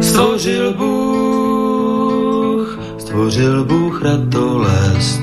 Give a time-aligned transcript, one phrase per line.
[0.00, 5.22] Stvořil Bůh, stvořil Bůh ratolest,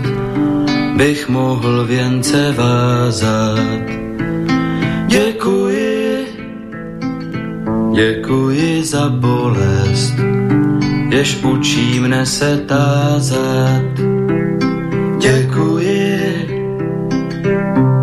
[0.97, 3.87] bych mohl věnce vázat.
[5.07, 6.25] Děkuji,
[7.95, 10.13] děkuji za bolest,
[11.09, 13.83] jež učí mne se tázat.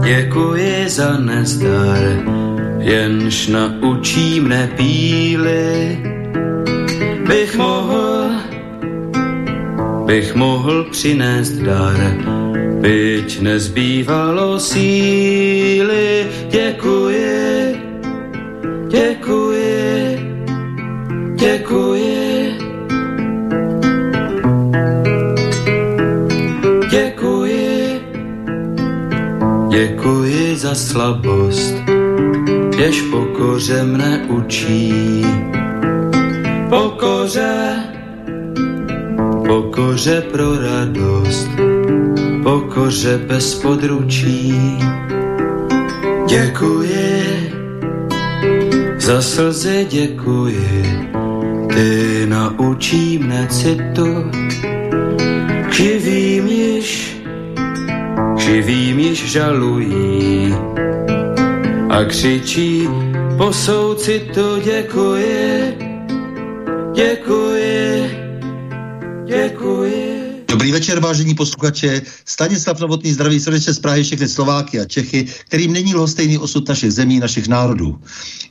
[0.05, 1.99] Děkuji za nezdar,
[2.79, 5.99] jenž naučí mne píly.
[7.29, 8.31] Bych mohl,
[10.07, 11.97] bych mohl přinést dar,
[12.81, 16.27] byť nezbývalo síly.
[16.51, 17.14] Děkuji,
[30.75, 31.75] slabost,
[32.79, 35.25] jež pokoře mne učí.
[36.69, 37.77] Pokoře,
[39.47, 41.51] pokoře pro radost,
[42.43, 44.79] pokoře bez područí.
[46.29, 47.53] Děkuji,
[48.99, 51.11] za slzy děkuji,
[51.75, 54.31] ty naučí mne citu,
[55.73, 57.17] živým již,
[58.37, 60.55] živým již žalují
[61.95, 62.89] a křičí
[63.39, 65.79] po soucitu děkuji,
[66.95, 67.44] děkuji,
[70.85, 72.03] večer, vážení posluchače.
[72.25, 76.93] Stanislav Novotný zdraví srdečně z Prahy všechny Slováky a Čechy, kterým není lhostejný osud našich
[76.93, 77.97] zemí, našich národů.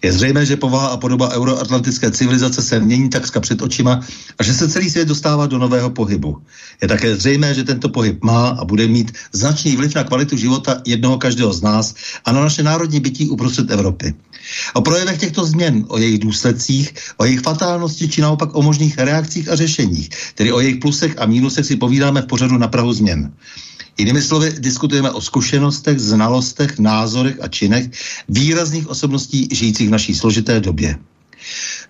[0.04, 4.02] Je zřejmé, že povaha a podoba euroatlantické civilizace se mění takřka před očima
[4.40, 6.42] a že se celý svět dostává do nového pohybu.
[6.82, 10.82] Je také zřejmé, že tento pohyb má a bude mít značný vliv na kvalitu života
[10.86, 11.94] jednoho každého z nás
[12.26, 14.14] a na naše národní bytí uprostřed Evropy.
[14.74, 19.50] O projevech těchto změn, o jejich důsledcích, o jejich fatálnosti či naopak o možných reakcích
[19.50, 23.34] a řešeních, tedy o jejich plusech a mínusech si povídáme v pořadu na Prahu změn.
[23.98, 27.90] Jinými slovy, diskutujeme o zkušenostech, znalostech, názorech a činech
[28.30, 30.98] výrazných osobností žijících v naší složité době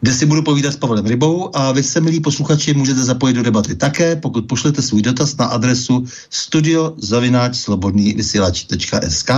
[0.01, 3.43] kde si budu povídat s Pavlem Rybou a vy se, milí posluchači, můžete zapojit do
[3.43, 9.29] debaty také, pokud pošlete svůj dotaz na adresu studiozavináčslobodnývysílač.sk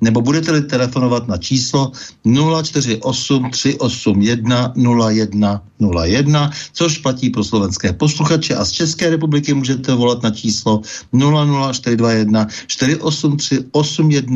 [0.00, 1.92] nebo budete-li telefonovat na číslo
[2.62, 4.72] 048 381
[5.78, 10.80] 0101, což platí pro slovenské posluchače a z České republiky můžete volat na číslo
[11.12, 14.32] 00421 483 810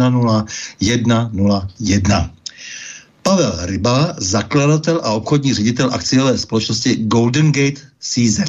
[1.79, 2.36] 101.
[3.27, 8.41] Pavel Ryba, zakladatel a obchodní ředitel akciové společnosti Golden Gate CZ.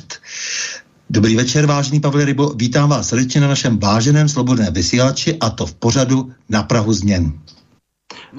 [1.10, 2.50] Dobrý večer, vážený Pavel Rybo.
[2.50, 7.34] Vítám vás srdečně na našem váženém slobodném vysílači a to v pořadu na Prahu změn.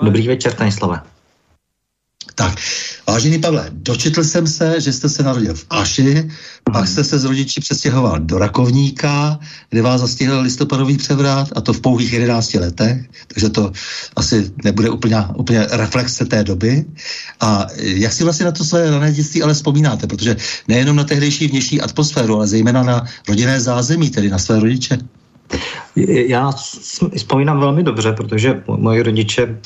[0.03, 1.01] Dobrý večer, Stanislave.
[2.39, 2.55] Tak,
[3.07, 6.31] vážený Pavle, dočetl jsem se, že jste se narodil v Aši,
[6.73, 9.39] pak jste se z rodičí přestěhoval do Rakovníka,
[9.71, 13.73] kde vás zastihl listopadový převrat, a to v pouhých 11 letech, takže to
[14.17, 16.85] asi nebude úplně, úplně reflexe té doby.
[17.41, 20.37] A jak si vlastně na to své rané dětství ale vzpomínáte, protože
[20.69, 24.99] nejenom na tehdejší vnější atmosféru, ale zejména na rodinné zázemí, tedy na své rodiče?
[26.07, 26.51] Já
[27.17, 29.59] vzpomínám velmi dobře, protože moji rodiče,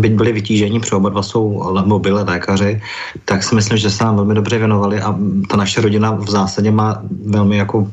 [0.00, 2.80] byť byli vytížení, protože oba dva jsou mobile lékaři,
[3.24, 6.70] tak si myslím, že se nám velmi dobře věnovali a ta naše rodina v zásadě
[6.70, 7.88] má velmi jako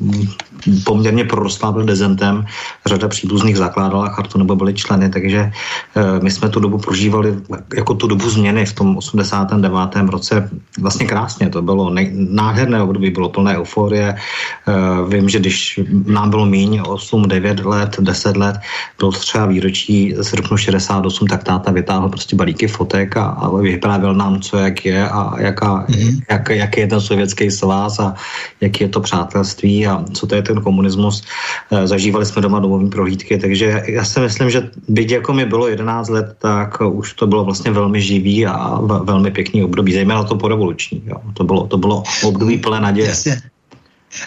[0.83, 2.45] poměrně prorostlá byl dezentem,
[2.85, 5.51] řada příbuzných zakládala chartu nebo byli členy, takže
[5.95, 7.35] eh, my jsme tu dobu prožívali
[7.75, 9.95] jako tu dobu změny v tom 89.
[10.09, 14.73] roce vlastně krásně, to bylo nádherné období, bylo plné euforie, eh,
[15.09, 18.55] vím, že když nám bylo míň 8, 9 let, 10 let,
[18.99, 24.13] bylo třeba výročí z roku 68, tak táta vytáhl prostě balíky fotek a, a vyprávěl
[24.13, 26.21] nám, co jak je a jaká, mm-hmm.
[26.29, 28.13] jak, jak je ten sovětský svaz a
[28.61, 31.23] jak je to přátelství a co to je ten komunismus.
[31.71, 35.67] Eh, zažívali jsme doma domovní prohlídky, takže já si myslím, že byť jako mi bylo
[35.67, 40.35] 11 let, tak už to bylo vlastně velmi živý a velmi pěkný období, zejména to
[40.35, 41.01] po revoluční.
[41.05, 41.17] Jo.
[41.33, 43.07] To, bylo, to bylo období plné naděje.
[43.07, 43.52] Jasně.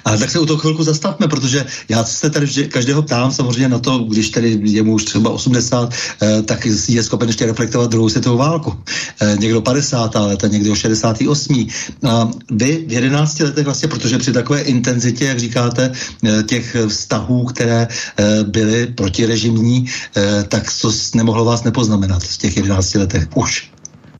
[0.04, 3.68] Ale tak se u toho chvilku zastavme, protože já se tady vždy, každého ptám samozřejmě
[3.68, 7.90] na to, když tady je mu už třeba 80, eh, tak je schopen ještě reflektovat
[7.90, 8.78] druhou světovou válku.
[9.20, 10.26] Eh, někdo 50.
[10.26, 11.68] leta, někdo 68.
[12.08, 15.92] A vy v 11 letech vlastně, protože při takové intenzitě, jak říkáte,
[16.24, 19.86] eh, těch vztahů, které eh, byly protirežimní,
[20.16, 23.75] eh, tak to nemohlo vás nepoznamenat v těch 11 letech už.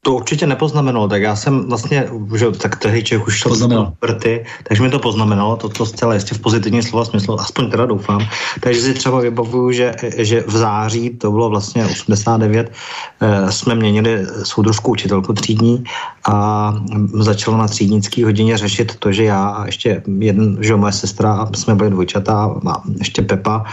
[0.06, 2.06] To určitě nepoznamenalo, tak já jsem vlastně,
[2.38, 6.34] že tak tehdy Čech už šel prty, takže mi to poznamenalo, to, to zcela jistě
[6.34, 8.22] v pozitivním slova smyslu, aspoň teda doufám.
[8.60, 14.26] Takže si třeba vybavuju, že, že v září, to bylo vlastně 89, eh, jsme měnili
[14.42, 15.84] soudružku učitelku třídní
[16.28, 16.70] a
[17.14, 21.74] začala na třídnický hodině řešit to, že já a ještě jeden, že moje sestra, jsme
[21.74, 23.64] byli dvojčata a ještě Pepa,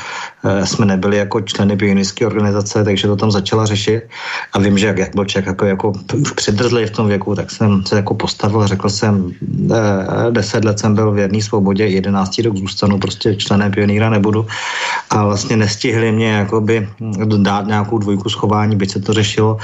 [0.43, 4.09] eh, jsme nebyli jako členy bionické organizace, takže to tam začala řešit
[4.53, 7.51] a vím, že jak, jak byl Čech jako, jako už předrzlý v tom věku, tak
[7.51, 9.31] jsem se jako postavil, řekl jsem,
[9.75, 14.47] eh, deset let jsem byl v jedné svobodě, jedenáctý rok zůstanu, prostě členem pionýra nebudu.
[15.11, 16.87] A vlastně nestihli mě jakoby
[17.43, 19.57] dát nějakou dvojku schování, byť se to řešilo,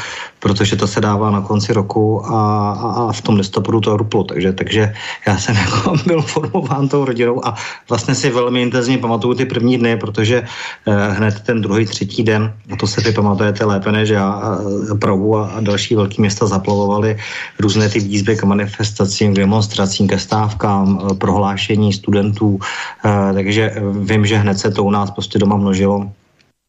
[0.43, 4.23] protože to se dává na konci roku a, a, a v tom listopadu to ruplo,
[4.23, 4.93] takže, takže
[5.27, 7.55] já jsem jako byl formován tou rodinou a
[7.89, 12.51] vlastně si velmi intenzivně pamatuju ty první dny, protože eh, hned ten druhý, třetí den,
[12.73, 14.59] a to se ty pamatujete lépe než já,
[14.99, 17.17] Prahu a, a další velké města zaplavovaly
[17.59, 23.63] různé ty výzvy k manifestacím, k demonstracím, ke stávkám, eh, prohlášení studentů, eh, takže
[24.03, 26.11] vím, že hned se to u nás prostě doma množilo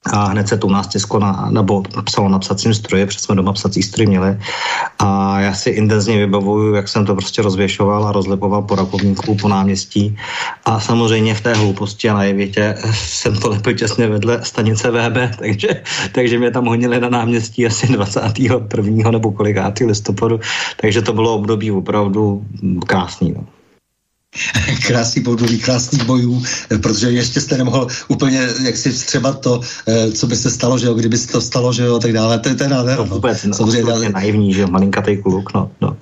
[0.06, 3.35] a hned se to u nás tisklo na, nebo psalo na psacím stroji, protože jsme
[3.35, 4.38] doma psací stroj měli.
[4.99, 9.49] A já si intenzivně vybavuju, jak jsem to prostě rozvěšoval a rozlepoval po rakovníku, po
[9.49, 10.17] náměstí.
[10.64, 15.69] A samozřejmě v té hlouposti a najevětě jsem to lepil těsně vedle stanice VB, takže,
[16.12, 19.11] takže mě tam honili na náměstí asi 21.
[19.11, 20.41] nebo kolikátý listopadu.
[20.76, 22.44] Takže to bylo období opravdu
[22.87, 23.32] krásný.
[23.32, 23.60] No.
[24.87, 26.43] krásný podmluví, krásných bojů,
[26.82, 30.87] protože ještě jste nemohl úplně jak si vstřebat to, eh, co by se stalo, že
[30.87, 32.38] jo, kdyby se to stalo, že jo, tak dále.
[32.38, 33.05] To, to je nádherné.
[33.05, 35.97] No, vůbec, no, samozřejmě naivní, že jo, malinkatý kluk, no, no.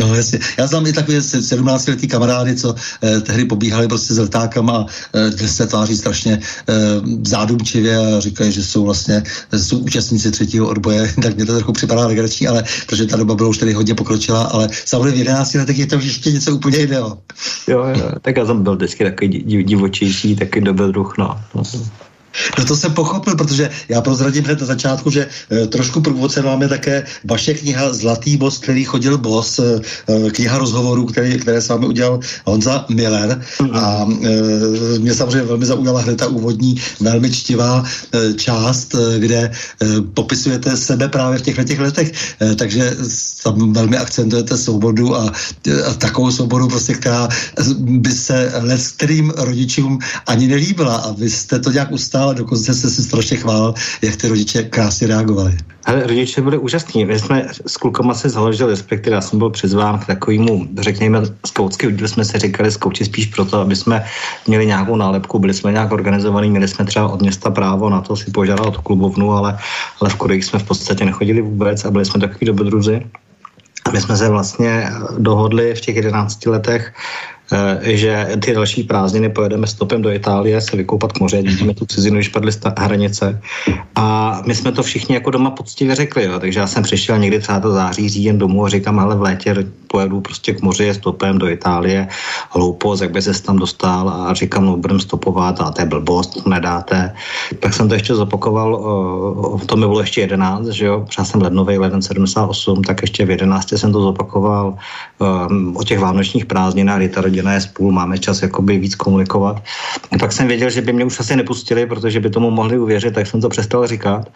[0.00, 0.38] No jasně.
[0.58, 5.30] Já znám i takové 17-letý kamarády, co eh, tehdy pobíhali prostě s letákama a eh,
[5.30, 6.72] dnes se tváří strašně eh,
[7.22, 9.22] zádumčivě a říkají, že jsou vlastně
[9.56, 13.48] jsou účastníci třetího odboje, tak mě to trochu připadá legrační, ale protože ta doba byla
[13.48, 17.18] už tedy hodně pokročila, ale samozřejmě v 11 letech je to ještě něco úplně jiného.
[17.68, 19.28] Jo, jo, tak já jsem byl vždycky takový
[19.62, 21.40] divočejší, taky dobrodruh, no.
[21.54, 21.62] no.
[22.58, 26.68] No to jsem pochopil, protože já prozradím hned na začátku, že e, trošku průvodce máme
[26.68, 29.80] také vaše kniha Zlatý bos, který chodil bos, e,
[30.30, 33.42] kniha rozhovorů, který, které s vámi udělal Honza Miller.
[33.58, 33.76] Mm-hmm.
[33.76, 34.06] a
[34.96, 39.50] e, mě samozřejmě velmi zaujala hned ta úvodní velmi čtivá e, část, e, kde e,
[40.14, 42.96] popisujete sebe právě v těchto těch letech, e, takže
[43.44, 45.32] tam velmi akcentujete svobodu a,
[45.86, 47.28] a takovou svobodu, prostě, která
[47.78, 50.96] by se let kterým rodičům ani nelíbila.
[50.96, 54.62] A vy jste to nějak ustál a dokonce se si strašně chvál, jak ty rodiče
[54.62, 55.56] krásně reagovali.
[55.84, 57.04] Ale rodiče byli úžasní.
[57.04, 61.86] My jsme s klukama se založili, respektive já jsem byl přizván k takovému, řekněme, skautský
[61.86, 64.04] udíl jsme se říkali skouči spíš proto, aby jsme
[64.46, 68.16] měli nějakou nálepku, byli jsme nějak organizovaní, měli jsme třeba od města právo na to
[68.16, 69.58] si požádat klubovnu, ale,
[70.00, 73.06] ale v Koreji jsme v podstatě nechodili vůbec a byli jsme takový dobrodruzi.
[73.84, 76.92] A my jsme se vlastně dohodli v těch 11 letech,
[77.80, 82.16] že ty další prázdniny pojedeme stopem do Itálie se vykoupat k moře, vidíme tu cizinu,
[82.16, 83.40] když padly hranice.
[83.94, 86.40] A my jsme to všichni jako doma poctivě řekli, jo.
[86.40, 89.54] takže já jsem přišel někdy třeba do září, říjen domů a říkám, ale v létě
[89.94, 92.08] pojedu prostě k moři stopem do Itálie,
[92.50, 96.42] hloupost, jak by se tam dostal a říkám, no budeme stopovat a to je blbost,
[96.42, 97.14] to nedáte.
[97.60, 98.70] Tak jsem to ještě zopakoval,
[99.66, 103.30] to mi bylo ještě 11, že jo, třeba jsem lednový, leden 78, tak ještě v
[103.30, 104.74] 11 jsem to zopakoval
[105.18, 109.62] um, o těch vánočních prázdninách, kdy rodina je spolu, máme čas jakoby víc komunikovat.
[110.12, 113.14] A pak jsem věděl, že by mě už asi nepustili, protože by tomu mohli uvěřit,
[113.14, 114.30] tak jsem to přestal říkat.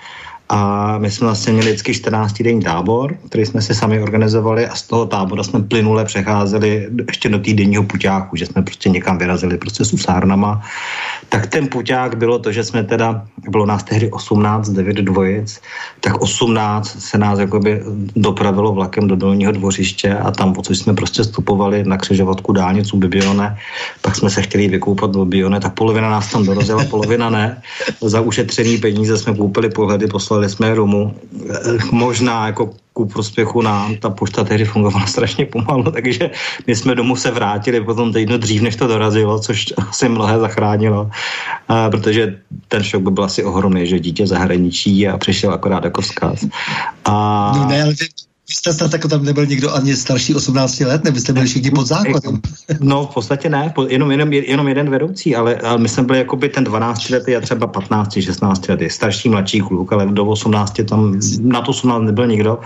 [0.48, 4.74] A my jsme vlastně měli vždycky 14 denní tábor, který jsme si sami organizovali a
[4.74, 9.58] z toho tábora jsme plynule přecházeli ještě do týdenního puťáku, že jsme prostě někam vyrazili
[9.58, 10.62] prostě s usárnama.
[11.28, 15.60] Tak ten puťák bylo to, že jsme teda, bylo nás tehdy 18, 9 dvojic,
[16.00, 17.82] tak 18 se nás jakoby
[18.16, 23.56] dopravilo vlakem do dolního dvořiště a tam, co jsme prostě stupovali na křižovatku dálnicu Bibione,
[24.00, 27.62] pak jsme se chtěli vykoupat do Bibione, tak polovina nás tam dorazila, polovina ne.
[28.00, 31.14] Za ušetřený peníze jsme koupili pohledy, poslali poslali jsme domů.
[31.92, 36.30] Možná jako ku prospěchu nám, ta pošta tehdy fungovala strašně pomalu, takže
[36.66, 41.10] my jsme domů se vrátili potom týdnu dřív, než to dorazilo, což asi mnohé zachránilo,
[41.68, 46.00] a, protože ten šok by byl asi ohromný, že dítě zahraničí a přišel akorát jako
[46.00, 46.46] vzkaz.
[47.04, 47.52] A...
[47.56, 47.94] No ne, ale
[48.50, 51.86] jste snad jako tam nebyl nikdo ani starší 18 let, nebo jste byli všichni pod
[51.86, 52.40] zákonem?
[52.80, 56.36] No v podstatě ne, jenom, jenom, jenom jeden vedoucí, ale, ale my jsme byli jako
[56.36, 60.80] by ten 12 letý a třeba 15, 16 letý, starší, mladší kluk, ale do 18
[60.88, 62.58] tam, na to 18 nebyl nikdo.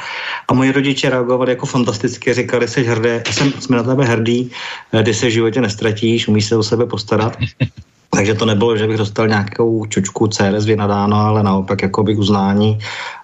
[0.48, 4.50] A moji rodiče reagovali jako fantasticky, říkali, jsi hrdý, jsem, jsme na tebe hrdí,
[5.04, 7.36] ty se v životě nestratíš, umíš se o sebe postarat.
[8.14, 12.78] Takže to nebylo, že bych dostal nějakou čučku CRS vynadáno, ale naopak jako by uznání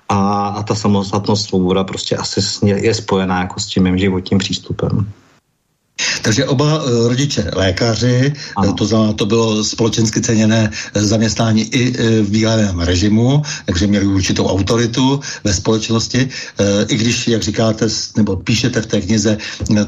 [0.09, 5.13] a, a ta samostatnost svoboda prostě asi je spojená jako s tím mým životním přístupem.
[6.23, 8.73] Takže oba eh, rodiče lékaři, eh, ano.
[8.73, 11.83] to znamená, to bylo společensky ceněné eh, zaměstnání i
[12.23, 16.29] v bílém režimu, takže měli určitou autoritu ve společnosti.
[16.89, 17.87] I když, jak říkáte,
[18.17, 19.39] nebo píšete v té knize,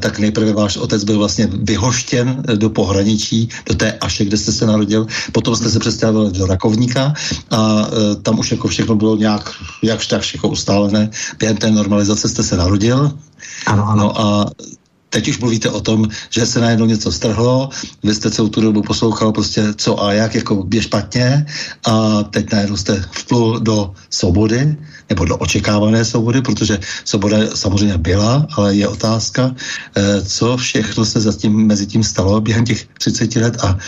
[0.00, 4.66] tak nejprve váš otec byl vlastně vyhoštěn do pohraničí, do té Aše, kde jste se
[4.66, 7.14] narodil, potom jste se představil do Rakovníka
[7.50, 7.90] a
[8.22, 9.52] tam už jako všechno bylo nějak,
[9.82, 11.10] jakž tak všechno ustálené.
[11.38, 13.12] Během té normalizace jste se narodil,
[13.66, 13.96] ano, ano.
[13.96, 14.50] No a
[15.10, 17.68] teď už mluvíte o tom, že se najednou něco strhlo,
[18.02, 21.46] vy jste celou tu dobu poslouchal prostě co a jak, jako je špatně
[21.86, 24.76] a teď najednou jste vplul do svobody,
[25.08, 29.54] nebo do očekávané svobody, protože svoboda samozřejmě byla, ale je otázka,
[29.96, 33.78] eh, co všechno se zatím mezi tím stalo během těch 30 let a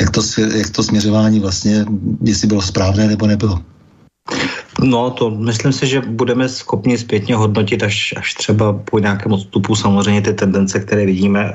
[0.00, 0.20] jak to,
[0.54, 1.84] jak to směřování vlastně,
[2.24, 3.71] jestli bylo správné nebo nebylo.
[4.82, 9.76] No, to myslím si, že budeme schopni zpětně hodnotit až, až třeba po nějakém odstupu.
[9.76, 11.52] Samozřejmě ty tendence, které vidíme, e,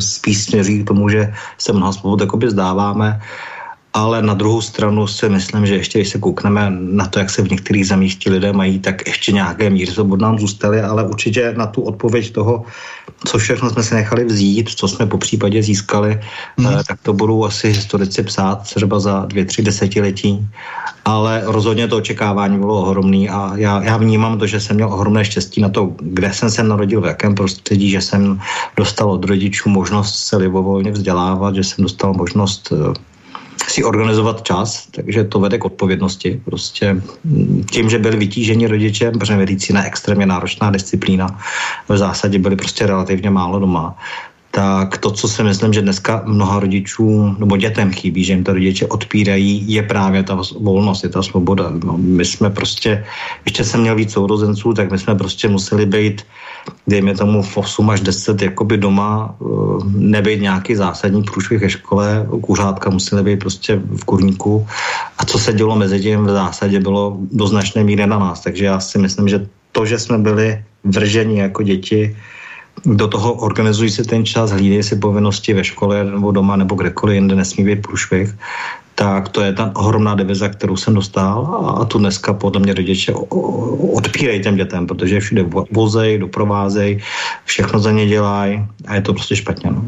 [0.00, 3.20] spíš směří k tomu, že se mnoho svobod zdáváme.
[3.92, 7.42] Ale na druhou stranu si myslím, že ještě když se koukneme na to, jak se
[7.42, 11.54] v některých zemích ti lidé mají, tak ještě nějaké míry svobod nám zůstaly, ale určitě
[11.56, 12.64] na tu odpověď toho,
[13.26, 16.20] co všechno jsme si nechali vzít, co jsme po případě získali,
[16.56, 16.66] mm.
[16.88, 20.48] tak to budou asi historici psát třeba za dvě, tři desetiletí.
[21.04, 25.24] Ale rozhodně to očekávání bylo ohromné a já, já vnímám to, že jsem měl ohromné
[25.24, 28.40] štěstí na to, kde jsem se narodil, v jakém prostředí, že jsem
[28.76, 33.09] dostal od rodičů možnost se libovolně vzdělávat, že jsem dostal možnost eh,
[33.68, 36.40] si organizovat čas, takže to vede k odpovědnosti.
[36.44, 37.02] Prostě
[37.70, 41.40] tím, že byli vytíženi rodiče, protože medicína je extrémně náročná disciplína,
[41.88, 43.96] v zásadě byli prostě relativně málo doma,
[44.50, 48.52] tak to, co si myslím, že dneska mnoha rodičů nebo dětem chybí, že jim to
[48.52, 51.70] rodiče odpírají, je právě ta volnost, je ta svoboda.
[51.84, 53.04] No, my jsme prostě,
[53.44, 56.26] ještě jsem měl víc sourozenců, tak my jsme prostě museli být
[56.86, 59.44] dejme tomu v 8 až 10 jakoby doma, eh,
[59.84, 64.66] nebejt nějaký zásadní průšvih ve škole, kuřátka museli být prostě v kurníku.
[65.18, 68.64] A co se dělo mezi tím v zásadě bylo do značné míry na nás, takže
[68.64, 72.16] já si myslím, že to, že jsme byli vrženi jako děti
[72.84, 77.14] do toho organizují si ten čas, hlídají si povinnosti ve škole nebo doma nebo kdekoliv
[77.14, 78.34] jinde, nesmí být průšvih,
[79.00, 81.40] tak to je ta ohromná divize, kterou jsem dostal
[81.80, 83.12] a tu dneska podle mě rodiče
[83.96, 87.00] odpírají těm dětem, protože všude vozej, doprovázej,
[87.44, 89.70] všechno za ně dělají a je to prostě špatně.
[89.70, 89.84] No.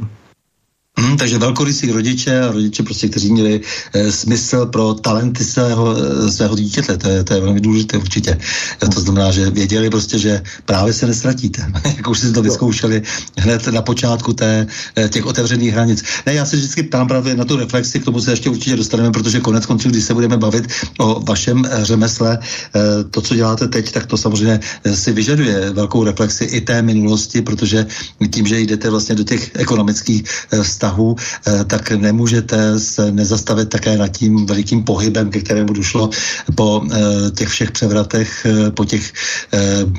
[0.99, 3.61] Hmm, takže velkorysí rodiče a rodiče, prostě, kteří měli
[3.93, 8.39] e, smysl pro talenty svého, e, svého dítěte, to je, to je velmi důležité určitě.
[8.83, 11.73] E, to znamená, že věděli prostě, že právě se nestratíte.
[11.97, 13.03] Jak už si to vyzkoušeli
[13.39, 16.05] hned na počátku té, e, těch otevřených hranic.
[16.27, 19.11] Ne, já se vždycky ptám právě na tu reflexi, k tomu se ještě určitě dostaneme,
[19.11, 20.69] protože konec konců, když se budeme bavit
[20.99, 24.61] o vašem e, řemesle, e, to, co děláte teď, tak to samozřejmě
[24.95, 27.87] si vyžaduje velkou reflexi i té minulosti, protože
[28.31, 30.25] tím, že jdete vlastně do těch ekonomických
[30.63, 36.11] vztahů, vztahů, eh, tak nemůžete se nezastavit také nad tím velikým pohybem, ke kterému došlo
[36.59, 39.15] po eh, těch všech převratech, eh, po těch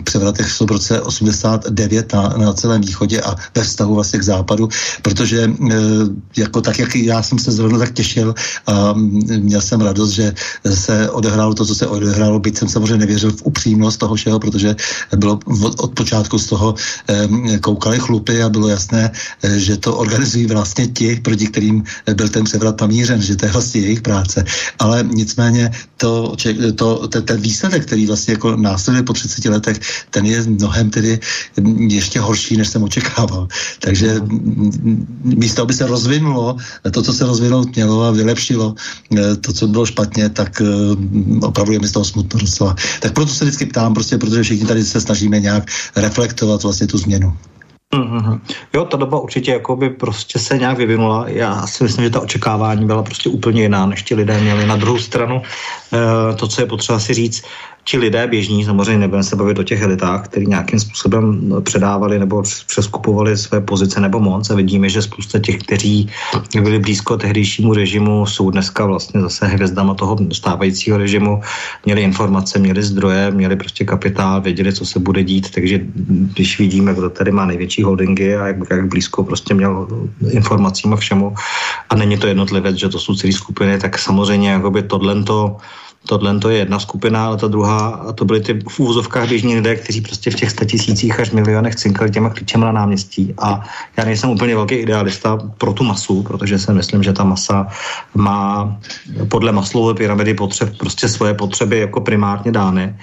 [0.03, 4.65] převratech v roce 89 na, na celém východě a ve vztahu vlastně k západu,
[5.01, 5.45] protože
[6.37, 8.33] jako tak, jak já jsem se zrovna tak těšil
[8.67, 8.93] a
[9.39, 10.33] měl jsem radost, že
[10.65, 14.75] se odehrálo to, co se odehrálo, byť jsem samozřejmě nevěřil v upřímnost toho všeho, protože
[15.15, 15.39] bylo
[15.77, 16.75] od počátku z toho
[17.61, 19.11] koukali chlupy a bylo jasné,
[19.43, 23.51] že to organizují vlastně vlastně ti, proti kterým byl ten převrat pamířen, že to je
[23.51, 24.45] vlastně jejich práce.
[24.79, 26.35] Ale nicméně to,
[26.75, 31.19] to, ten, ten výsledek, který vlastně jako následuje po 30 letech, ten je mnohem tedy
[31.77, 33.47] ještě horší, než jsem očekával.
[33.79, 34.17] Takže
[35.23, 36.57] místo, aby se rozvinulo
[36.91, 38.73] to, co se rozvinout mělo a vylepšilo
[39.13, 40.65] eh, to, co bylo špatně, tak eh,
[41.45, 42.75] opravdu je mi z toho smutno docela.
[42.99, 46.97] Tak proto se vždycky ptám, prostě, protože všichni tady se snažíme nějak reflektovat vlastně tu
[46.97, 47.52] změnu.
[47.93, 48.39] Mm-hmm.
[48.73, 51.25] Jo, ta doba určitě jako by prostě se nějak vyvinula.
[51.27, 54.65] Já si myslím, že ta očekávání byla prostě úplně jiná, než ti lidé měli.
[54.65, 57.43] Na druhou stranu, eh, to, co je potřeba si říct,
[57.83, 62.43] ti lidé běžní, samozřejmě nebudeme se bavit o těch elitách, kteří nějakým způsobem předávali nebo
[62.67, 66.09] přeskupovali své pozice nebo moc a vidíme, že spousta těch, kteří
[66.61, 71.41] byli blízko tehdejšímu režimu, jsou dneska vlastně zase hvězdama toho stávajícího režimu,
[71.85, 75.79] měli informace, měli zdroje, měli prostě kapitál, věděli, co se bude dít, takže
[76.33, 79.87] když vidíme, kdo tady má největší holdingy a jak, jak blízko prostě měl
[80.31, 81.35] informacím a všemu
[81.89, 85.57] a není to jednotlivec, že to jsou celé skupiny, tak samozřejmě jakoby tohle to
[86.05, 89.55] Tohle to je jedna skupina, ale ta druhá, a to byly ty v úvozovkách běžní
[89.55, 93.33] lidé, kteří prostě v těch tisících až milionech cinkali těma klíčema na náměstí.
[93.37, 93.63] A
[93.97, 97.67] já nejsem úplně velký idealista pro tu masu, protože si myslím, že ta masa
[98.15, 98.75] má
[99.27, 102.95] podle maslové pyramidy potřeb prostě svoje potřeby jako primárně dány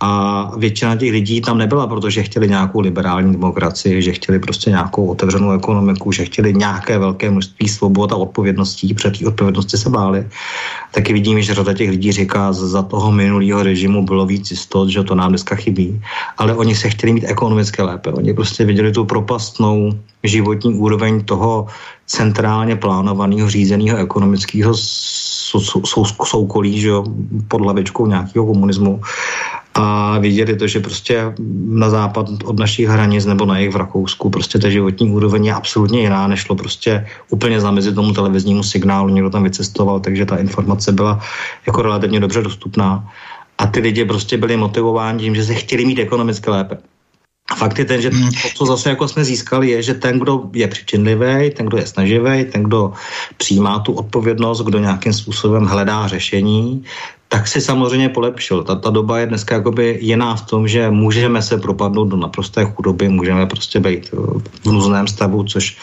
[0.00, 5.06] A většina těch lidí tam nebyla, protože chtěli nějakou liberální demokracii, že chtěli prostě nějakou
[5.06, 10.26] otevřenou ekonomiku, že chtěli nějaké velké množství svobod a odpovědností, před té odpovědnosti se báli.
[10.92, 15.02] Taky vidíme, že řada těch lidí říká, za toho minulého režimu bylo víc jistot, že
[15.04, 16.00] to nám dneska chybí.
[16.38, 18.12] Ale oni se chtěli mít ekonomicky lépe.
[18.12, 19.92] Oni prostě viděli tu propastnou
[20.24, 21.66] životní úroveň toho
[22.06, 24.74] centrálně plánovaného, řízeného ekonomického
[26.24, 27.04] soukolí, že jo,
[27.48, 29.00] pod hlavičkou nějakého komunismu
[29.74, 31.34] a viděli to, že prostě
[31.68, 35.54] na západ od našich hranic nebo na jejich v Rakousku prostě ta životní úroveň je
[35.54, 40.92] absolutně jiná, nešlo prostě úplně zamezit tomu televiznímu signálu, někdo tam vycestoval, takže ta informace
[40.92, 41.20] byla
[41.66, 43.08] jako relativně dobře dostupná
[43.58, 46.78] a ty lidi prostě byli motivováni tím, že se chtěli mít ekonomicky lépe.
[47.50, 48.30] A fakt je ten, že hmm.
[48.42, 51.86] to, co zase jako jsme získali, je, že ten, kdo je přičinlivý, ten, kdo je
[51.86, 52.92] snaživý, ten, kdo
[53.36, 56.84] přijímá tu odpovědnost, kdo nějakým způsobem hledá řešení,
[57.30, 58.62] tak si samozřejmě polepšil.
[58.62, 62.64] Ta, ta doba je dneska jakoby jiná v tom, že můžeme se propadnout do naprosté
[62.64, 64.10] chudoby, můžeme prostě být
[64.64, 65.78] v nuzném stavu, což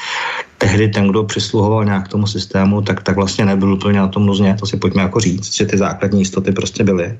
[0.57, 4.57] tehdy ten, kdo přisluhoval nějak tomu systému, tak, tak vlastně nebyl úplně na tom nuzně,
[4.59, 7.17] to si pojďme jako říct, že ty základní jistoty prostě byly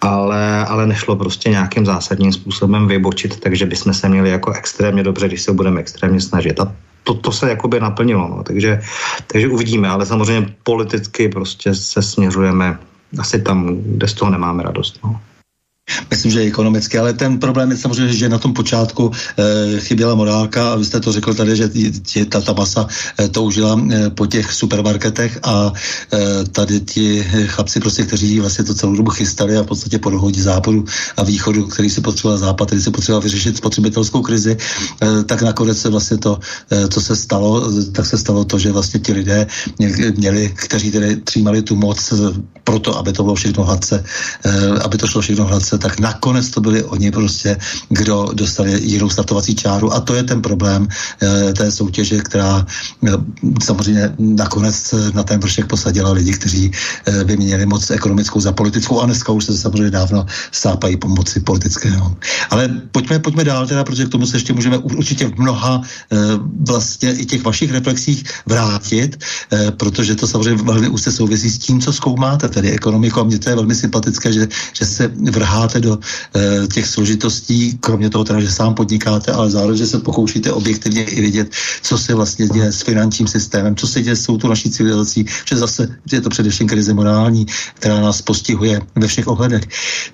[0.00, 5.28] ale, ale nešlo prostě nějakým zásadním způsobem vybočit, takže bychom se měli jako extrémně dobře,
[5.28, 6.60] když se budeme extrémně snažit.
[6.60, 6.72] A
[7.04, 8.42] to, to se jakoby naplnilo, no.
[8.44, 8.80] takže,
[9.26, 12.78] takže uvidíme, ale samozřejmě politicky prostě se směřujeme
[13.18, 14.98] asi tam, kde z toho nemáme radost.
[15.04, 15.20] No.
[16.10, 20.72] Myslím, že ekonomicky, ale ten problém je samozřejmě, že na tom počátku e, chyběla morálka
[20.72, 21.68] a vy jste to řekl tady, že
[22.02, 22.86] tě, ta, ta masa
[23.20, 25.72] e, toužila e, po těch supermarketech a
[26.12, 30.10] e, tady ti chlapci prostě, kteří vlastně to celou dobu chystali a v podstatě po
[30.10, 30.84] dohodě západu
[31.16, 34.56] a východu, který si potřeboval západ, který si potřeboval vyřešit spotřebitelskou krizi,
[35.02, 36.38] e, tak nakonec se vlastně to,
[36.70, 39.46] e, co se stalo, tak se stalo to, že vlastně ti lidé
[40.16, 42.12] měli, kteří tedy přijímali tu moc
[42.64, 44.04] proto, aby to bylo všechno hladce,
[44.44, 47.56] e, aby to šlo všechno hladce, tak nakonec to byli oni prostě,
[47.88, 50.88] kdo dostali jinou startovací čáru a to je ten problém
[51.22, 52.66] e, té soutěže, která
[53.06, 53.10] e,
[53.62, 56.70] samozřejmě nakonec na ten vršek posadila lidi, kteří
[57.06, 61.40] e, by měli moc ekonomickou za politickou a dneska už se samozřejmě dávno sápají pomoci
[61.40, 61.90] politické.
[61.90, 62.16] No.
[62.50, 66.16] Ale pojďme, pojďme dál teda, protože k tomu se ještě můžeme určitě v mnoha e,
[66.68, 71.80] vlastně i těch vašich reflexích vrátit, e, protože to samozřejmě velmi úzce souvisí s tím,
[71.80, 75.80] co zkoumáte, tedy ekonomiku a mně to je velmi sympatické, že, že se vrhá vrháte
[75.80, 75.98] do
[76.34, 81.04] e, těch složitostí, kromě toho teda, že sám podnikáte, ale zároveň, že se pokoušíte objektivně
[81.04, 81.52] i vidět,
[81.82, 85.56] co se vlastně děje s finančním systémem, co se děje s tou naší civilizací, že
[85.56, 89.64] zase je to především krize morální, která nás postihuje ve všech ohledech.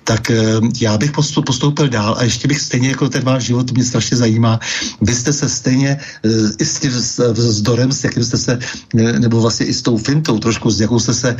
[0.03, 1.11] Tak e, já bych
[1.45, 4.59] postoupil dál a ještě bych stejně jako ten váš život, mě strašně zajímá.
[5.01, 6.91] Vy jste se stejně e, i s tím
[7.31, 8.59] vzdorem, s jakým jste se,
[8.93, 11.35] nebo vlastně i s tou fintou trošku, s jakou jste se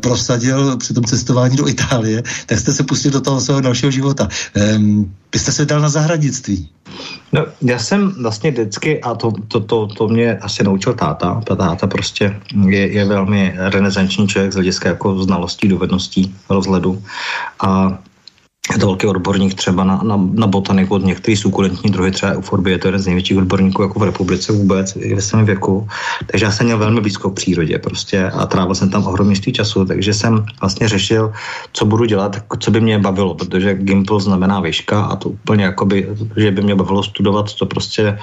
[0.00, 3.90] prosadil při tom cestování do Itálie, tak jste se pustil do toho svého svého dalšího
[3.90, 4.28] života.
[4.54, 6.68] Um, byste se dal na zahradnictví?
[7.32, 11.56] No, já jsem vlastně vždycky, a to, to, to, to mě asi naučil táta, ta
[11.56, 17.02] táta prostě je, je velmi renesanční člověk z hlediska jako znalostí, dovedností, rozhledu
[17.60, 17.98] a
[18.72, 22.78] je to velký odborník třeba na, na, na botaniku, některé sukulentní druhy, třeba euforbie, je
[22.78, 25.88] to jeden z největších odborníků jako v republice vůbec, i ve svém věku.
[26.26, 29.84] Takže já jsem měl velmi blízko k přírodě prostě a trávil jsem tam ohromně času,
[29.84, 31.32] takže jsem vlastně řešil,
[31.72, 36.08] co budu dělat, co by mě bavilo, protože Gimple znamená výška a to úplně jakoby,
[36.36, 38.18] že by mě bavilo studovat, to prostě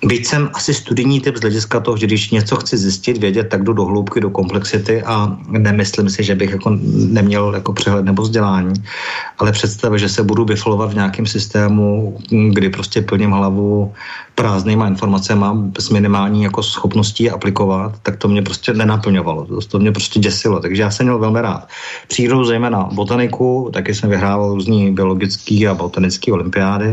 [0.00, 3.62] Byť jsem asi studijní typ z hlediska toho, že když něco chci zjistit, vědět, tak
[3.62, 6.78] jdu do hloubky, do komplexity a nemyslím si, že bych jako
[7.12, 8.72] neměl jako přehled nebo vzdělání,
[9.38, 13.92] ale představa, že se budu biflovat v nějakém systému, kdy prostě plním hlavu
[14.34, 15.46] prázdnýma informacemi
[15.78, 19.44] s minimální jako schopností aplikovat, tak to mě prostě nenaplňovalo.
[19.44, 21.68] To, to mě prostě děsilo, takže já jsem měl velmi rád.
[22.08, 26.92] Přírodu zejména botaniku, taky jsem vyhrával různý biologický a botanický olympiády,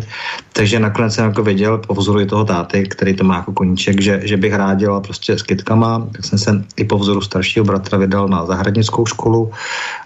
[0.54, 4.20] takže nakonec jsem jako věděl po vzoru toho táty, který to má jako koníček, že,
[4.24, 7.98] že bych rád dělal prostě s kytkama, tak jsem se i po vzoru staršího bratra
[7.98, 9.52] vydal na zahradnickou školu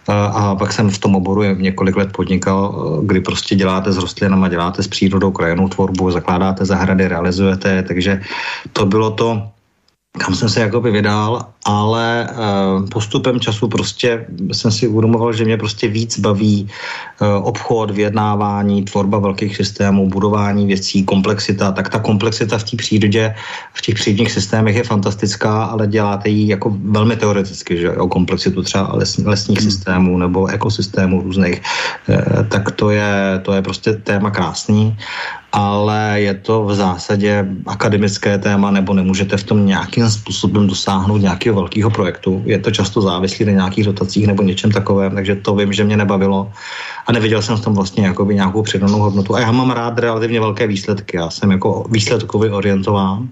[0.08, 2.61] a, a pak jsem v tom oboru několik let podnikal,
[3.04, 8.22] kdy prostě děláte s rostlinama, děláte s přírodou krajinou tvorbu, zakládáte zahrady, realizujete, takže
[8.74, 9.48] to bylo to,
[10.18, 15.58] kam jsem se jakoby vydal, ale uh, postupem času prostě jsem si uvědomoval, že mě
[15.58, 16.70] prostě víc baví
[17.22, 23.36] uh, obchod, vyjednávání, tvorba velkých systémů, budování věcí, komplexita, tak ta komplexita v té přírodě,
[23.74, 28.62] v těch přírodních systémech je fantastická, ale děláte ji jako velmi teoreticky, že o komplexitu
[28.62, 29.72] třeba les, lesních hmm.
[29.72, 31.62] systémů nebo ekosystémů různých,
[32.10, 34.98] uh, tak to je, to je prostě téma krásný
[35.52, 41.51] ale je to v zásadě akademické téma, nebo nemůžete v tom nějakým způsobem dosáhnout nějakého
[41.52, 42.42] nějakého velkého projektu.
[42.46, 45.98] Je to často závislý na nějakých dotacích nebo něčem takovém, takže to vím, že mě
[45.98, 46.52] nebavilo
[47.08, 49.36] a neviděl jsem v tom vlastně jakoby nějakou přidanou hodnotu.
[49.36, 53.30] A já mám rád relativně velké výsledky, já jsem jako výsledkově orientován,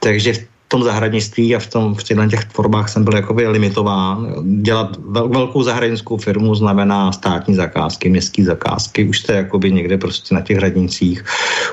[0.00, 4.34] takže v tom zahradnictví a v, tom, v těchto těch tvorbách jsem byl jakoby limitován.
[4.62, 10.34] Dělat vel, velkou zahraničskou firmu znamená státní zakázky, městské zakázky, už jste jakoby někde prostě
[10.34, 11.24] na těch hradnicích,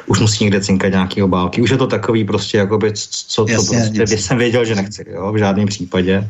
[0.05, 3.91] už musí někde cinkat nějaké obálky, už je to takový prostě jakoby, co, co jasně,
[3.97, 6.29] prostě, jsem věděl, že nechci, jo, v žádném případě.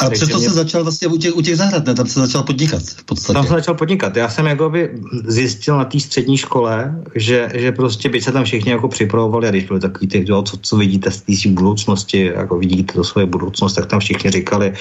[0.00, 0.48] A přesto mě...
[0.48, 1.94] se začal vlastně u těch, u těch zahrad, ne?
[1.94, 3.34] Tam se začal podnikat v podstatě.
[3.34, 4.16] Tam se začal podnikat.
[4.16, 4.90] Já jsem jakoby
[5.26, 9.50] zjistil na té střední škole, že, že prostě by se tam všichni jako připravovali a
[9.50, 13.26] když byly takový ty, co, co vidíte z té budoucnosti, budoucnosti, jako vidíte to svoje
[13.26, 14.72] budoucnost, tak tam všichni říkali,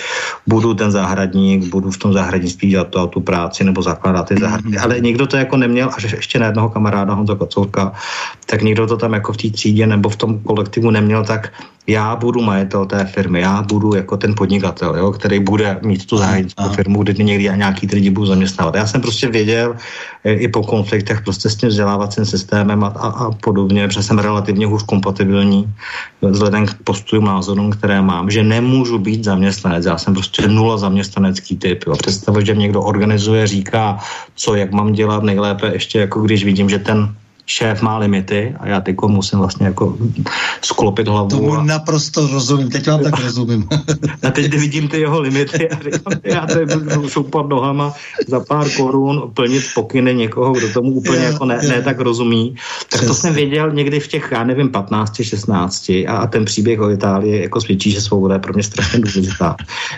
[0.48, 4.34] budu ten zahradník, budu v tom zahradnictví dělat to a tu práci nebo zakládat ty
[4.34, 4.42] mhm.
[4.42, 4.70] zahrady.
[4.70, 4.84] Mm-hmm.
[4.84, 7.92] Ale nikdo to jako neměl, až ještě na jednoho kamaráda Honza Kocourka,
[8.46, 11.52] tak nikdo to tam jako v té třídě nebo v tom kolektivu neměl tak,
[11.88, 16.18] já budu majitel té firmy, já budu jako ten podnikatel, jo, který bude mít tu
[16.18, 18.76] zahraniční firmu, kde někdy nějaký ty lidi budu zaměstnávat.
[18.76, 19.76] Já jsem prostě věděl
[20.24, 24.20] e, i po konfliktech prostě s tím vzdělávacím systémem a, a, a podobně, protože jsem
[24.20, 25.74] relativně hůř kompatibilní
[26.22, 29.86] vzhledem k postojům, názorům, které mám, že nemůžu být zaměstnanec.
[29.86, 31.84] Já jsem prostě nula zaměstnanecký typ.
[31.88, 31.96] Jo.
[31.96, 34.00] Představuji, že někdo organizuje, říká,
[34.36, 37.16] co, jak mám dělat, nejlépe ještě jako když vidím, že ten
[37.48, 39.98] šéf má limity a já teď musím vlastně jako
[40.62, 41.30] sklopit hlavu.
[41.30, 41.64] Tomu a...
[41.64, 43.68] naprosto rozumím, teď vám tak rozumím.
[44.28, 47.94] a teď vidím ty jeho limity a říkám, já tady budu šoupat nohama
[48.28, 52.56] za pár korun plnit pokyny někoho, kdo tomu úplně jako ne, ne tak rozumí.
[52.90, 56.92] Tak to jsem věděl někdy v těch, já nevím, 15, 16 a, ten příběh o
[56.92, 59.56] Itálii jako svědčí, že svoboda je pro mě strašně důležitá.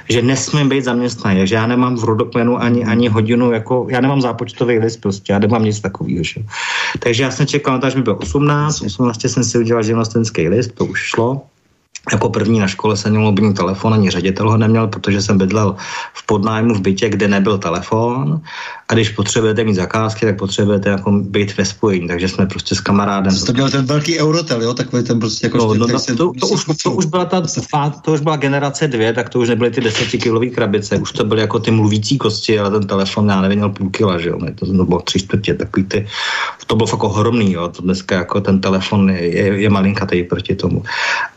[0.09, 4.21] Že nesmím být zaměstnaný, že já nemám v rodokmenu ani, ani hodinu, jako já nemám
[4.21, 6.23] zápočtový list prostě, já nemám nic takového.
[6.99, 10.85] Takže já jsem čekal, až mi bylo 18, 18 jsem si udělal živnostenský list, to
[10.85, 11.41] už šlo.
[12.11, 15.75] Jako první na škole jsem měl mobilní telefon, ani ředitel ho neměl, protože jsem bydlel
[16.13, 18.41] v podnájmu v bytě, kde nebyl telefon
[18.89, 22.79] a když potřebujete mít zakázky, tak potřebujete jako být ve spojení, takže jsme prostě s
[22.79, 23.35] kamarádem.
[23.45, 25.57] To měl ten velký Eurotel, jo, takový ten prostě jako...
[25.57, 27.43] No, no, no, to, to, už, to, už byla ta,
[28.01, 31.41] to už byla generace dvě, tak to už nebyly ty desetikilový krabice, už to byly
[31.41, 34.65] jako ty mluvící kosti, ale ten telefon, já nevím, měl půl kila, že jo, to,
[34.65, 36.07] to bylo tři čtvrtě, takový ty,
[36.67, 40.55] to bylo fakt ohromný, jo, to dneska jako ten telefon je, je, je malinkatý proti
[40.55, 40.83] tomu.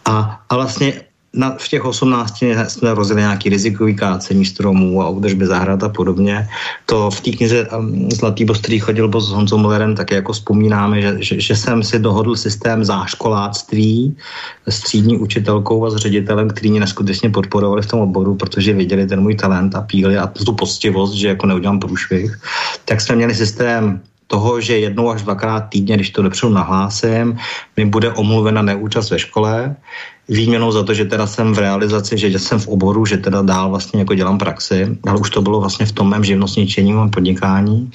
[0.05, 1.01] A, a vlastně
[1.35, 6.49] na, v těch 18 jsme rozjeli nějaký rizikový kácení stromů a údržby zahrad a podobně.
[6.87, 11.03] To v té knize um, Zlatý boss, který chodil s Honzou Mullerem, tak jako vzpomínáme,
[11.03, 14.17] že, že, že, jsem si dohodl systém záškoláctví
[14.69, 19.07] s třídní učitelkou a s ředitelem, který mě neskutečně podporovali v tom oboru, protože viděli
[19.07, 22.41] ten můj talent a píli a tu postivost, že jako neudělám průšvih.
[22.85, 24.01] Tak jsme měli systém
[24.33, 27.37] toho, že jednou až dvakrát týdně, když to dopředu nahlásím,
[27.77, 29.77] mi bude omluvena neúčast ve škole,
[30.29, 33.69] výměnou za to, že teda jsem v realizaci, že jsem v oboru, že teda dál
[33.71, 37.91] vlastně jako dělám praxi, ale už to bylo vlastně v tom mém živnostničení, mém podnikání.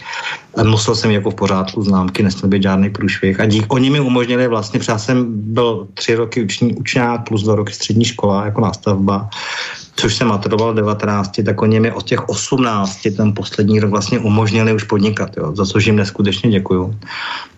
[0.57, 3.39] A musel jsem jako v pořádku známky, nesměl být žádný průšvih.
[3.39, 6.47] A dík, oni mi umožnili vlastně, protože já jsem byl tři roky
[6.77, 9.29] učňák plus dva roky střední škola jako nástavba,
[9.99, 14.73] což jsem maturoval 19, tak oni mi od těch 18 ten poslední rok vlastně umožnili
[14.73, 16.95] už podnikat, jo, za což jim neskutečně děkuju.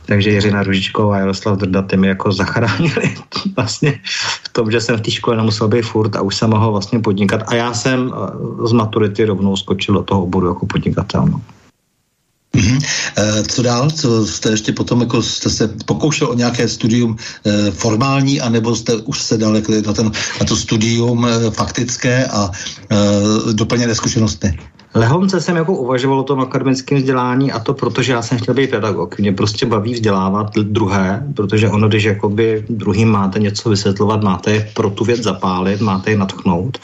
[0.05, 3.15] Takže Jiřina Ružičková a Jaroslav Drda ty mi jako zachránili
[3.55, 3.99] vlastně
[4.43, 6.99] v tom, že jsem v té škole nemusel být furt a už jsem mohl vlastně
[6.99, 7.43] podnikat.
[7.47, 11.25] A já jsem eh, z maturity rovnou skočil do toho oboru jako podnikatel.
[11.25, 11.41] No.
[12.55, 12.81] Mm-hmm.
[13.47, 13.89] Co dál?
[13.89, 18.95] Co jste ještě potom jako jste se pokoušel o nějaké studium e, formální, anebo jste
[18.95, 22.51] už se dal jako na, ten, na to studium e, faktické a
[23.53, 24.57] doplněné zkušenosti?
[24.93, 28.53] Lehonce jsem jako uvažoval o tom akademickém vzdělání a to proto, že já jsem chtěl
[28.53, 29.19] být pedagog.
[29.19, 34.71] Mě prostě baví vzdělávat druhé, protože ono, když jakoby druhým máte něco vysvětlovat, máte je
[34.73, 36.77] pro tu věc zapálit, máte je natchnout,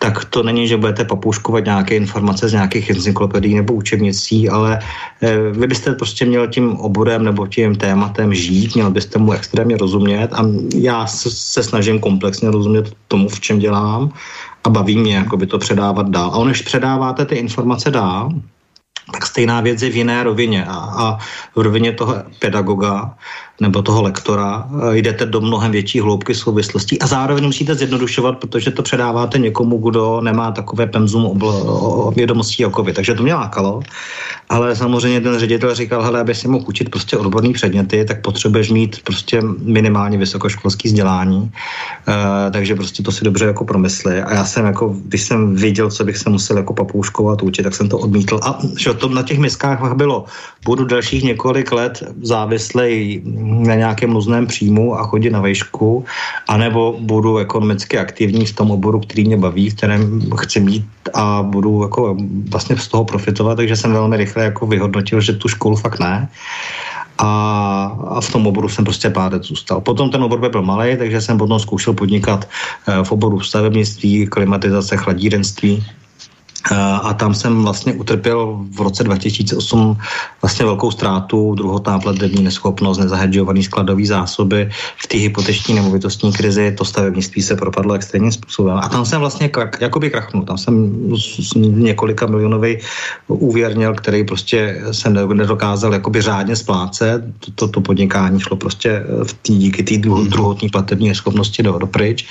[0.00, 4.80] tak to není, že budete papouškovat nějaké informace z nějakých encyklopedií nebo učebnicí, ale
[5.20, 9.76] eh, vy byste prostě měl tím oborem nebo tím tématem žít, měl byste mu extrémně
[9.76, 10.40] rozumět a
[10.74, 14.12] já se, snažím komplexně rozumět tomu, v čem dělám
[14.64, 16.32] a baví mě jakoby to předávat dál.
[16.32, 18.32] A když předáváte ty informace dál,
[19.12, 21.18] tak stejná věc je v jiné rovině a, a
[21.56, 23.14] v rovině toho pedagoga
[23.60, 28.70] nebo toho lektora, eh, jdete do mnohem větší hloubky souvislostí a zároveň musíte zjednodušovat, protože
[28.70, 32.92] to předáváte někomu, kdo nemá takové pemzum obl- vědomostí jako vy.
[32.92, 33.82] Takže to mě lákalo,
[34.48, 38.70] ale samozřejmě ten ředitel říkal, hele, aby si mohl učit prostě odborný předměty, tak potřebuješ
[38.70, 41.52] mít prostě minimálně vysokoškolský vzdělání,
[42.08, 44.22] e, takže prostě to si dobře jako promysli.
[44.22, 47.74] A já jsem jako, když jsem viděl, co bych se musel jako papouškovat učit, tak
[47.74, 48.40] jsem to odmítl.
[48.42, 50.24] A že to na těch miskách bylo,
[50.64, 53.22] budu dalších několik let závislej
[53.66, 56.04] na nějakém nuzném příjmu a chodit na vejšku,
[56.48, 60.84] anebo budu ekonomicky aktivní v tom oboru, který mě baví, v kterém chci mít
[61.14, 62.16] a budu jako
[62.50, 66.28] vlastně z toho profitovat, takže jsem velmi rychle jako vyhodnotil, že tu školu fakt ne
[67.20, 67.28] a,
[68.08, 69.80] a v tom oboru jsem prostě pádec zůstal.
[69.80, 72.48] Potom ten obor byl malý, takže jsem potom zkoušel podnikat
[72.88, 75.84] eh, v oboru stavebnictví, klimatizace, chladírenství
[77.02, 79.96] a tam jsem vlastně utrpěl v roce 2008
[80.42, 86.84] vlastně velkou ztrátu, druhotná platební neschopnost, nezahedžovaný skladový zásoby v té hypoteční nemovitostní krizi, to
[86.84, 88.76] stavebnictví se propadlo extrémním způsobem.
[88.76, 91.02] A tam jsem vlastně krak, jakoby krachnul, tam jsem
[91.56, 92.78] několika milionový
[93.28, 99.32] úvěr měl, který prostě jsem nedokázal jakoby řádně splácet, to, to, podnikání šlo prostě v
[99.42, 102.26] tý, díky té druhotní platební neschopnosti do, do pryč.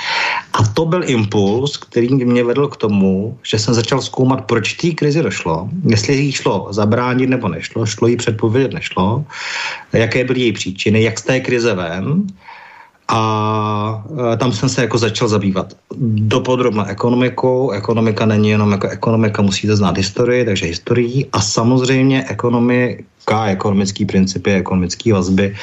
[0.53, 4.73] A to byl impuls, který mě vedl k tomu, že jsem začal zkoumat zkoumat, proč
[4.73, 9.23] té krizi došlo, jestli jí šlo zabránit nebo nešlo, šlo jí předpovědět, nešlo,
[9.93, 12.27] jaké byly její příčiny, jak z té krize ven,
[13.07, 14.03] a
[14.33, 15.73] e, tam jsem se jako začal zabývat
[16.27, 17.71] dopodrobna ekonomikou.
[17.71, 24.53] Ekonomika není jenom jako ekonomika, musíte znát historii, takže historii a samozřejmě ekonomika, ekonomický principy,
[24.53, 25.55] ekonomické vazby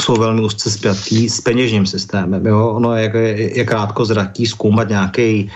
[0.00, 2.46] jsou velmi úzce spjatý s peněžním systémem.
[2.46, 2.78] Jo?
[2.78, 3.10] Ono je,
[3.56, 5.50] je, krátko zraký zkoumat nějaký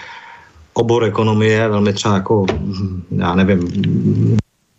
[0.79, 2.47] obor ekonomie, velmi třeba jako,
[3.11, 3.69] já nevím,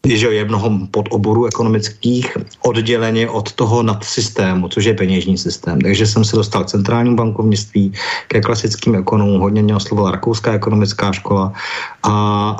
[0.07, 5.81] že je mnoho podoborů ekonomických odděleně od toho nadsystému, což je peněžní systém.
[5.81, 7.93] Takže jsem se dostal k centrálnímu bankovnictví,
[8.27, 11.53] ke klasickým ekonomům, hodně mě oslovila rakouská ekonomická škola
[12.03, 12.13] a,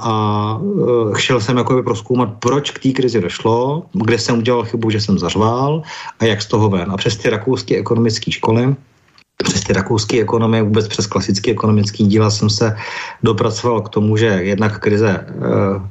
[0.04, 0.13] a
[0.60, 5.02] e, chtěl jsem jako proskoumat, proč k té krizi došlo, kde jsem udělal chybu, že
[5.02, 5.82] jsem zařval
[6.19, 6.91] a jak z toho ven.
[6.91, 8.75] A přes ty rakouské ekonomické školy
[9.43, 12.75] přes ty rakouské ekonomie, vůbec přes klasický ekonomický díla jsem se
[13.23, 15.89] dopracoval k tomu, že jednak krize eh,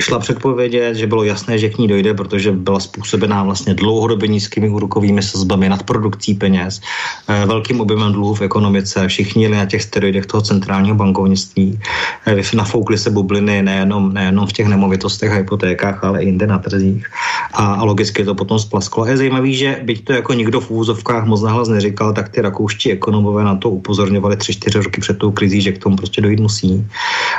[0.00, 4.68] šla předpovědět, že bylo jasné, že k ní dojde, protože byla způsobená vlastně dlouhodobě nízkými
[4.68, 6.80] úrokovými sazbami, nadprodukcí peněz,
[7.28, 11.78] eh, velkým objemem dluhů v ekonomice, všichni jeli na těch steroidech toho centrálního bankovnictví,
[12.26, 16.58] eh, nafoukly se bubliny nejenom, nejenom v těch nemovitostech a hypotékách, ale i jinde na
[16.58, 17.06] trzích
[17.52, 19.04] a, a logicky to potom splasklo.
[19.04, 22.40] A je zajímavé, že byť to jako nikdo v úvozovkách moc nahlas neříkal, tak ty
[22.40, 26.20] rakouští ekonomové na to upozorňovali tři, čtyři roky před tou krizí, že k tomu prostě
[26.20, 26.86] dojít musí.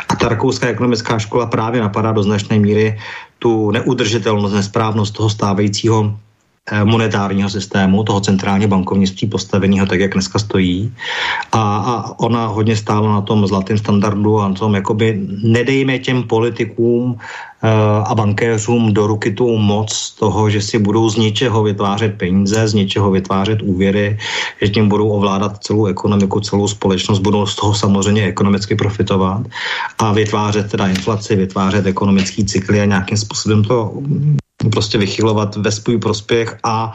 [0.10, 3.00] A ta rakouská ekonomická škola právě napadá do značné míry
[3.39, 6.19] tu neudržitelnost, nesprávnost toho stávajícího
[6.84, 10.93] monetárního systému, toho centrálního bankovnictví postaveného tak, jak dneska stojí.
[11.51, 16.23] A, a ona hodně stála na tom zlatém standardu a na tom, jakoby nedejme těm
[16.23, 17.17] politikům
[17.65, 22.67] Eh, a bankéřům do ruky tu moc toho, že si budou z něčeho vytvářet peníze,
[22.67, 24.17] z něčeho vytvářet úvěry,
[24.62, 29.47] že tím budou ovládat celou ekonomiku, celou společnost, budou z toho samozřejmě ekonomicky profitovat
[29.97, 33.93] a vytvářet teda inflaci, vytvářet ekonomický cykly a nějakým způsobem to
[34.69, 36.93] prostě vychylovat ve svůj prospěch a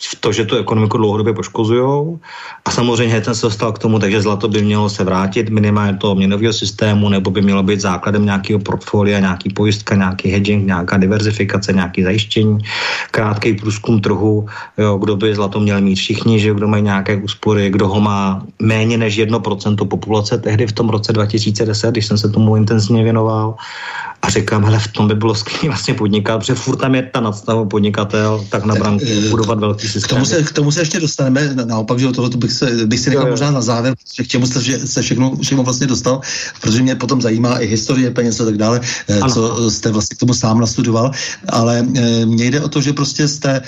[0.00, 2.18] v to, že tu ekonomiku dlouhodobě poškozují.
[2.64, 6.14] A samozřejmě ten se dostal k tomu, takže zlato by mělo se vrátit minimálně toho
[6.14, 11.72] měnového systému, nebo by mělo být základem nějakého portfolia, nějaký pojistka, nějaký hedging, nějaká diverzifikace,
[11.72, 12.58] nějaký zajištění,
[13.10, 14.46] krátký průzkum trhu,
[14.78, 18.42] jo, kdo by zlato měl mít všichni, že kdo mají nějaké úspory, kdo ho má
[18.62, 23.54] méně než 1% populace tehdy v tom roce 2010, když jsem se tomu intenzivně věnoval.
[24.22, 27.20] A říkám, hele, v tom by bylo skvělé vlastně podnikat, protože furt tam je ta
[27.20, 30.02] nadstava podnikatel, tak na branku eh, budovat velký systém.
[30.02, 33.10] K tomu, se, k tomu se ještě dostaneme, naopak, že tohle bych, se, bych si
[33.10, 36.20] nechal možná na závěr, k čemu jste se všechno, všechno vlastně dostal,
[36.60, 39.34] protože mě potom zajímá i historie peněz a tak dále, eh, ano.
[39.34, 41.10] co jste vlastně k tomu sám nastudoval,
[41.48, 43.62] ale e, mně jde o to, že prostě jste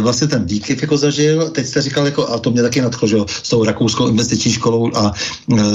[0.00, 3.16] vlastně ten výkyv jako zažil, teď jste říkal, jako, a to mě taky nadchlo, že
[3.42, 5.12] s tou rakouskou investiční školou a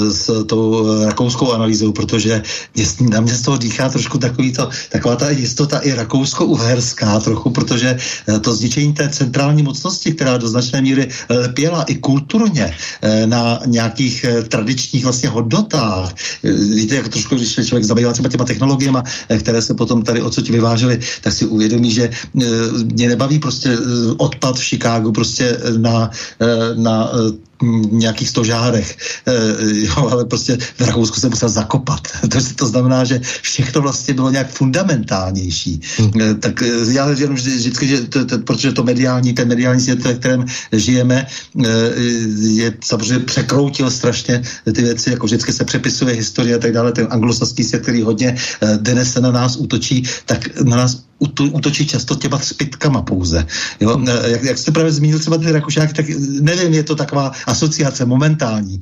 [0.09, 2.41] s tou rakouskou analýzou, protože
[2.75, 7.49] mě, na mě z toho dýchá trošku takový to, taková ta jistota i rakousko-uherská trochu,
[7.49, 7.97] protože
[8.41, 11.09] to zničení té centrální mocnosti, která do značné míry
[11.53, 12.73] pěla i kulturně
[13.25, 16.13] na nějakých tradičních vlastně hodnotách.
[16.75, 18.99] Víte, jak trošku, když se člověk zabývá třeba těma technologiemi,
[19.39, 22.09] které se potom tady odsud vyvážely, tak si uvědomí, že
[22.93, 23.77] mě nebaví prostě
[24.17, 26.09] odpad v Chicagu prostě na,
[26.75, 27.09] na
[27.91, 29.33] nějakých stožárech, e,
[29.85, 32.07] jo, ale prostě v Rakousku se musel zakopat.
[32.31, 35.81] to, to znamená, že všechno vlastně bylo nějak fundamentálnější.
[35.97, 36.21] Hmm.
[36.21, 40.03] E, tak e, já jenom vždycky, že to, to, protože to mediální, ten mediální svět,
[40.03, 41.27] ve kterém žijeme,
[41.65, 41.69] e,
[42.37, 44.41] je samozřejmě překroutil strašně
[44.73, 48.35] ty věci, jako vždycky se přepisuje historie a tak dále, ten anglosaský svět, který hodně
[48.61, 51.10] e, dnes se na nás útočí, tak na nás
[51.51, 53.45] útočí často těma zpětkama pouze.
[53.79, 54.01] Jo?
[54.25, 56.05] Jak, jak jste právě zmínil třeba ty Rakušáky, tak
[56.41, 58.81] nevím, je to taková asociace momentální,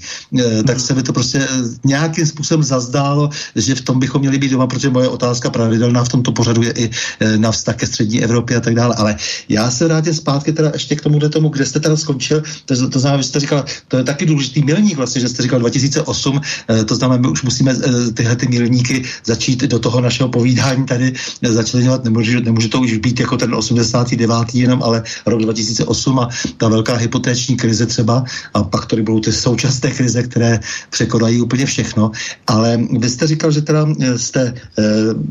[0.67, 0.85] tak hmm.
[0.85, 1.47] se mi to prostě
[1.85, 6.09] nějakým způsobem zazdálo, že v tom bychom měli být doma, protože moje otázka pravidelná v
[6.09, 6.89] tomto pořadu je i
[7.37, 8.95] na vztah ke střední Evropě a tak dále.
[8.95, 9.15] Ale
[9.49, 12.43] já se vrátím zpátky teda ještě k tomu, tomu, kde jste teda skončil.
[12.65, 15.59] To, to znamená, že jste říkal, to je taky důležitý milník vlastně, že jste říkal
[15.59, 16.41] 2008,
[16.85, 17.75] to znamená, my už musíme
[18.13, 22.03] tyhle ty milníky začít do toho našeho povídání tady začlenovat.
[22.29, 24.33] Nemůže, nemůže to už být jako ten 89.
[24.53, 29.33] jenom, ale rok 2008 a ta velká hypotéční krize třeba a pak to budou ty
[29.33, 32.11] současné krize, které překonají úplně všechno.
[32.47, 34.53] Ale vy jste říkal, že teda jste,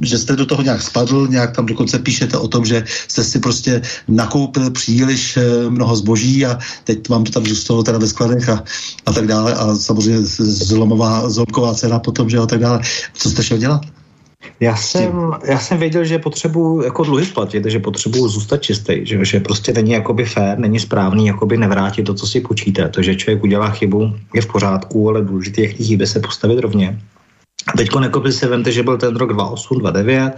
[0.03, 3.39] že jste do toho nějak spadl, nějak tam dokonce píšete o tom, že jste si
[3.39, 8.65] prostě nakoupil příliš mnoho zboží a teď vám to tam zůstalo teda ve skladech a,
[9.07, 12.81] a tak dále a samozřejmě zlomová, zlomková cena potom, že a tak dále.
[13.15, 13.98] Co jste šel dělat?
[14.61, 19.25] Já jsem, já jsem věděl, že potřebuji jako dluhy splatit, že potřebuji zůstat čistý, že,
[19.25, 22.89] že prostě není jakoby fér, není správný jakoby nevrátit to, co si počíte.
[22.89, 26.59] To, že člověk udělá chybu, je v pořádku, ale důležité je k chybě se postavit
[26.59, 27.01] rovně.
[27.77, 30.33] Teď jako si vemte, že byl ten rok 2008, 2009,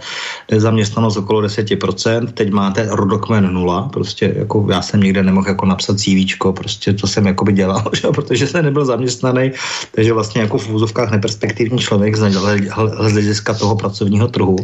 [0.57, 5.99] zaměstnanost okolo 10%, teď máte rodokmen nula, prostě jako já jsem nikde nemohl jako napsat
[5.99, 8.07] CV, prostě to jsem jako by dělal, že?
[8.07, 9.51] protože jsem nebyl zaměstnaný,
[9.91, 12.31] takže vlastně jako v úzovkách neperspektivní člověk z
[13.11, 14.57] hlediska toho pracovního trhu.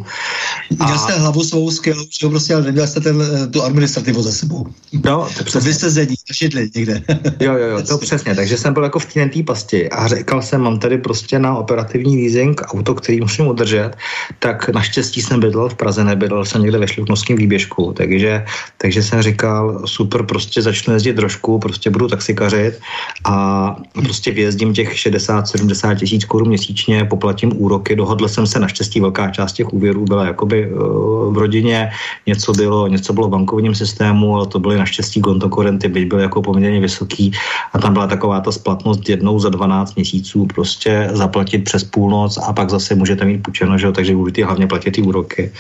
[0.79, 0.85] A...
[0.85, 4.31] Měl jste hlavu svou skvělou, že prostě, ale neměl jste ten, eh, tu administrativu za
[4.31, 4.67] sebou.
[5.05, 5.67] No, to přesně.
[5.67, 7.01] Vy jste zedí, šidli někde.
[7.39, 10.61] jo, jo, jo, to přesně, takže jsem byl jako v té pasti a říkal jsem,
[10.61, 13.91] mám tady prostě na operativní leasing leasing auto, který musím udržet,
[14.39, 18.45] tak naštěstí jsem bydlel v Praze, nebydlel jsem někde ve Šluknovském výběžku, takže,
[18.77, 22.79] takže jsem říkal, super, prostě začnu jezdit trošku, prostě budu taxikařit
[23.25, 29.29] a prostě vyjezdím těch 60-70 tisíc korun měsíčně, poplatím úroky, dohodl jsem se, naštěstí velká
[29.29, 31.89] část těch úvěrů byla jakoby uh, v rodině,
[32.27, 36.41] něco bylo, něco bylo v bankovním systému, ale to byly naštěstí kontokorenty, byť byly jako
[36.41, 37.31] poměrně vysoký.
[37.73, 42.53] A tam byla taková ta splatnost jednou za 12 měsíců prostě zaplatit přes půlnoc a
[42.53, 45.51] pak zase můžete mít půjčeno, že jo, takže budete hlavně platit ty úroky.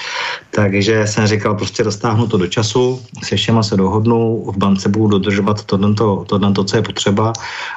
[0.51, 5.07] Takže jsem říkal, prostě dostáhnu to do času, se všema se dohodnu, v bance budu
[5.07, 7.33] dodržovat to, to, to, to, co je potřeba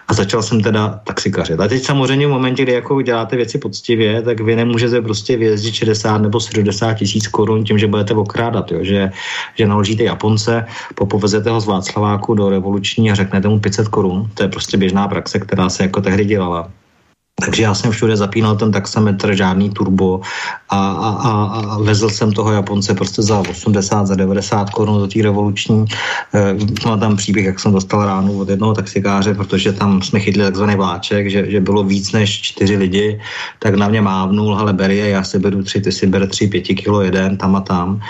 [0.09, 1.61] a začal jsem teda taxikařit.
[1.61, 5.75] A teď samozřejmě v momentě, kdy jako děláte věci poctivě, tak vy nemůžete prostě vyjezdit
[5.75, 8.79] 60 nebo 70 tisíc korun tím, že budete okrádat, jo?
[8.83, 9.11] Že,
[9.55, 14.31] že naložíte Japonce, popovezete ho z Václaváku do revoluční a řeknete mu 500 korun.
[14.35, 16.71] To je prostě běžná praxe, která se jako tehdy dělala.
[17.41, 20.21] Takže já jsem všude zapínal ten taxametr, žádný turbo
[20.69, 21.31] a, a, a,
[21.75, 25.85] a vezl jsem toho Japonce prostě za 80, za 90 korun do té revoluční.
[26.35, 30.43] E, mám tam příběh, jak jsem dostal ránu od jednoho taxikáře, protože tam jsme chytli
[30.43, 33.21] takzvaný vláček, že, že bylo víc než čtyři lidi,
[33.59, 36.49] tak na mě mávnul, ale beri je, já si beru tři, ty si ber tři,
[36.49, 38.01] pěti kilo jeden, tam a tam.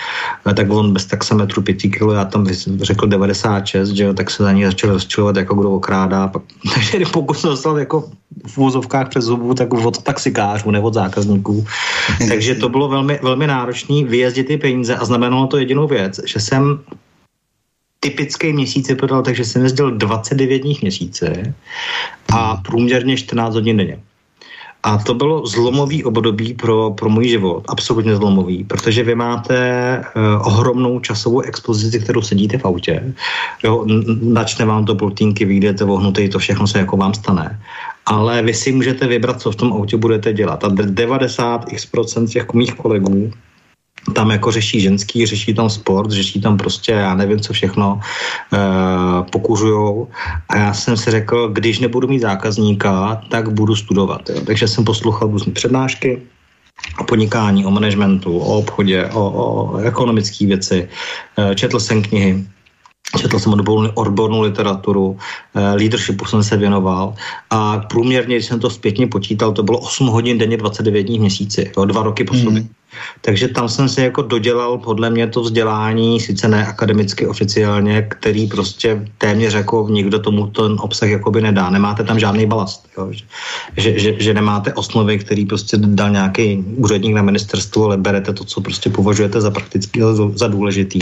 [0.50, 2.46] E, tak on bez taxametru pěti kilo, já tam
[2.82, 6.28] řekl 96, že jo, tak se za ní začal rozčilovat, jako kdo okrádá.
[6.28, 6.42] Pak,
[6.74, 8.10] takže pokud jsem dostal jako
[8.46, 11.66] v úzovkách přes zubu, tak od taxikářů, ne od zákazníků.
[12.28, 16.40] Takže to bylo velmi, velmi náročné vyjezdit ty peníze a znamenalo to jedinou věc, že
[16.40, 16.80] jsem
[18.00, 21.54] typický měsíc vypadal takže jsem jezdil 29 dní měsíce
[22.32, 24.00] a průměrně 14 hodin denně.
[24.82, 29.58] A to bylo zlomový období pro, pro můj život, absolutně zlomový, protože vy máte
[30.00, 33.14] uh, ohromnou časovou expozici, kterou sedíte v autě.
[33.64, 33.84] Jo,
[34.22, 37.60] načne vám to plotínky, vyjdete vohnutý, to všechno se jako vám stane
[38.10, 40.64] ale vy si můžete vybrat, co v tom autě budete dělat.
[40.64, 43.30] A 90% těch mých kolegů
[44.14, 48.58] tam jako řeší ženský, řeší tam sport, řeší tam prostě, já nevím, co všechno, e,
[49.30, 50.08] pokuřujou.
[50.48, 54.30] A já jsem si řekl, když nebudu mít zákazníka, tak budu studovat.
[54.30, 54.40] Jo.
[54.40, 56.22] Takže jsem poslouchal různé přednášky,
[56.98, 60.88] o podnikání, o managementu, o obchodě, o, o ekonomické věci.
[61.38, 62.44] E, četl jsem knihy,
[63.18, 65.18] Četl jsem odbornou, odbornou literaturu,
[65.54, 67.14] eh, leadershipu jsem se věnoval
[67.50, 71.20] a průměrně, když jsem to zpětně počítal, to bylo 8 hodin denně 29 dní v
[71.20, 72.42] měsíci, jo, dva roky po mm.
[72.42, 72.62] sobě.
[73.20, 78.46] Takže tam jsem si jako dodělal podle mě to vzdělání, sice ne akademicky oficiálně, který
[78.46, 81.70] prostě téměř jako nikdo tomu ten obsah jakoby nedá.
[81.70, 82.88] Nemáte tam žádný balast.
[82.98, 83.10] Jo?
[83.76, 88.44] Že, že, že, nemáte osnovy, který prostě dal nějaký úředník na ministerstvu, ale berete to,
[88.44, 91.00] co prostě považujete za prakticky za, za důležitý.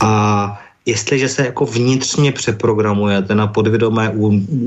[0.00, 4.12] A jestliže se jako vnitřně přeprogramujete na podvědomé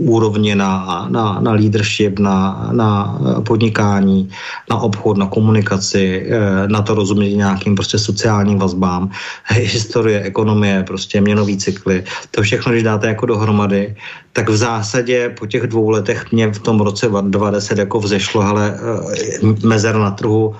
[0.05, 4.29] úrovně, na, na, na leadership, na, na podnikání,
[4.69, 9.09] na obchod, na komunikaci, eh, na to rozumění nějakým prostě sociálním vazbám,
[9.53, 13.95] historie, ekonomie, prostě měnový cykly, to všechno, když dáte jako dohromady,
[14.33, 18.73] tak v zásadě po těch dvou letech mě v tom roce 2020 jako vzešlo, ale
[18.73, 20.55] eh, mezer na trhu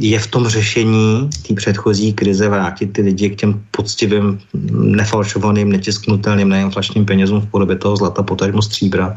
[0.00, 4.40] je v tom řešení té předchozí krize vrátit ty lidi k těm poctivým,
[4.72, 9.16] nefalšovaným, netisknutelným, neinflačním penězům v podobě toho zlata, potažmo stříbra.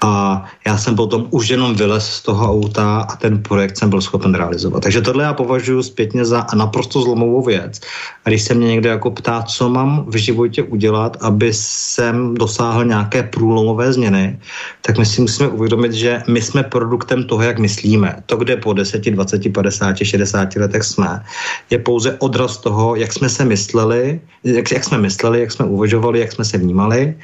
[0.00, 4.00] A já jsem potom už jenom vylez z toho auta a ten projekt jsem byl
[4.00, 4.82] schopen realizovat.
[4.82, 7.80] Takže tohle já považuji zpětně za naprosto zlomovou věc.
[8.24, 12.84] A když se mě někdo jako ptá, co mám v životě udělat, aby jsem dosáhl
[12.84, 14.38] nějaké průlomové změny,
[14.80, 18.22] tak my si musíme uvědomit, že my jsme produktem toho, jak myslíme.
[18.26, 21.24] To, kde po 10, 20, 50, 60 letech jsme,
[21.70, 26.20] je pouze odraz toho, jak jsme se mysleli, jak, jak jsme mysleli, jak jsme uvažovali,
[26.20, 27.14] jak jsme se vnímali.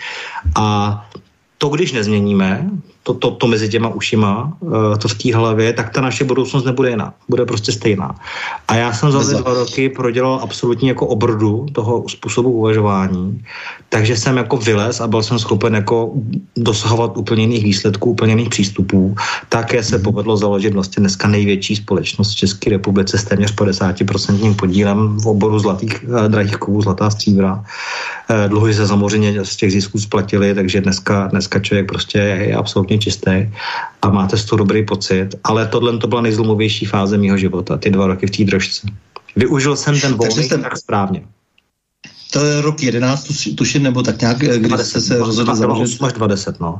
[0.54, 0.66] A
[1.58, 2.70] to, když nezměníme,
[3.02, 6.64] to, to, to mezi těma ušima, uh, to v té hlavě, tak ta naše budoucnost
[6.64, 7.14] nebude jiná.
[7.28, 8.14] Bude prostě stejná.
[8.68, 13.44] A já jsem za ty dva roky prodělal absolutně jako obrodu toho způsobu uvažování,
[13.88, 16.12] takže jsem jako vylez a byl jsem schopen jako
[16.56, 19.14] dosahovat úplně jiných výsledků, úplně jiných přístupů.
[19.48, 25.18] Také se povedlo založit vlastně dneska největší společnost v České republice s téměř 50% podílem
[25.18, 27.54] v oboru zlatých, uh, drahých kovů, zlatá stříbra.
[27.54, 32.91] Uh, dluhy se samozřejmě z těch zisků splatili, takže dneska, dneska člověk prostě je absolutně
[32.92, 33.48] absolutně čistý
[34.02, 37.90] a máte z toho dobrý pocit, ale tohle to byla nejzlomovější fáze mého života, ty
[37.90, 38.86] dva roky v té držce.
[39.36, 40.58] Využil jsem ten volný jste...
[40.58, 41.22] tak správně.
[42.32, 46.02] To je rok 11, tuším, nebo tak nějak, kdy jste se rozhodl založit?
[46.02, 46.78] až 20, no.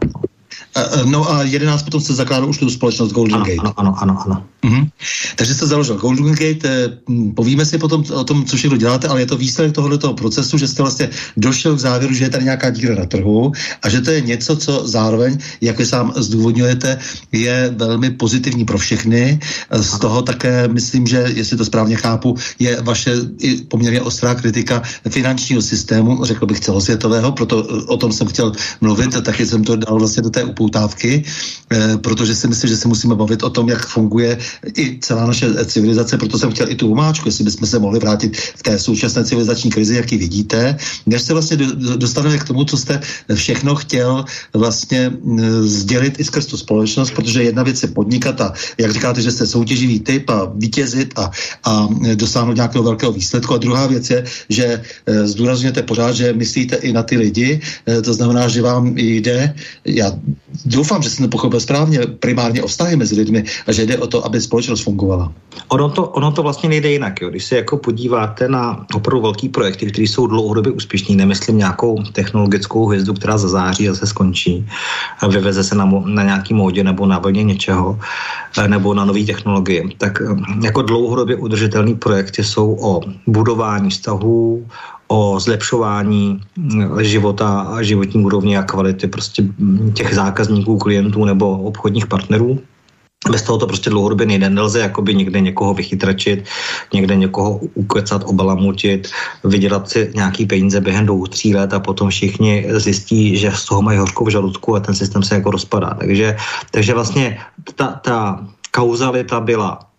[1.05, 3.59] No a 11 potom se zakládal už tu společnost Golden ano, Gate.
[3.61, 4.23] Ano, ano, ano.
[4.27, 4.43] ano.
[4.63, 4.89] Uh-huh.
[5.37, 6.89] Takže jste založil Golden Gate, eh,
[7.35, 10.69] povíme si potom o tom, co všechno děláte, ale je to výsledek tohoto procesu, že
[10.69, 13.53] jste vlastně došel k závěru, že je tady nějaká díra na trhu
[13.83, 16.99] a že to je něco, co zároveň, jak vy sám zdůvodňujete,
[17.33, 19.41] je velmi pozitivní pro všechny.
[19.71, 24.83] Z toho také myslím, že, jestli to správně chápu, je vaše i poměrně ostrá kritika
[25.11, 29.77] finančního systému, řekl bych celosvětového, proto o tom jsem chtěl mluvit a taky jsem to
[29.77, 31.25] dal vlastně do té upoutávky,
[31.73, 34.39] eh, protože si myslím, že se musíme bavit o tom, jak funguje
[34.77, 38.37] i celá naše civilizace, proto jsem chtěl i tu umáčku, jestli bychom se mohli vrátit
[38.37, 40.77] v té současné civilizační krizi, jak ji vidíte,
[41.07, 41.57] než se vlastně
[41.97, 43.01] dostaneme k tomu, co jste
[43.35, 45.13] všechno chtěl vlastně
[45.65, 49.47] sdělit i skrz tu společnost, protože jedna věc je podnikat a jak říkáte, že jste
[49.47, 51.31] soutěživý typ a vítězit a,
[51.65, 53.55] a dosáhnout nějakého velkého výsledku.
[53.55, 54.67] A druhá věc je, že
[55.07, 59.55] e, zdůrazňujete pořád, že myslíte i na ty lidi, e, to znamená, že vám jde,
[59.85, 60.13] já
[60.65, 64.07] doufám, že jsem to pochopil správně, primárně o vztahy mezi lidmi a že jde o
[64.07, 65.33] to, aby společnost fungovala.
[65.69, 67.21] Ono to, ono to vlastně nejde jinak.
[67.21, 67.31] Jo.
[67.31, 72.87] Když se jako podíváte na opravdu velký projekty, které jsou dlouhodobě úspěšní, nemyslím nějakou technologickou
[72.87, 74.67] hvězdu, která zazáří a se skončí,
[75.21, 77.99] a vyveze se na, na nějaký módě nebo na vlně něčeho,
[78.59, 84.67] eh, nebo na nové technologie, tak eh, jako dlouhodobě udržitelný projekty jsou o budování vztahů,
[85.13, 89.45] o zlepšování mm, života a životní úrovně a kvality prostě
[89.95, 92.59] těch zákazníků, klientů nebo obchodních partnerů.
[93.31, 94.51] Bez toho to prostě dlouhodobě nejde.
[94.51, 96.45] Nelze jakoby někde někoho vychytračit,
[96.93, 99.09] někde někoho ukecat, obalamutit,
[99.45, 103.83] vydělat si nějaký peníze během dvou, tří let a potom všichni zjistí, že z toho
[103.83, 105.95] mají hořkou v žaludku a ten systém se jako rozpadá.
[105.95, 106.37] Takže,
[106.71, 107.39] takže vlastně
[107.77, 109.92] ta, ta kauzalita byla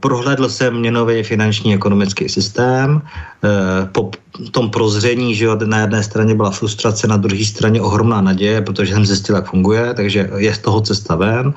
[0.00, 3.02] prohlédl jsem měnový finanční ekonomický systém.
[3.44, 4.10] Eh, po
[4.50, 9.06] tom prozření, že na jedné straně byla frustrace, na druhé straně ohromná naděje, protože jsem
[9.06, 11.54] zjistil, jak funguje, takže je z toho cesta ven.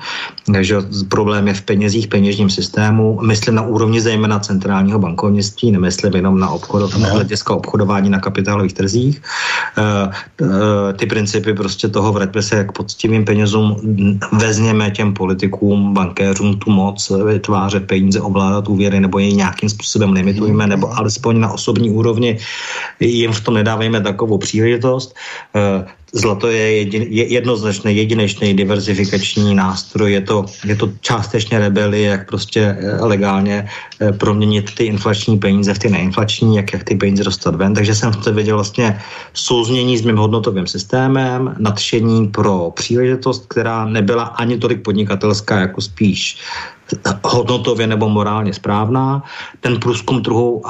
[0.52, 0.76] Takže
[1.08, 3.20] problém je v penězích, peněžním systému.
[3.22, 8.72] Myslím na úrovni zejména centrálního bankovnictví, nemyslím jenom na obchod, na hlediska obchodování na kapitálových
[8.72, 9.22] trzích.
[9.78, 10.10] Eh,
[10.96, 13.76] ty principy prostě toho vraťme se jak poctivým penězům,
[14.32, 20.12] vezměme těm politikům, bankéřům tu moc vytvářet peníze peníze, ovládat úvěry nebo je nějakým způsobem
[20.12, 22.38] limitujeme, nebo alespoň na osobní úrovni
[23.00, 25.14] jim v tom nedávejme takovou příležitost.
[25.56, 30.12] Eh, zlato je, jedin, je jednoznačný, jedinečný diverzifikační nástroj.
[30.12, 33.68] Je to, je to částečně rebeli, jak prostě eh, legálně
[34.00, 37.74] eh, proměnit ty inflační peníze v ty neinflační, jak, jak ty peníze dostat ven.
[37.74, 39.00] Takže jsem to viděl vlastně
[39.34, 46.38] souznění s mým hodnotovým systémem, nadšení pro příležitost, která nebyla ani tolik podnikatelská, jako spíš
[47.24, 49.22] hodnotově nebo morálně správná.
[49.60, 50.62] Ten průzkum trhu,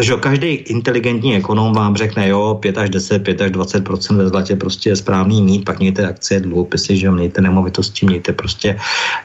[0.00, 4.56] že každý inteligentní ekonom vám řekne, jo, 5 až 10, 5 až 20 ve zlatě
[4.56, 8.78] prostě je správný mít, pak mějte akcie, dluhopisy, že mějte nemovitosti, mějte prostě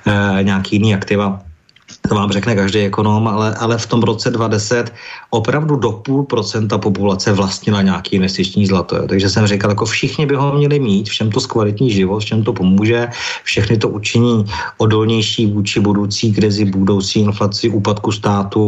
[0.06, 1.49] e, nějaký jiný aktiva
[2.08, 4.94] to vám řekne každý ekonom, ale, ale v tom roce 2010
[5.30, 8.96] opravdu do půl procenta populace vlastnila nějaký investiční zlato.
[8.96, 9.04] Jo.
[9.08, 12.54] Takže jsem říkal, jako všichni by ho měli mít, všem to zkvalitní život, všem to
[12.54, 13.10] pomůže,
[13.44, 14.46] všechny to učiní
[14.78, 18.62] odolnější vůči budoucí krizi, budoucí inflaci, úpadku státu,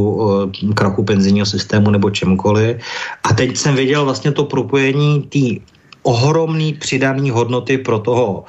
[0.69, 2.77] eh, krachu penzijního systému nebo čemkoliv.
[3.23, 5.63] A teď jsem viděl vlastně to propojení té
[6.03, 8.43] ohromný přidaný hodnoty pro toho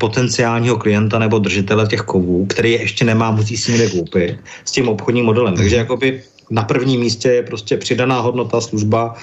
[0.00, 4.72] potenciálního klienta nebo držitele těch kovů, který je ještě nemá, musí si někde koupit s
[4.72, 5.54] tím obchodním modelem.
[5.56, 9.14] Takže jakoby na prvním místě je prostě přidaná hodnota, služba,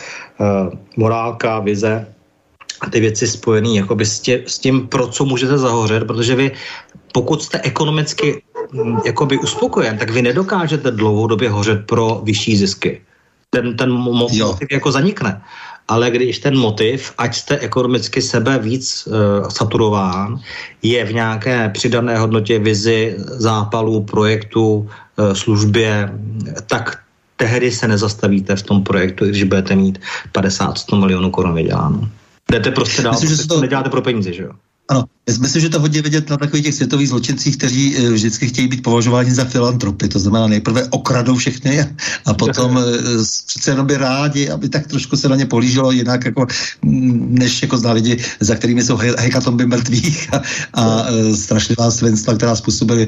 [0.97, 2.07] morálka, vize
[2.81, 6.51] a ty věci spojené jakoby s, tě, s tím, pro co můžete zahořet, protože vy,
[7.11, 8.41] pokud jste ekonomicky
[8.71, 13.01] mm, jakoby uspokojen, tak vy nedokážete dlouhodobě hořet pro vyšší zisky.
[13.49, 14.57] Ten, ten motiv jo.
[14.71, 15.41] jako zanikne.
[15.87, 20.39] Ale když ten motiv, ať jste ekonomicky sebe víc uh, saturován,
[20.81, 26.09] je v nějaké přidané hodnotě vizi, zápalu, projektu, uh, službě,
[26.67, 26.99] tak
[27.35, 29.99] tehdy se nezastavíte v tom projektu, když budete mít
[30.33, 32.09] 50-100 milionů korun vyděláno.
[32.51, 34.51] Jdete prostě dál, Myslím, že to neděláte pro peníze, že jo?
[34.87, 35.05] Ano,
[35.39, 38.83] myslím, že to hodně vidět na takových těch světových zločincích, kteří eh, vždycky chtějí být
[38.83, 40.07] považováni za filantropy.
[40.07, 41.85] To znamená, nejprve okradou všechny
[42.25, 46.25] a potom eh, přece jenom by rádi, aby tak trošku se na ně polížilo jinak,
[46.25, 46.47] jako,
[46.81, 50.41] mm, než jako zná lidi, za kterými jsou hekatomby mrtvých a,
[50.73, 53.07] a eh, strašlivá svinstva, která způsobily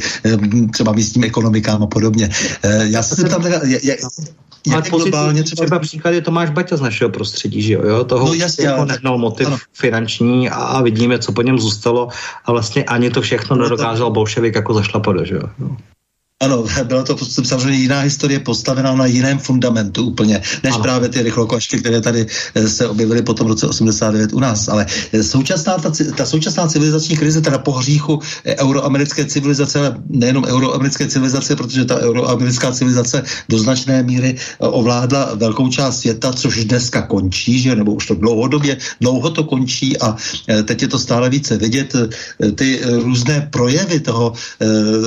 [0.72, 2.30] třeba místním ekonomikám a podobně.
[2.84, 3.44] Já se zeptám,
[3.84, 4.00] jak,
[4.74, 5.66] ale globálně třeba...
[5.66, 7.82] třeba příklad je Tomáš Baťa z našeho prostředí, že jo?
[7.86, 8.04] jo?
[8.04, 9.58] Toho no, jasně, jako nehnal motiv ano.
[9.74, 12.08] finanční a vidíme, co po něm zůstalo
[12.46, 15.50] a vlastně ani to všechno no, nedokázal bolševik jako zašlapat, že jo?
[16.40, 20.84] Ano, byla to samozřejmě jiná historie postavená na jiném fundamentu úplně, než ano.
[20.84, 22.26] právě ty rychlokošky, které tady
[22.56, 24.68] eh, se objevily po tom roce 89 u nás.
[24.68, 29.98] Ale eh, současná, ta, ta současná civilizační krize, teda po hříchu eh, euroamerické civilizace, ale
[30.10, 36.66] nejenom euroamerické civilizace, protože ta euroamerická civilizace do značné míry ovládla velkou část světa, což
[36.66, 40.16] dneska končí, že nebo už to dlouhodobě, dlouho to končí a
[40.64, 41.96] teď je to stále více vidět,
[42.56, 44.34] ty různé projevy toho,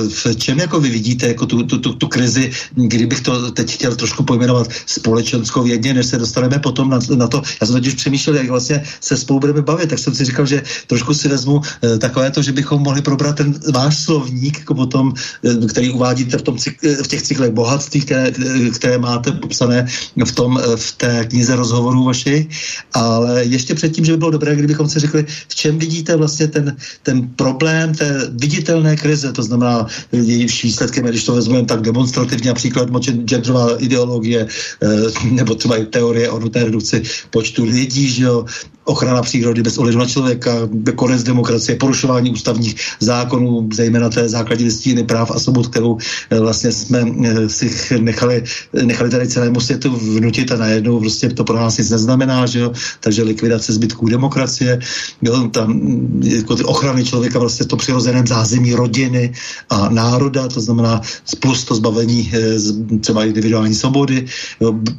[0.09, 3.73] v čem jako vy vidíte vidíte jako tu, tu, tu, tu krizi, kdybych to teď
[3.73, 7.41] chtěl trošku pojmenovat společenskou jedně, než se dostaneme potom na, na to.
[7.61, 10.63] Já jsem už přemýšlel, jak vlastně se spolu budeme bavit, tak jsem si říkal, že
[10.87, 15.13] trošku si vezmu e, takové to, že bychom mohli probrat ten váš slovník, jako potom,
[15.45, 16.57] e, který uvádíte v, tom,
[17.03, 18.31] v těch cyklech bohatství, které,
[18.73, 19.87] které máte popsané
[20.25, 22.47] v, tom, v té knize rozhovorů vaši,
[22.93, 26.75] ale ještě předtím, že by bylo dobré, kdybychom si řekli, v čem vidíte vlastně ten,
[27.03, 32.89] ten problém té viditelné krize, to znamená jejíž výsledkem když to vezmeme tak demonstrativně, například
[33.25, 34.87] genderová ideologie, eh,
[35.31, 38.45] nebo třeba i teorie o nutné redukci počtu lidí, že jo,
[38.85, 40.51] ochrana přírody bez ohledu na člověka,
[40.95, 45.97] konec demokracie, porušování ústavních zákonů, zejména té základní listiny práv a svobod, kterou
[46.29, 48.43] eh, vlastně jsme eh, si nechali,
[48.83, 52.71] nechali tady celému světu vnutit a najednou prostě to pro nás nic neznamená, že jo?
[52.99, 54.79] takže likvidace zbytků demokracie,
[55.21, 55.47] jo?
[55.47, 55.79] tam
[56.23, 59.33] jako ty ochrany člověka vlastně to přirozeném zázemí rodiny
[59.69, 61.00] a národa, to znamená
[61.39, 64.25] plus to zbavení eh, třeba individuální svobody,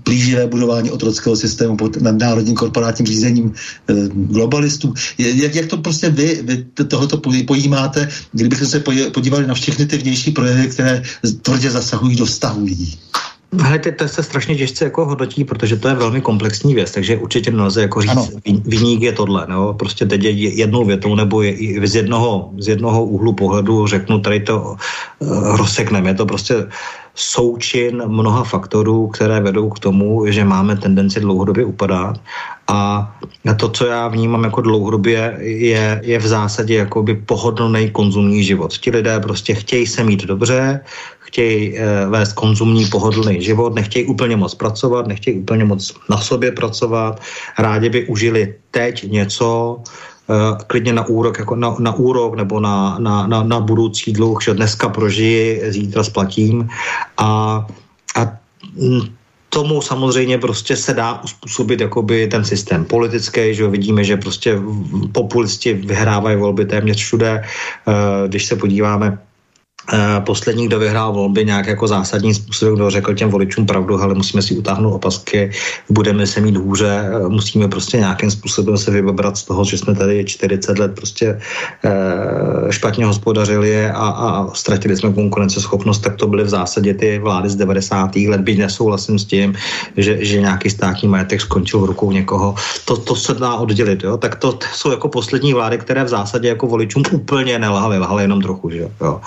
[0.02, 3.52] plíživé budování otrockého systému pod nadnárodním korporátním řízením
[3.88, 4.94] Eh, globalistů.
[5.18, 8.80] Jak, jak to prostě vy, vy tohoto pojímáte, kdybychom se
[9.14, 11.02] podívali na všechny ty vnější projevy, které
[11.42, 12.98] tvrdě zasahují do vztahu lidí?
[13.60, 17.50] Hele, to se strašně těžce jako hodnotí, protože to je velmi komplexní věc, takže určitě
[17.50, 18.28] nelze jako říct, ano.
[18.64, 23.04] vyník je tohle, no, prostě teď je jednou větou nebo je, z, jednoho, z jednoho
[23.04, 24.76] úhlu pohledu řeknu, tady to
[25.18, 26.54] uh, rozsekneme, je to prostě
[27.14, 32.20] součin mnoha faktorů, které vedou k tomu, že máme tendenci dlouhodobě upadat
[32.68, 33.08] a
[33.56, 38.72] to, co já vnímám jako dlouhodobě, je, je v zásadě jakoby pohodlný konzumní život.
[38.72, 40.80] Ti lidé prostě chtějí se mít dobře,
[41.32, 45.80] chtějí eh, vést konzumní pohodlný život, nechtějí úplně moc pracovat, nechtějí úplně moc
[46.10, 47.20] na sobě pracovat,
[47.58, 49.80] rádi by užili teď něco,
[50.30, 54.38] Uh, klidně na úrok, jako na, na úrok nebo na, na, na, na budoucí dluh,
[54.38, 56.70] že dneska prožiji, zítra splatím.
[57.18, 57.66] A,
[58.16, 58.22] a
[59.50, 64.62] tomu samozřejmě prostě se dá uspůsobit jakoby ten systém politický, že vidíme, že prostě
[65.12, 69.31] populisti vyhrávají volby téměř všude, uh, když se podíváme Eh,
[70.20, 74.42] poslední, kdo vyhrál volby nějak jako zásadním způsobem, kdo řekl těm voličům pravdu, ale musíme
[74.42, 75.50] si utáhnout opasky,
[75.90, 79.94] budeme se mít hůře, eh, musíme prostě nějakým způsobem se vybrat z toho, že jsme
[79.94, 81.40] tady 40 let prostě
[81.84, 87.48] e, špatně hospodařili a, a ztratili jsme konkurenceschopnost, tak to byly v zásadě ty vlády
[87.48, 88.16] z 90.
[88.16, 89.54] let, byť nesouhlasím s tím,
[89.96, 92.54] že, že nějaký státní majetek skončil v rukou někoho.
[92.84, 94.16] To, to se dá oddělit, jo?
[94.16, 98.22] tak to, to jsou jako poslední vlády, které v zásadě jako voličům úplně nelhaly, lhaly
[98.22, 99.20] jenom trochu, že jo.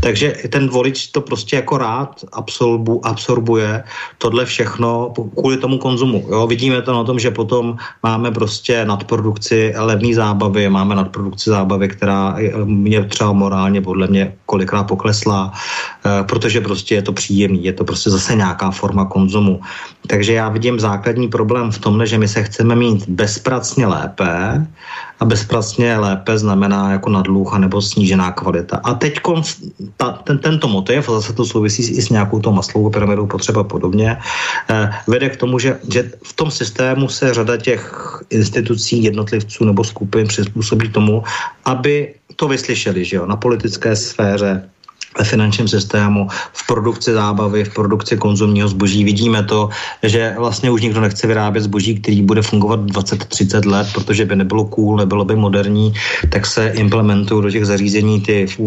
[0.00, 3.84] Takže ten volič to prostě jako rád absorbu, absorbuje
[4.18, 6.26] tohle všechno kvůli tomu konzumu.
[6.30, 6.46] Jo?
[6.46, 12.36] Vidíme to na tom, že potom máme prostě nadprodukci levné zábavy, máme nadprodukci zábavy, která
[12.64, 17.84] mě třeba morálně podle mě kolikrát poklesla, eh, protože prostě je to příjemný, je to
[17.84, 19.60] prostě zase nějaká forma konzumu.
[20.06, 24.66] Takže já vidím základní problém v tomhle, že my se chceme mít bezpracně lépe
[25.20, 28.80] a bezpracně lépe znamená jako nadluh nebo snížená kvalita.
[28.84, 29.20] A teď
[29.96, 33.64] ta, ten, tento motiv, a zase to souvisí i s nějakou tou maslovou pyramidou potřeba
[33.64, 34.16] podobně,
[34.70, 37.82] eh, vede k tomu, že, že v tom systému se řada těch
[38.30, 41.22] institucí, jednotlivců nebo skupin přizpůsobí tomu,
[41.64, 44.68] aby to vyslyšeli, že jo, na politické sféře,
[45.18, 49.04] ve finančním systému, v produkci zábavy, v produkci konzumního zboží.
[49.04, 49.68] Vidíme to,
[50.02, 54.64] že vlastně už nikdo nechce vyrábět zboží, který bude fungovat 20-30 let, protože by nebylo
[54.64, 55.92] cool, nebylo by moderní,
[56.28, 58.58] tak se implementují do těch zařízení ty v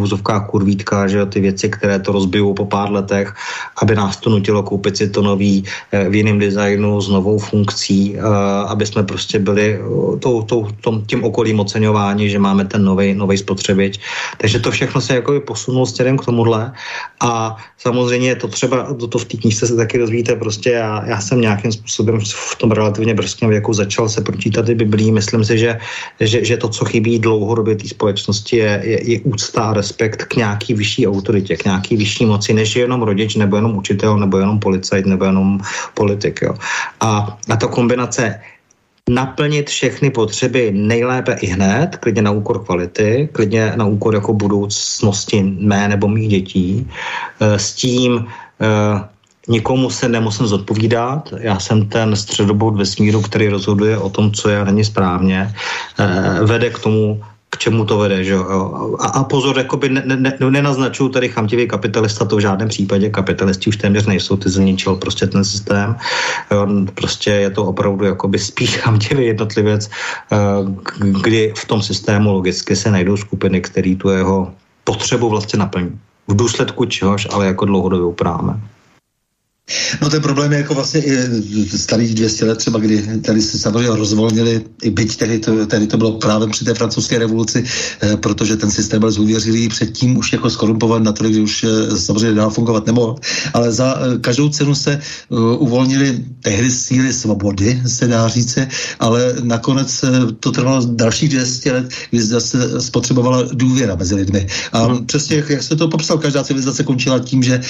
[0.48, 3.34] kurvítka, že ty věci, které to rozbijou po pár letech,
[3.82, 8.16] aby nás to nutilo koupit si to nový eh, v jiném designu s novou funkcí,
[8.18, 8.22] eh,
[8.68, 13.38] aby jsme prostě byli eh, tou, tou, tom, tím okolím oceňováni, že máme ten nový
[13.38, 14.00] spotřebič.
[14.38, 16.73] Takže to všechno se jako posunulo směrem k tomu, tomuhle.
[17.21, 21.21] A samozřejmě to třeba, to, to v té knižce se taky dozvíte, prostě já, já
[21.21, 25.11] jsem nějakým způsobem v tom relativně brzkém věku začal se pročítat i Biblí.
[25.13, 25.77] Myslím si, že,
[26.19, 30.41] že, že to, co chybí dlouhodobě té společnosti, je, je, je úcta a respekt k
[30.41, 34.41] nějaký vyšší autoritě, k nějaký vyšší moci, než je jenom rodič, nebo jenom učitel, nebo
[34.41, 35.61] jenom policajt, nebo jenom
[35.93, 36.41] politik.
[36.41, 36.57] Jo.
[36.99, 38.41] A, a ta kombinace
[39.10, 45.43] naplnit všechny potřeby nejlépe i hned, klidně na úkor kvality, klidně na úkor jako budoucnosti
[45.43, 46.89] mé nebo mých dětí,
[47.39, 48.26] eh, s tím
[48.62, 49.04] eh,
[49.47, 51.34] nikomu se nemusím zodpovídat.
[51.39, 55.51] Já jsem ten středobod vesmíru, který rozhoduje o tom, co je a není správně.
[55.99, 57.22] Eh, vede k tomu
[57.54, 58.26] k čemu to vede.
[58.26, 58.36] Že?
[58.99, 63.70] A, a pozor, jakoby ne, ne, nenaznačuju tady chamtivý kapitalista, to v žádném případě, kapitalisti
[63.70, 65.95] už téměř nejsou, ty zničil prostě ten systém.
[66.93, 70.38] Prostě je to opravdu jakoby spíš chamtivý jednotlivec, eh,
[71.22, 74.49] kdy v tom systému logicky se najdou skupiny, které tu jeho
[74.84, 75.93] potřebu vlastně naplní.
[76.28, 78.58] V důsledku čehož, ale jako dlouhodobě upráme.
[80.01, 81.18] No ten problém je jako vlastně i
[81.78, 85.97] starých 200 let třeba, kdy tady se samozřejmě rozvolnili, i byť tedy to, tedy to
[85.97, 87.64] bylo právě při té francouzské revoluci,
[88.01, 91.97] eh, protože ten systém byl zůvěřilý předtím už jako skorumpovat na to, že už eh,
[91.97, 93.16] samozřejmě dál fungovat nemohl,
[93.53, 95.01] ale za každou cenu se
[95.57, 98.68] uvolnili tehdy síly svobody, se dá říci,
[98.99, 100.05] ale nakonec
[100.39, 104.47] to trvalo dalších 200 let, kdy zase spotřebovala důvěra mezi lidmi.
[104.72, 105.05] A hmm.
[105.05, 107.61] přesně jak, se to popsal, každá civilizace končila tím, že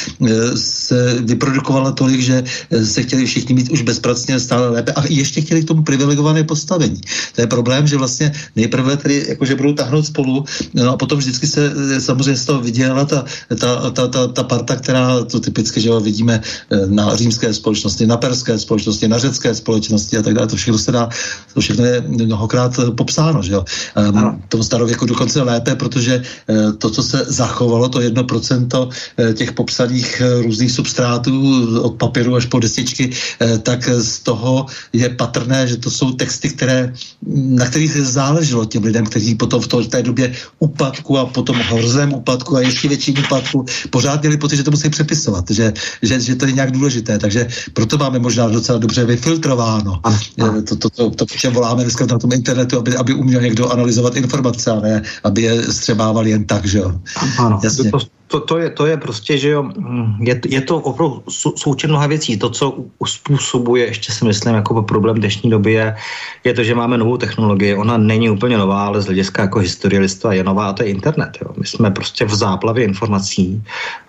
[0.56, 5.04] se vyprodukovala vydělala tolik, že eh, se chtěli všichni mít už bezpracně stále lépe a
[5.10, 7.02] ještě chtěli k tomu privilegované postavení.
[7.36, 11.48] To je problém, že vlastně nejprve tedy jakože budou tahnout spolu, no a potom vždycky
[11.48, 13.26] se eh, samozřejmě z toho vydělala ta,
[13.60, 18.08] ta, ta, ta, ta parta, která to typicky, že jo, vidíme eh, na římské společnosti,
[18.08, 20.48] na perské společnosti, na řecké společnosti a tak dále.
[20.48, 21.10] To všechno se dá,
[21.54, 23.66] to všechno je mnohokrát popsáno, že jo.
[23.98, 26.22] Um, v tom starověku dokonce lépe, protože
[26.78, 28.90] to, co se zachovalo, to jedno procento
[29.34, 31.34] těch popsaných různých substrátů
[31.82, 36.50] od papíru až po desičky, eh, tak z toho je patrné, že to jsou texty,
[36.50, 36.94] které,
[37.32, 41.56] na kterých záleželo těm lidem, kteří potom v, to, v té době úpadku a potom
[41.56, 46.20] hrozném úpadku a ještě větším úpadku pořád měli pocit, že to musí přepisovat, že, že,
[46.20, 47.20] že to je nějak důležité.
[47.20, 50.00] Takže proto máme možná docela dobře vyfiltrováno.
[50.04, 50.18] A, a.
[50.68, 54.16] To, to, to, to, to voláme dneska na tom internetu, aby, aby uměl někdo analyzovat
[54.16, 57.00] informace, a ne aby je střebával jen tak, že jo.
[57.38, 57.92] Ano, Jasně.
[57.92, 58.00] To,
[58.34, 62.08] to, to, je, to je prostě, že jo, mm, je, je to opravdu součet mnoha
[62.08, 62.38] věcí.
[62.38, 62.66] To, co
[63.06, 65.96] způsobuje, ještě si myslím, jako problém dnešní doby je,
[66.44, 67.78] je to, že máme novou technologii.
[67.78, 71.38] Ona není úplně nová, ale z hlediska jako historielistva je nová a to je internet.
[71.42, 71.54] Jo.
[71.58, 73.62] My jsme prostě v záplavě informací,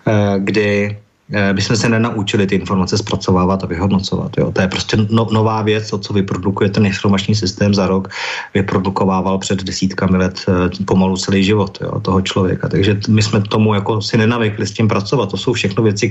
[0.07, 0.97] eh, kdy
[1.33, 4.37] Eh, my jsme se nenaučili ty informace zpracovávat a vyhodnocovat.
[4.37, 4.51] Jo.
[4.51, 8.09] To je prostě no, nová věc, to, co vyprodukuje ten informační systém za rok,
[8.53, 12.69] vyprodukovával před desítkami let eh, pomalu celý život jo, toho člověka.
[12.69, 15.31] Takže my jsme tomu jako si nenavykli s tím pracovat.
[15.31, 16.09] To jsou všechno věci,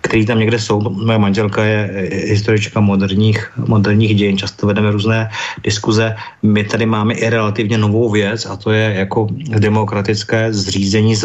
[0.00, 0.80] které tam někde jsou.
[0.80, 5.30] Moje manželka je historička moderních, moderních dějin, často vedeme různé
[5.62, 6.14] diskuze.
[6.42, 9.26] My tady máme i relativně novou věc a to je jako
[9.58, 11.16] demokratické zřízení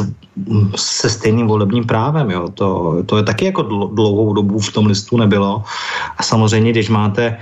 [0.76, 2.32] se stejným volebním právem.
[2.32, 2.50] Jo.
[2.54, 3.62] To to je taky jako
[3.94, 5.64] dlouhou dobu v tom listu nebylo.
[6.18, 7.38] A samozřejmě, když máte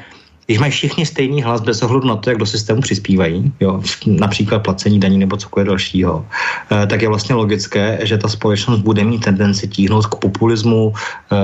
[0.46, 4.60] když mají všichni stejný hlas bez ohledu na to, jak do systému přispívají, jo, například
[4.60, 6.26] placení daní nebo cokoliv dalšího,
[6.72, 11.36] eh, tak je vlastně logické, že ta společnost bude mít tendenci tíhnout k populismu, eh,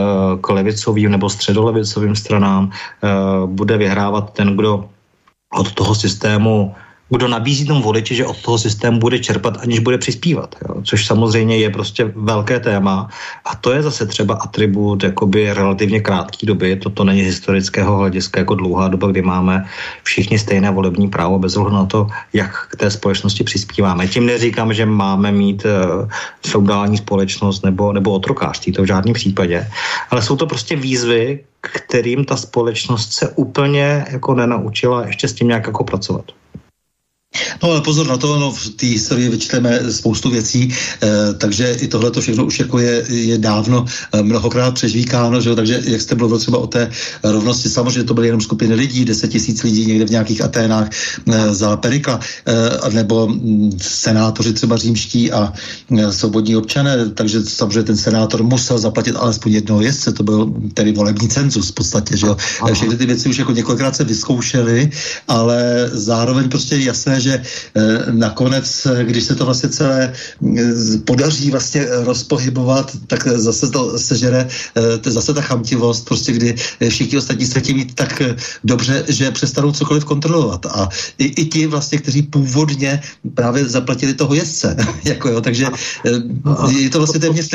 [0.41, 3.07] k levicovým nebo středolevicovým stranám, eh,
[3.45, 4.85] bude vyhrávat ten, kdo
[5.55, 6.75] od toho systému
[7.09, 10.55] kdo nabízí tomu voliči, že od toho systému bude čerpat, aniž bude přispívat.
[10.67, 10.81] Jo?
[10.83, 13.09] Což samozřejmě je prostě velké téma.
[13.45, 16.75] A to je zase třeba atribut jakoby relativně krátké doby.
[16.75, 19.65] Toto není historického hlediska jako dlouhá doba, kdy máme
[20.03, 24.07] všichni stejné volební právo bez ohledu na to, jak k té společnosti přispíváme.
[24.07, 26.09] Tím neříkám, že máme mít uh,
[26.47, 29.67] feudální společnost nebo, nebo otrokářství, to v žádném případě.
[30.09, 35.47] Ale jsou to prostě výzvy, kterým ta společnost se úplně jako nenaučila ještě s tím
[35.47, 36.25] nějak jako pracovat.
[37.63, 40.73] No ale pozor na to, no, v té historii vyčteme spoustu věcí,
[41.03, 45.49] eh, takže i tohle to všechno už jako je, je dávno eh, mnohokrát přežvíkáno, že
[45.49, 45.55] jo?
[45.55, 46.91] takže jak jste mluvil třeba o té
[47.23, 51.53] rovnosti, samozřejmě to byly jenom skupiny lidí, 10 tisíc lidí někde v nějakých Aténách eh,
[51.53, 55.53] za Perikla, eh, nebo hm, senátoři třeba římští a
[55.97, 60.91] eh, svobodní občané, takže samozřejmě ten senátor musel zaplatit alespoň jednoho jezdce, to byl tedy
[60.91, 62.37] volební cenzus v podstatě, že jo?
[62.73, 64.89] Všechny ty věci už jako několikrát se vyzkoušely,
[65.27, 66.83] ale zároveň prostě je
[67.19, 67.33] jasné, že
[67.75, 73.99] eh, nakonec, eh, když se to vlastně celé eh, podaří vlastně rozpohybovat, tak zase to
[73.99, 74.47] sežere
[75.05, 76.55] zase ta chamtivost, prostě kdy
[76.89, 78.21] všichni ostatní se chtějí mít tak
[78.63, 80.65] dobře, že přestanou cokoliv kontrolovat.
[80.65, 83.01] A i, i ti vlastně, kteří původně
[83.33, 84.75] právě zaplatili toho jezdce.
[85.03, 85.67] jako jo, takže
[86.69, 87.49] je to vlastně téměř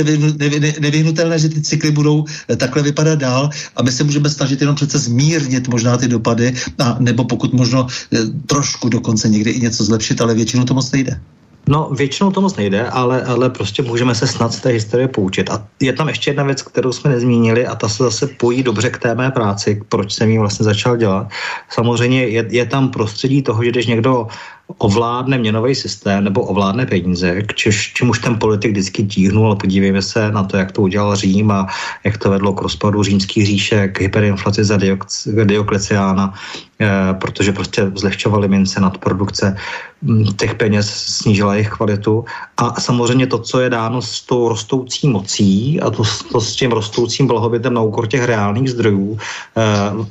[0.81, 2.25] nevyhnutelné, že ty cykly budou
[2.57, 6.97] takhle vypadat dál a my se můžeme snažit jenom přece zmírnit možná ty dopady a
[6.99, 7.87] nebo pokud možno
[8.47, 11.21] trošku dokonce někdy i něco zlepšit, ale většinou to moc nejde.
[11.69, 15.51] No, většinou to moc nejde, ale, ale prostě můžeme se snad z té historie poučit.
[15.51, 18.91] A je tam ještě jedna věc, kterou jsme nezmínili a ta se zase pojí dobře
[18.91, 21.29] k té mé práci, proč jsem ji vlastně začal dělat.
[21.69, 24.27] Samozřejmě je, je tam prostředí toho, že když někdo
[24.79, 30.03] ovládne měnový systém nebo ovládne peníze, k čež, čemuž ten politik vždycky tíhnul, ale podívejme
[30.03, 31.67] se na to, jak to udělal Řím a
[32.05, 34.79] jak to vedlo k rozpadu římských říše, k hyperinflaci za
[35.45, 36.35] Diokleciána,
[37.21, 39.57] protože prostě zlehčovali mince nad produkce
[40.03, 42.25] hm, těch peněz, snížila jejich kvalitu.
[42.57, 46.03] A samozřejmě to, co je dáno s tou rostoucí mocí a to,
[46.33, 49.19] to s tím rostoucím blahobytem na úkor těch reálných zdrojů,
[49.57, 49.63] eh,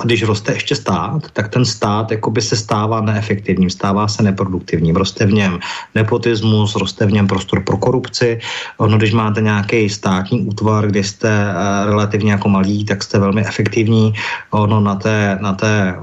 [0.03, 4.95] když roste ještě stát, tak ten stát jakoby se stává neefektivním, stává se neproduktivním produktivním.
[4.95, 5.59] Roste v něm
[5.95, 8.39] nepotismus, roste v něm prostor pro korupci.
[8.77, 13.45] Ono, když máte nějaký státní útvar, kde jste eh, relativně jako malý, tak jste velmi
[13.45, 14.13] efektivní.
[14.51, 15.95] Ono na té, na té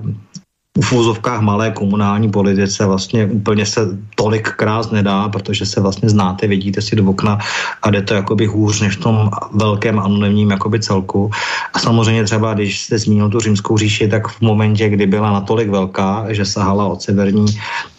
[0.79, 3.81] v úzovkách malé komunální politice vlastně úplně se
[4.15, 7.39] tolik krás nedá, protože se vlastně znáte, vidíte si do okna
[7.83, 11.31] a jde to jakoby hůř než v tom velkém anonymním jakoby celku.
[11.75, 15.69] A samozřejmě třeba, když jste zmínil tu římskou říši, tak v momentě, kdy byla natolik
[15.69, 17.47] velká, že sahala od severní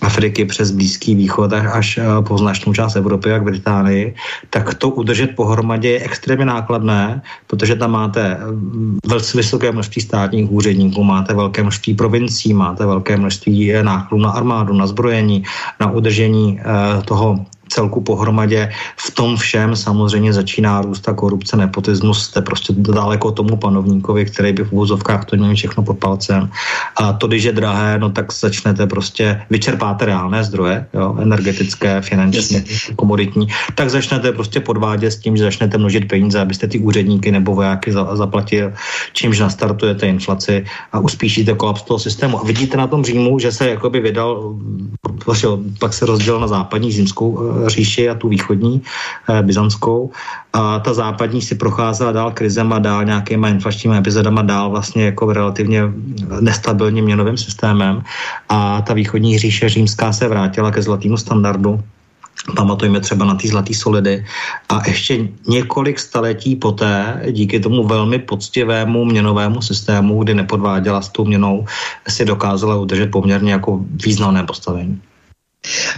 [0.01, 4.15] Afriky přes Blízký východ až eh, po značnou část Evropy, jak Británii,
[4.49, 10.51] tak to udržet pohromadě je extrémně nákladné, protože tam máte mm, velice vysoké množství státních
[10.51, 15.43] úředníků, máte velké množství provincií, máte velké množství nákladů na armádu, na zbrojení,
[15.79, 18.71] na udržení eh, toho celku pohromadě.
[18.97, 24.53] V tom všem samozřejmě začíná růst ta korupce, nepotismus, jste prostě daleko tomu panovníkovi, který
[24.53, 26.49] by v úvozovkách to měl všechno pod palcem.
[26.97, 32.63] A to, když je drahé, no tak začnete prostě, vyčerpáte reálné zdroje, jo, energetické, finanční,
[32.95, 37.55] komoditní, tak začnete prostě podvádět s tím, že začnete množit peníze, abyste ty úředníky nebo
[37.55, 38.73] vojáky za, zaplatil,
[39.13, 42.39] čímž nastartujete inflaci a uspíšíte kolaps toho systému.
[42.39, 44.55] A vidíte na tom Římu, že se jakoby vydal,
[45.79, 47.39] pak se rozdělil na západní zimskou
[47.69, 48.81] říši a tu východní,
[49.29, 50.11] eh, byzantskou.
[50.53, 55.33] A ta západní si procházela dál krizem a dál nějakýma inflačními epizodama, dál vlastně jako
[55.33, 55.83] relativně
[56.39, 58.03] nestabilním měnovým systémem.
[58.49, 61.79] A ta východní říše římská se vrátila ke zlatému standardu,
[62.55, 64.25] Pamatujeme třeba na ty zlatý solidy.
[64.69, 71.25] A ještě několik staletí poté, díky tomu velmi poctivému měnovému systému, kdy nepodváděla s tou
[71.25, 71.65] měnou,
[72.07, 75.01] si dokázala udržet poměrně jako významné postavení.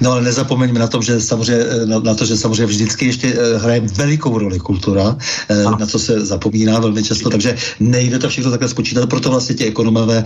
[0.01, 3.27] No ale nezapomeňme na, tom, že samozřejmě, eh, na, na to, že samozřejmě vždycky ještě
[3.33, 8.29] uh, hraje velikou roli kultura, uh, na co se zapomíná velmi často, takže nejde to
[8.29, 10.23] všechno takhle spočítat, proto vlastně ti ekonomové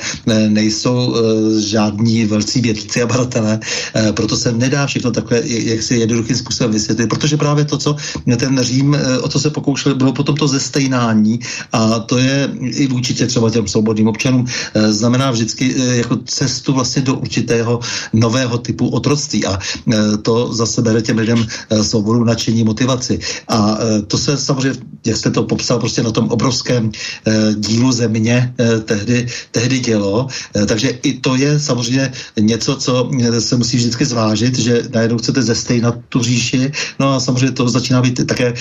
[0.47, 1.15] nejsou
[1.59, 6.71] žádní velcí vědci a badatelé, uh, proto se nedá všechno takhle jak si jednoduchým způsobem
[6.71, 7.95] vysvětlit, protože právě to, co
[8.37, 11.39] ten Řím, o co se pokoušel, bylo potom to zestejnání
[11.71, 14.45] a to je i vůči třeba těm svobodným občanům,
[14.89, 17.79] znamená vždycky jako cestu vlastně do určitého
[18.13, 19.26] nového typu otroctví.
[19.33, 19.59] A
[20.21, 21.47] to zase bere těm lidem
[21.81, 23.19] svobodu, nadšení, motivaci.
[23.47, 26.91] A to se samozřejmě, jak jste to popsal, prostě na tom obrovském
[27.55, 28.53] dílu země
[28.85, 30.27] tehdy, tehdy dělo.
[30.65, 35.95] Takže i to je samozřejmě něco, co se musí vždycky zvážit, že najednou chcete zestejnat
[36.09, 38.53] tu říši, no a samozřejmě to začíná být také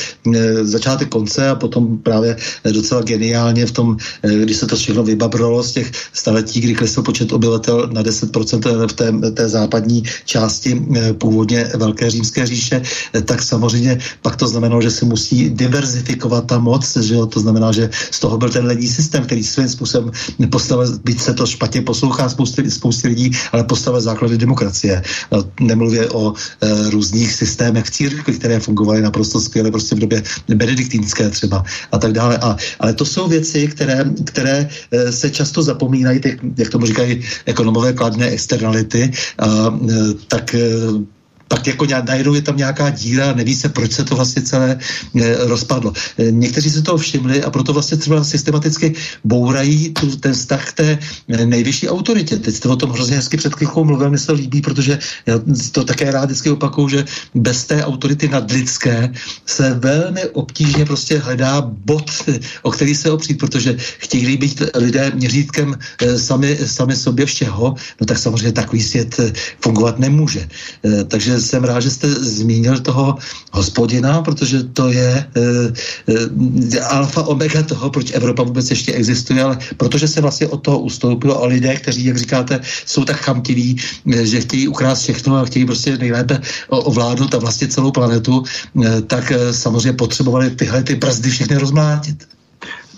[0.62, 2.36] začátek konce a potom právě
[2.72, 3.96] docela geniálně v tom,
[4.42, 8.92] když se to všechno vybabralo z těch staletí, kdy klesl počet obyvatel na 10% v
[8.92, 14.82] té, té západní části eh, původně Velké římské říše, eh, tak samozřejmě pak to znamenalo,
[14.82, 17.26] že se musí diverzifikovat ta moc, že jo?
[17.26, 20.10] to znamená, že z toho byl ten lední systém, který svým způsobem
[20.50, 25.02] postavil, byť se to špatně poslouchá spousty, spousty lidí, ale postavil základy demokracie.
[25.60, 30.22] Nemluvě o e, různých systémech v církvi, které fungovaly naprosto skvěle prostě v době
[30.54, 32.38] benediktínské třeba a tak dále.
[32.38, 34.68] A, ale to jsou věci, které, které
[35.10, 40.14] se často zapomínají, ty, jak tomu říkají ekonomové, kladné externality, a, e,
[40.46, 41.15] tak e,
[41.48, 44.78] pak jako najednou je tam nějaká díra, neví se, proč se to vlastně celé
[45.20, 45.92] e, rozpadlo.
[46.18, 48.94] E, někteří se toho všimli a proto vlastně třeba systematicky
[49.24, 52.36] bourají tu, ten vztah k té e, nejvyšší autoritě.
[52.36, 55.40] Teď jste o tom hrozně hezky před chvílkou mluvil, mi se líbí, protože já
[55.72, 59.12] to také rád vždycky opakuju, že bez té autority nadlidské
[59.46, 62.10] se velmi obtížně prostě hledá bod,
[62.62, 65.78] o který se opřít, protože chtějí být lidé měřítkem
[66.16, 69.20] sami, sami sobě všeho, no tak samozřejmě takový svět
[69.60, 70.48] fungovat nemůže.
[71.08, 73.18] Takže jsem rád, že jste zmínil toho
[73.52, 80.08] hospodina, protože to je e, alfa omega toho, proč Evropa vůbec ještě existuje, ale protože
[80.08, 83.76] se vlastně od toho ustoupilo a lidé, kteří, jak říkáte, jsou tak chamtiví,
[84.12, 88.44] e, že chtějí ukrást všechno a chtějí prostě nejlépe ovládnout a vlastně celou planetu,
[88.84, 92.35] e, tak e, samozřejmě potřebovali tyhle ty brzdy všechny rozmlátit.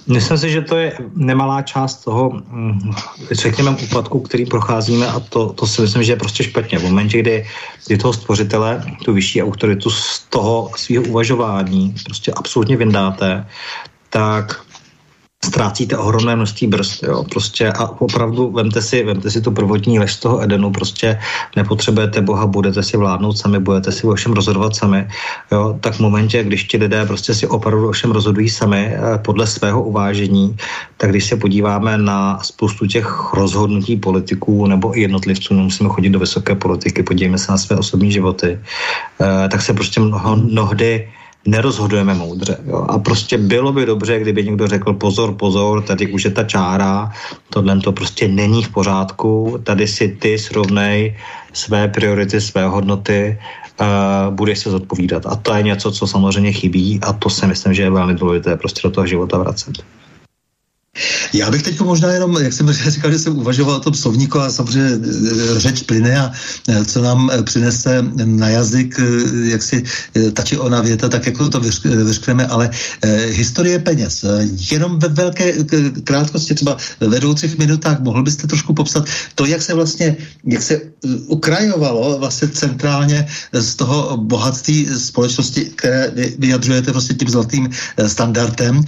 [0.09, 2.93] Myslím si, že to je nemalá část toho, mm,
[3.31, 6.79] řekněme, úpadku, který procházíme a to, to si myslím, že je prostě špatně.
[6.79, 7.47] V momentě, kdy,
[7.87, 13.47] kdy toho stvořitele, tu vyšší autoritu z toho svého uvažování prostě absolutně vyndáte,
[14.11, 14.61] tak
[15.45, 20.13] ztrácíte ohromné množství brzd, jo, prostě a opravdu vemte si, vemte si tu prvotní lež
[20.13, 21.19] z toho Edenu, prostě
[21.57, 25.09] nepotřebujete Boha, budete si vládnout sami, budete si o všem rozhodovat sami,
[25.53, 29.19] jo, tak v momentě, když ti lidé prostě si opravdu o všem rozhodují sami eh,
[29.19, 30.57] podle svého uvážení,
[30.97, 36.19] tak když se podíváme na spoustu těch rozhodnutí politiků nebo i jednotlivců, nemusíme chodit do
[36.19, 41.09] vysoké politiky, podívejme se na své osobní životy, eh, tak se prostě mnoho, mnohdy
[41.51, 42.59] nerozhodujeme moudře.
[42.67, 42.87] Jo?
[42.89, 47.13] A prostě bylo by dobře, kdyby někdo řekl pozor, pozor, tady už je ta čára,
[47.51, 51.17] tohle to prostě není v pořádku, tady si ty srovnej
[51.53, 53.39] své priority, své hodnoty,
[53.81, 55.27] uh, budeš se zodpovídat.
[55.27, 58.57] A to je něco, co samozřejmě chybí a to si myslím, že je velmi důležité
[58.57, 59.73] prostě do toho života vracet.
[61.33, 64.51] Já bych teď možná jenom, jak jsem říkal, že jsem uvažoval o tom slovníku a
[64.51, 66.33] samozřejmě e, řeč plyne a
[66.69, 69.01] e, co nám e, přinese na jazyk,
[69.43, 69.83] jak si
[70.33, 72.71] ta či ona věta, tak jako to vyřkneme, ale
[73.27, 74.25] historie peněz.
[74.71, 75.53] Jenom ve velké
[76.05, 80.81] krátkosti, třeba ve třech minutách, mohl byste trošku popsat to, jak se vlastně, jak se
[81.27, 87.71] ukrajovalo vlastně centrálně z toho bohatství společnosti, které vyjadřujete vlastně tím zlatým
[88.07, 88.85] standardem,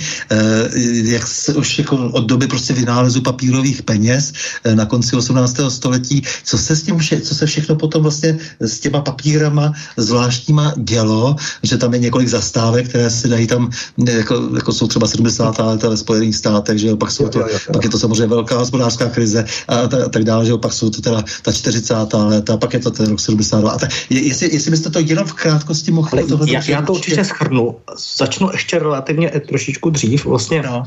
[1.05, 4.33] jak se už jako od doby prostě vynálezu papírových peněz
[4.65, 5.57] eh, na konci 18.
[5.69, 6.23] století.
[6.45, 11.37] Co se s tím vše, co se všechno potom vlastně s těma papírama zvláštníma dělo,
[11.63, 13.71] že tam je několik zastávek, které se dají tam,
[14.07, 15.59] eh, jako, jako jsou třeba 70.
[15.59, 17.73] let ve Spojených státech, že jo, pak, jsou to, jo, jo, jo.
[17.73, 20.73] pak je to samozřejmě velká hospodářská krize a, ta, a tak dále, že jo, pak
[20.73, 21.95] jsou to teda ta 40.
[22.13, 23.71] léta, pak je to ten rok 72.
[23.71, 27.25] A ta, jestli, jestli byste to jenom v krátkosti mohli tohle já, já to určitě
[27.25, 27.77] schrnu.
[28.17, 30.25] Začnu ještě relativně trošičku dřív.
[30.25, 30.85] Vlastně no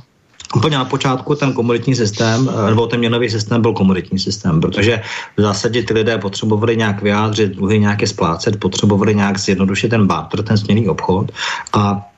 [0.56, 5.02] Úplně na počátku ten komoditní systém, eh, nebo ten měnový systém byl komoditní systém, protože
[5.38, 10.44] v zásadě ty lidé potřebovali nějak vyjádřit dluhy, nějaké splácet, potřebovali nějak zjednodušit ten barter,
[10.44, 11.32] ten směný obchod
[11.74, 12.13] a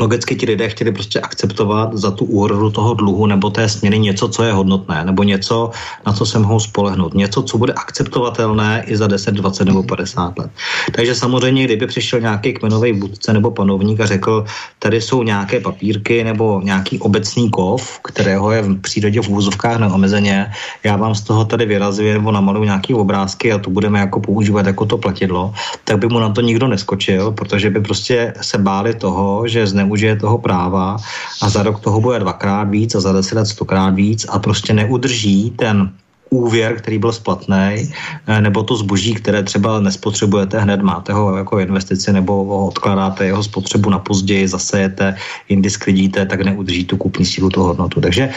[0.00, 4.28] logicky ti lidé chtěli prostě akceptovat za tu úhradu toho dluhu nebo té směny něco,
[4.28, 5.70] co je hodnotné, nebo něco,
[6.06, 10.38] na co se mohou spolehnout, něco, co bude akceptovatelné i za 10, 20 nebo 50
[10.38, 10.50] let.
[10.94, 14.44] Takže samozřejmě, kdyby přišel nějaký kmenový budce nebo panovník a řekl,
[14.78, 20.52] tady jsou nějaké papírky nebo nějaký obecný kov, kterého je v přírodě v úzovkách neomezeně,
[20.84, 24.66] já vám z toho tady vyrazuji nebo namaluju nějaké obrázky a to budeme jako používat
[24.66, 28.94] jako to platidlo, tak by mu na to nikdo neskočil, protože by prostě se báli
[28.94, 30.98] toho, že zneužije toho práva
[31.42, 34.74] a za rok toho bude dvakrát víc a za deset let stokrát víc a prostě
[34.74, 35.94] neudrží ten
[36.30, 37.92] úvěr, který byl splatný,
[38.26, 43.26] eh, nebo to zboží, které třeba nespotřebujete hned, máte ho jako investici nebo ho odkládáte
[43.26, 45.16] jeho spotřebu na později, zasejete,
[45.48, 48.00] jindy sklidíte, tak neudrží tu kupní sílu, tu hodnotu.
[48.00, 48.30] Takže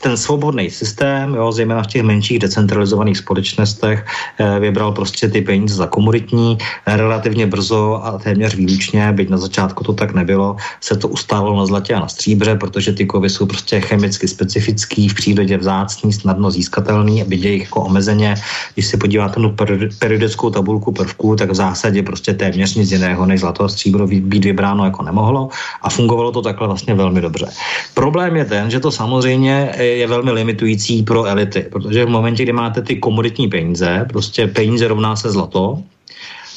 [0.00, 4.04] ten svobodný systém, jo, zejména v těch menších decentralizovaných společnostech,
[4.38, 9.84] eh, vybral prostě ty peníze za komoditní, relativně brzo a téměř výlučně, byť na začátku
[9.84, 13.46] to tak nebylo, se to ustávalo na zlatě a na stříbře, protože ty kovy jsou
[13.46, 18.34] prostě chemicky specifický, v přírodě vzácný, snadno získatelný, vidět jich jako omezeně.
[18.74, 19.54] Když se podíváte na
[19.98, 24.44] periodickou tabulku prvků, tak v zásadě prostě téměř nic jiného než zlato a stříbro být
[24.44, 25.48] vybráno jako nemohlo
[25.82, 27.46] a fungovalo to takhle vlastně velmi dobře.
[27.94, 32.52] Problém je ten, že to samozřejmě je velmi limitující pro elity, protože v momentě, kdy
[32.52, 35.82] máte ty komoditní peníze, prostě peníze rovná se zlato,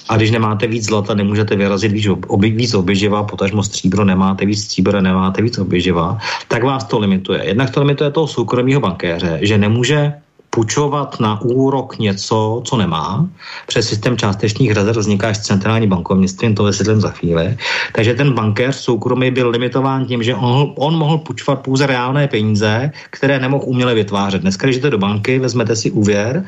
[0.09, 4.63] a když nemáte víc zlata, nemůžete vyrazit víc, oby, víc oběživa, potažmo stříbro, nemáte víc
[4.63, 7.41] stříbra, nemáte víc oběživa, tak vás to limituje.
[7.45, 10.13] Jednak to limituje toho soukromého bankéře, že nemůže
[10.55, 13.27] půjčovat na úrok něco, co nemá.
[13.67, 17.57] Přes systém částečných rezerv vzniká až centrální bankovnictví, to vysvětlím za chvíli.
[17.93, 22.91] Takže ten bankéř soukromý byl limitován tím, že on, on mohl půjčovat pouze reálné peníze,
[23.09, 24.41] které nemohl uměle vytvářet.
[24.41, 26.45] Dneska, když jdete do banky, vezmete si úvěr,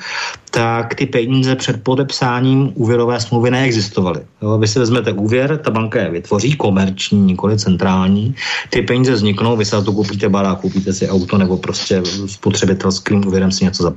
[0.51, 4.21] tak ty peníze před podepsáním úvěrové smlouvy neexistovaly.
[4.41, 8.35] Jo, vy si vezmete úvěr, ta banka je vytvoří, komerční, nikoli centrální,
[8.69, 13.51] ty peníze vzniknou, vy se to koupíte barák, koupíte si auto nebo prostě spotřebitelským úvěrem
[13.51, 13.96] si něco zaplatíte.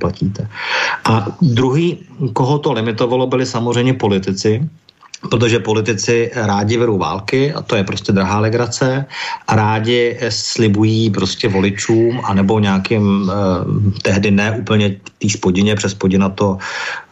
[1.05, 1.97] A druhý,
[2.33, 4.69] koho to limitovalo, byli samozřejmě politici,
[5.29, 9.05] protože politici rádi vedou války a to je prostě drahá legrace
[9.47, 16.29] a rádi slibují prostě voličům anebo nějakým eh, tehdy ne úplně té spodině, přes spodina
[16.29, 16.57] to,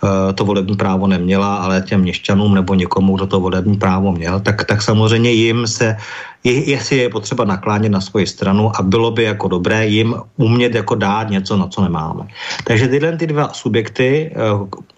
[0.03, 4.39] eh, to volební právo neměla, ale těm měšťanům nebo někomu, kdo to volební právo měl,
[4.39, 5.97] tak, tak samozřejmě jim se
[6.43, 10.95] jestli je potřeba naklánět na svoji stranu a bylo by jako dobré jim umět jako
[10.95, 12.27] dát něco, na co nemáme.
[12.63, 14.39] Takže tyhle ty dva subjekty, eh,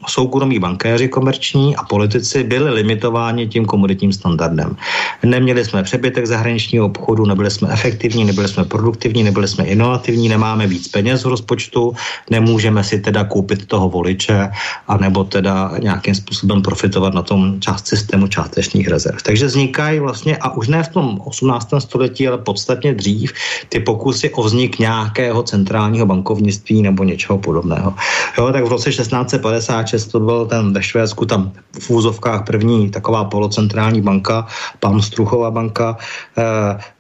[0.08, 4.76] soukromí bankéři komerční a politici, byli limitováni tím komoditním standardem.
[5.24, 10.68] Neměli jsme přebytek zahraničního obchodu, nebyli jsme efektivní, nebyli jsme produktivní, nebyli jsme inovativní, nemáme
[10.68, 11.94] víc peněz v rozpočtu,
[12.30, 14.50] nemůžeme si teda koupit toho voliče
[14.88, 19.18] a nebo teda nějakým způsobem profitovat na tom část systému částečných rezerv.
[19.24, 21.80] Takže vznikají vlastně, a už ne v tom 18.
[21.80, 23.34] století, ale podstatně dřív,
[23.70, 27.96] ty pokusy o vznik nějakého centrálního bankovnictví nebo něčeho podobného.
[28.38, 33.24] Jo, tak v roce 1656 to byl ten ve Švédsku tam v úzovkách první taková
[33.32, 34.48] polocentrální banka,
[34.80, 35.98] Pamstruchová banka.
[36.38, 36.44] E,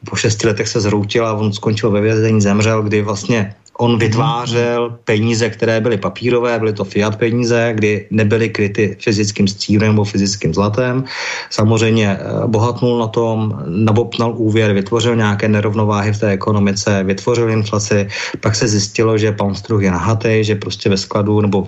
[0.10, 5.50] po šesti letech se zhroutila, on skončil ve vězení, zemřel, kdy vlastně On vytvářel peníze,
[5.50, 11.04] které byly papírové, byly to fiat peníze, kdy nebyly kryty fyzickým stříbrem nebo fyzickým zlatem.
[11.50, 18.08] Samozřejmě eh, bohatnul na tom, nabopnal úvěr, vytvořil nějaké nerovnováhy v té ekonomice, vytvořil inflaci,
[18.40, 21.68] pak se zjistilo, že pan Struh je nahatý, že prostě ve skladu nebo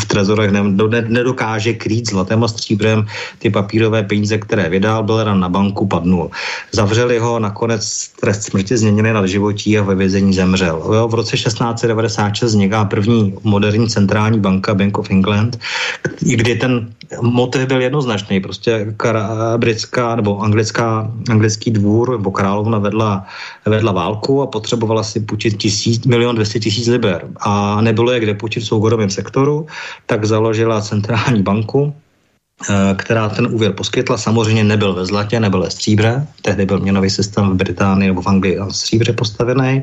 [0.00, 0.50] v trezorech
[1.08, 3.06] nedokáže krýt zlatem a stříbrem
[3.38, 6.30] ty papírové peníze, které vydal, byl ran na banku, padnul.
[6.72, 10.82] Zavřeli ho, nakonec trest smrti změnili na životí a ve vězení zemřel.
[10.94, 15.58] Jo, v roce 1696 vzniká první moderní centrální banka Bank of England,
[16.20, 18.40] kdy ten motiv byl jednoznačný.
[18.40, 18.94] Prostě
[19.56, 23.26] britská nebo anglická, anglický dvůr nebo královna vedla,
[23.66, 27.28] vedla válku a potřebovala si půjčit tisíc, milion dvěstě tisíc liber.
[27.40, 29.66] A nebylo je kde půjčit v soukromém sektoru,
[30.06, 31.94] tak založila centrální banku,
[32.96, 34.18] která ten úvěr poskytla.
[34.18, 36.26] Samozřejmě nebyl ve zlatě, nebyl ve stříbře.
[36.42, 39.82] Tehdy byl měnový systém v Británii nebo v Anglii na stříbře postavený.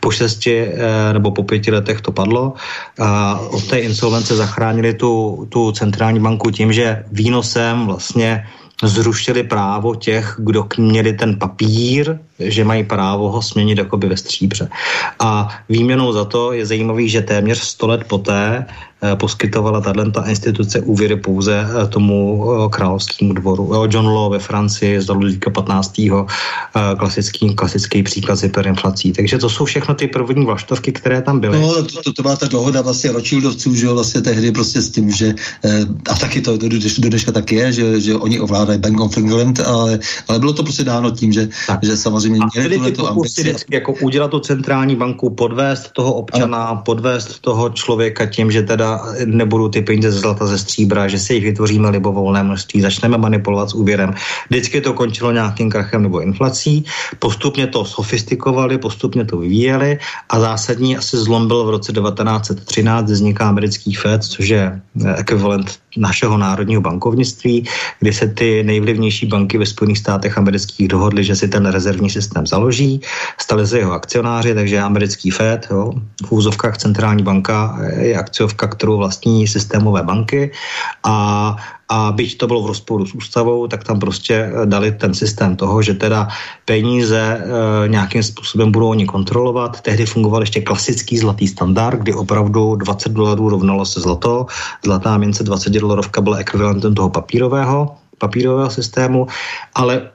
[0.00, 2.52] Po šesti eh, nebo po pěti letech to padlo.
[2.98, 8.46] A od té insolvence zachránili tu, tu centrální banku tím, že výnosem vlastně
[8.82, 14.68] zrušili právo těch, kdo měli ten papír, že mají právo ho směnit jakoby ve stříbře.
[15.18, 20.80] A výměnou za to je zajímavý, že téměř 100 let poté Eh, poskytovala tato instituce
[20.80, 23.86] úvěry pouze eh, tomu eh, královskému dvoru.
[23.90, 26.00] John Law ve Francii z Ludvíka 15.
[26.98, 29.12] klasický, klasický příklad s hyperinflací.
[29.12, 31.60] Takže to jsou všechno ty první vlaštovky, které tam byly.
[31.60, 35.10] No, to, to, to byla ta dohoda vlastně Rothschildovců, že vlastně tehdy prostě s tím,
[35.10, 35.34] že
[36.10, 36.68] a taky to do,
[36.98, 40.62] do dneška tak je, že, že oni ovládají Bank of England, ale, ale bylo to
[40.62, 41.78] prostě dáno tím, že, tak.
[41.82, 43.54] že samozřejmě měli tuhle tu ambici.
[43.70, 46.82] Jako udělat tu centrální banku, podvést toho občana, ano.
[46.84, 48.87] podvést toho člověka tím, že teda
[49.24, 53.70] nebudou ty peníze ze zlata, ze stříbra, že si jich vytvoříme libovolné množství, začneme manipulovat
[53.70, 54.14] s úvěrem.
[54.50, 56.84] Vždycky to končilo nějakým krachem nebo inflací,
[57.18, 63.48] postupně to sofistikovali, postupně to vyvíjeli a zásadní asi zlom byl v roce 1913, vzniká
[63.48, 64.80] americký FED, což je
[65.16, 67.64] ekvivalent našeho národního bankovnictví,
[68.00, 72.46] kdy se ty nejvlivnější banky ve Spojených státech amerických dohodly, že si ten rezervní systém
[72.46, 73.00] založí,
[73.40, 75.92] stali se jeho akcionáři, takže americký Fed, jo,
[76.26, 80.52] v úzovkách centrální banka je akciovka, kterou vlastní systémové banky.
[81.04, 81.56] A
[81.88, 85.56] a byť to bylo v rozporu s ústavou, tak tam prostě eh, dali ten systém
[85.56, 86.28] toho, že teda
[86.64, 89.80] peníze e, nějakým způsobem budou oni kontrolovat.
[89.80, 94.46] Tehdy fungoval ještě klasický zlatý standard, kdy opravdu 20 dolarů rovnalo se zlato,
[94.84, 99.26] zlatá mince 20 dolarovka byla ekvivalentem toho papírového, papírového systému,
[99.74, 100.10] ale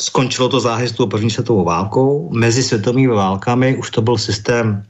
[0.00, 2.30] skončilo to záhy s tou první světovou válkou.
[2.32, 4.82] Mezi světovými válkami už to byl systém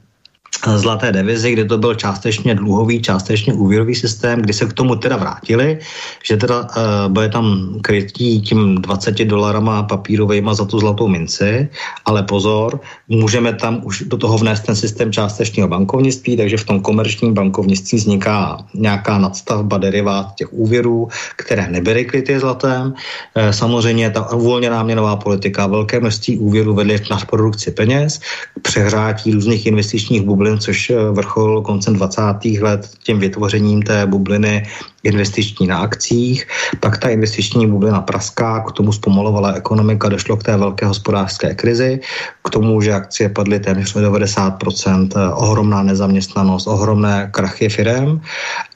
[0.75, 5.17] zlaté devizy, kde to byl částečně dluhový, částečně úvěrový systém, kdy se k tomu teda
[5.17, 5.79] vrátili,
[6.23, 6.67] že teda uh,
[7.07, 11.69] bude tam krytí tím 20 dolarama papírovejma za tu zlatou minci,
[12.05, 16.79] ale pozor, můžeme tam už do toho vnést ten systém částečního bankovnictví, takže v tom
[16.81, 22.93] komerčním bankovnictví vzniká nějaká nadstavba derivát těch úvěrů, které nebyly kryty zlatem.
[23.37, 28.19] Uh, samozřejmě ta uvolněná měnová politika, velké množství úvěrů vedly k nadprodukci peněz,
[28.61, 32.21] přehrátí různých investičních bublin bublin, což eh, vrchol koncem 20.
[32.61, 34.69] let tím vytvořením té bubliny
[35.03, 36.47] investiční na akcích,
[36.79, 41.99] pak ta investiční bublina praská, k tomu zpomalovala ekonomika, došlo k té velké hospodářské krizi,
[42.43, 48.21] k tomu, že akcie padly téměř 90%, eh, ohromná nezaměstnanost, ohromné krachy firem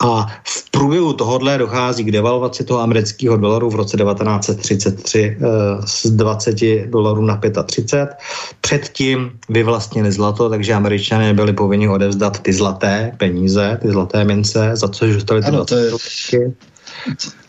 [0.02, 5.46] a v průběhu tohohle dochází k devalvaci toho amerického dolaru v roce 1933 eh,
[5.86, 8.18] z 20 dolarů na 35.
[8.62, 14.88] Předtím vyvlastnili zlato, takže američané byli povinni odevzdat ty zlaté peníze, ty zlaté mince, za
[14.88, 15.92] což dostali ty ano, to je,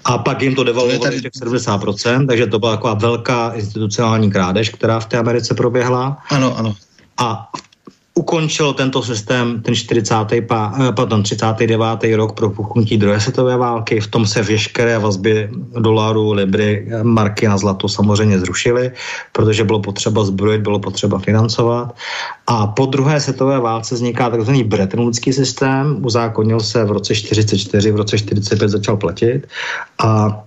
[0.05, 5.01] a pak jim to devalovali těch 70%, takže to byla taková velká institucionální krádež, která
[5.01, 6.19] v té Americe proběhla.
[6.31, 6.75] Ano, ano.
[7.17, 7.51] A
[8.15, 10.45] ukončil tento systém ten 40.
[10.45, 12.17] Pa, eh, pardon, 39.
[12.17, 14.01] rok pro puchnutí druhé světové války.
[14.01, 15.49] V tom se veškeré vazby
[15.81, 18.93] dolarů, libry, marky na zlato samozřejmě zrušily,
[19.33, 21.95] protože bylo potřeba zbrojit, bylo potřeba financovat.
[22.47, 24.53] A po druhé světové válce vzniká tzv.
[24.65, 29.49] Bretton systém, uzákonil se v roce 44, v roce 45 začal platit
[29.99, 30.43] a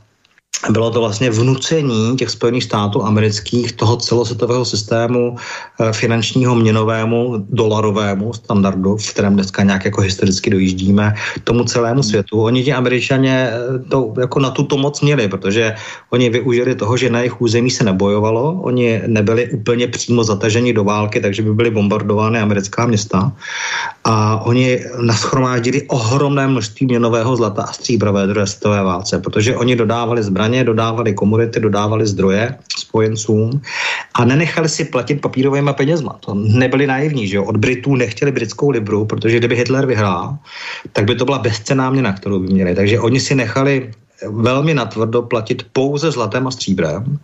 [0.69, 8.33] bylo to vlastně vnucení těch Spojených států amerických toho celosvětového systému eh, finančního měnovému dolarovému
[8.33, 12.41] standardu, v kterém dneska nějak jako historicky dojíždíme, tomu celému světu.
[12.41, 15.75] Oni ti američané eh, to jako na tuto moc měli, protože
[16.09, 20.83] oni využili toho, že na jejich území se nebojovalo, oni nebyli úplně přímo zataženi do
[20.83, 23.31] války, takže by byly bombardovány americká města
[24.03, 29.75] a oni naschromáždili ohromné množství měnového zlata a stříbra ve druhé světové válce, protože oni
[29.75, 33.61] dodávali zbraně zbraně, dodávali komunity, dodávali zdroje spojencům
[34.13, 36.21] a nenechali si platit papírovými penězma.
[36.21, 37.43] To nebyli naivní, že jo?
[37.43, 40.37] Od Britů nechtěli britskou libru, protože kdyby Hitler vyhrál,
[40.93, 42.75] tak by to byla bezcená měna, kterou by měli.
[42.75, 43.89] Takže oni si nechali
[44.21, 47.19] velmi natvrdo platit pouze zlatem a stříbrem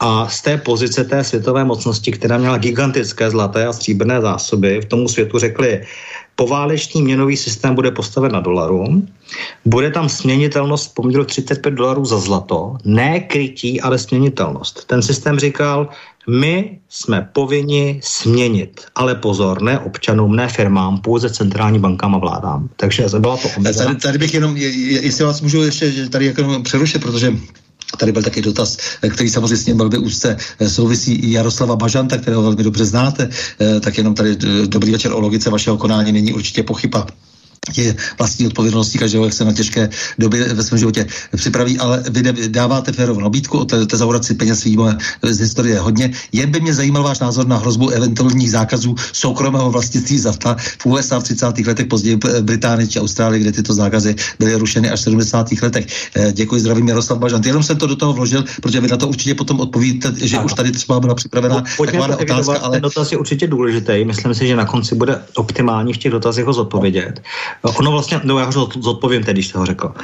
[0.00, 4.84] a z té pozice té světové mocnosti, která měla gigantické zlaté a stříbrné zásoby, v
[4.84, 5.84] tomu světu řekli,
[6.36, 9.02] poválečný měnový systém bude postaven na dolaru,
[9.64, 14.84] bude tam směnitelnost poměru 35 dolarů za zlato, ne krytí, ale směnitelnost.
[14.86, 15.88] Ten systém říkal,
[16.30, 22.68] my jsme povinni směnit, ale pozor, ne občanům, ne firmám, pouze centrální bankám a vládám.
[22.76, 23.48] Takže byla to.
[23.78, 27.32] Tady, tady bych jenom, jestli vás můžu ještě tady jako přerušit, protože
[27.96, 28.76] Tady byl taky dotaz,
[29.08, 30.36] který samozřejmě velmi úzce
[30.66, 33.28] souvisí Jaroslava Bažanta, kterého velmi dobře znáte.
[33.60, 37.06] Eh, tak jenom tady eh, dobrý večer o logice vašeho konání není určitě pochyba
[37.78, 39.88] je vlastní odpovědností každého, jak se na těžké
[40.18, 41.06] době ve svém životě
[41.36, 46.10] připraví, ale vy dáváte férovou nabídku o tezauraci peněz víme z historie hodně.
[46.32, 51.20] Jen by mě zajímal váš názor na hrozbu eventuálních zákazů soukromého vlastnictví zlata v USA
[51.20, 51.58] v 30.
[51.66, 55.62] letech, později v Británii či Austrálii, kde tyto zákazy byly rušeny až v 70.
[55.62, 55.86] letech.
[56.16, 57.46] Eh, děkuji, zdravím Jaroslav Bažant.
[57.46, 60.46] Jenom jsem to do toho vložil, protože vy na to určitě potom odpovíte, že ano.
[60.46, 62.58] už tady třeba byla připravená taková otázka.
[62.58, 62.76] Ale...
[62.76, 64.04] Ten dotaz je určitě důležitý.
[64.04, 67.22] Myslím si, že na konci bude optimální v těch dotazech ho zodpovědět.
[67.62, 69.94] Ono vlastně, no já ho zodpovím teď, když jste ho řekl.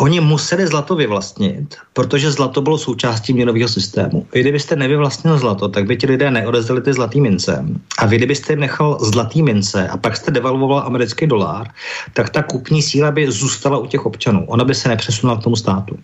[0.00, 4.26] Oni museli zlato vyvlastnit, protože zlato bylo součástí měnového systému.
[4.34, 7.64] Vy kdybyste nevyvlastnil zlato, tak by ti lidé neodezdali ty zlatý mince.
[7.98, 11.70] A vy kdybyste nechal zlatý mince a pak jste devalvoval americký dolár,
[12.12, 14.44] tak ta kupní síla by zůstala u těch občanů.
[14.46, 15.98] Ona by se nepřesunula k tomu státu.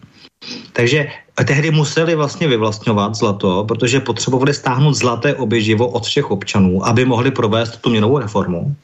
[0.72, 1.07] Takže
[1.47, 7.30] tehdy museli vlastně vyvlastňovat zlato, protože potřebovali stáhnout zlaté oběživo od všech občanů, aby mohli
[7.30, 8.74] provést tu měnovou reformu.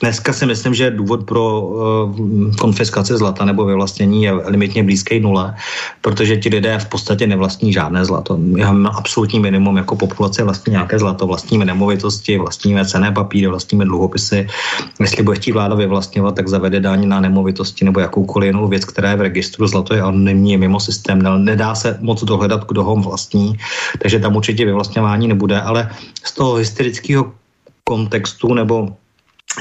[0.00, 5.54] Dneska si myslím, že důvod pro uh, konfiskaci zlata nebo vyvlastnění je limitně blízký nule,
[6.00, 8.36] protože ti lidé v podstatě nevlastní žádné zlato.
[8.36, 14.46] Máme absolutní minimum jako populace vlastní nějaké zlato, vlastníme nemovitosti, vlastníme cené papíry, vlastníme dluhopisy.
[15.00, 19.10] Jestli bude chtít vláda vyvlastňovat, tak zavede daň na nemovitosti nebo jakoukoliv jinou věc, která
[19.10, 19.66] je v registru.
[19.66, 20.95] Zlato je anonymní, mimo systém,
[21.38, 23.56] nedá se moc dohledat, kdo ho vlastní,
[24.02, 25.90] takže tam určitě vyvlastňování nebude, ale
[26.24, 27.32] z toho hysterického
[27.84, 28.96] kontextu nebo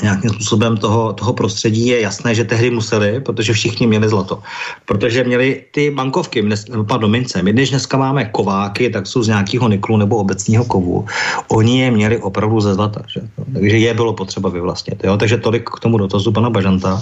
[0.01, 4.41] nějakým způsobem toho, toho prostředí je jasné, že tehdy museli, protože všichni měli zlato.
[4.85, 6.43] Protože měli ty bankovky,
[6.87, 7.43] pardon, mince.
[7.43, 11.05] My když dneska máme kováky, tak jsou z nějakého niklu nebo obecního kovu.
[11.47, 13.01] Oni je měli opravdu ze zlata.
[13.07, 13.21] Že?
[13.53, 15.03] Takže je bylo potřeba vyvlastnit.
[15.03, 15.17] Jo?
[15.17, 17.01] Takže tolik k tomu dotazu pana Bažanta.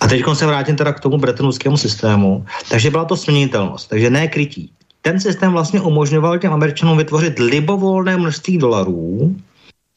[0.00, 2.44] A teď se vrátím teda k tomu bretonovskému systému.
[2.68, 4.70] Takže byla to směnitelnost, takže ne krytí.
[5.02, 9.36] Ten systém vlastně umožňoval těm Američanům vytvořit libovolné množství dolarů,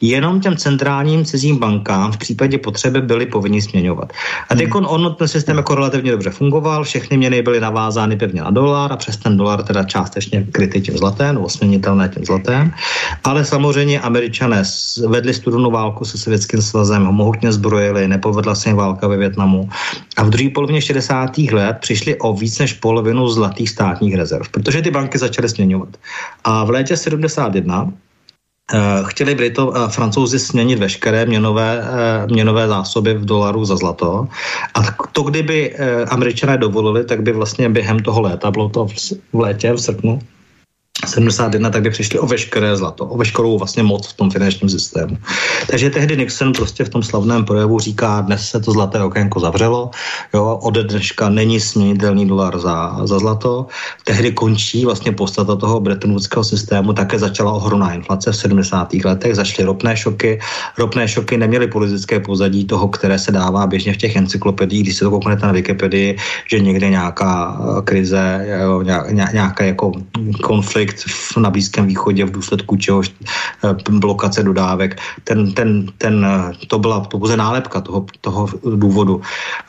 [0.01, 4.13] jenom těm centrálním cizím bankám v případě potřeby byly povinni směňovat.
[4.49, 4.85] A teď hmm.
[4.85, 8.97] on ten systém jako relativně dobře fungoval, všechny měny byly navázány pevně na dolar a
[8.97, 12.73] přes ten dolar teda částečně kryty tím zlatem, nebo směnitelné tím zlatem.
[13.23, 14.63] Ale samozřejmě američané
[15.07, 19.69] vedli studenou válku se Sovětským svazem, mohutně zbrojili, nepovedla se jim válka ve Větnamu.
[20.17, 21.38] A v druhé polovině 60.
[21.38, 25.89] let přišli o víc než polovinu zlatých státních rezerv, protože ty banky začaly směňovat.
[26.43, 28.06] A v létě 71 Eh,
[29.07, 34.27] chtěli Brito a Francouzi směnit veškeré měnové, eh, měnové zásoby v dolaru za zlato.
[34.73, 34.81] A
[35.11, 38.88] to, kdyby eh, američané dovolili, tak by vlastně během toho léta, bylo to
[39.34, 40.19] v létě, v srpnu,
[41.06, 45.18] 71, tak by přišli o veškeré zlato, o veškerou vlastně moc v tom finančním systému.
[45.69, 49.91] Takže tehdy Nixon prostě v tom slavném projevu říká, dnes se to zlaté okénko zavřelo,
[50.34, 53.65] jo, ode dneška není směnitelný dolar za, za zlato.
[54.03, 58.94] Tehdy končí vlastně podstata toho Bretton systému, také začala ohromná inflace v 70.
[59.06, 60.40] letech, začaly ropné šoky.
[60.78, 65.06] Ropné šoky neměly politické pozadí toho, které se dává běžně v těch encyklopediích, když se
[65.06, 66.18] to kouknete na Wikipedii,
[66.49, 68.82] že někde nějaká krize, jo,
[69.34, 69.91] nějaká jako
[70.41, 73.11] konflikt konflikt na Blízkém východě v důsledku čehož
[73.64, 74.99] eh, blokace dodávek.
[75.23, 79.22] Ten, ten, ten, eh, to byla to pouze nálepka toho, toho důvodu.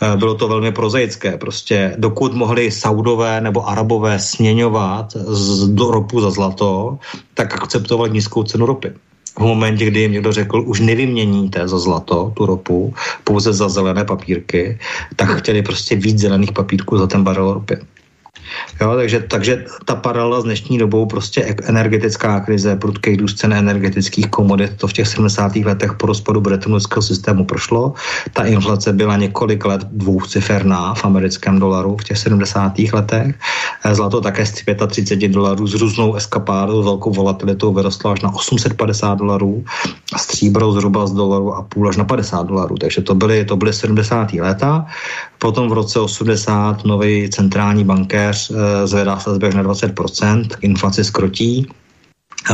[0.03, 1.36] Eh, bylo to velmi prozaické.
[1.36, 6.99] Prostě dokud mohli Saudové nebo Arabové směňovat z ropu za zlato,
[7.35, 8.93] tak akceptovali nízkou cenu ropy
[9.39, 14.05] v momentě, kdy jim někdo řekl, už nevyměníte za zlato tu ropu, pouze za zelené
[14.05, 14.78] papírky,
[15.16, 17.78] tak chtěli prostě víc zelených papírků za ten barel ropy.
[18.81, 24.27] Jo, takže, takže ta paralela s dnešní dobou, prostě energetická krize, prudký růst cen energetických
[24.27, 25.56] komodit, to v těch 70.
[25.56, 27.93] letech po rozpadu Brettonwoodského systému prošlo.
[28.32, 32.78] Ta inflace byla několik let dvouciferná v americkém dolaru v těch 70.
[32.93, 33.35] letech.
[33.85, 39.15] Eh, zlato také z 35 dolarů s různou eskapádou, velkou volatilitou vyrostlo až na 850
[39.19, 39.65] dolarů
[40.12, 42.77] a stříbro zhruba z dolaru a půl až na 50 dolarů.
[42.77, 44.32] Takže to byly, to byly 70.
[44.32, 44.86] léta.
[45.39, 51.66] Potom v roce 80 nový centrální bankéř e, zvedá sazbek na 20%, inflaci skrotí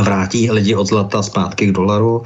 [0.01, 2.23] vrátí lidi od zlata zpátky k dolaru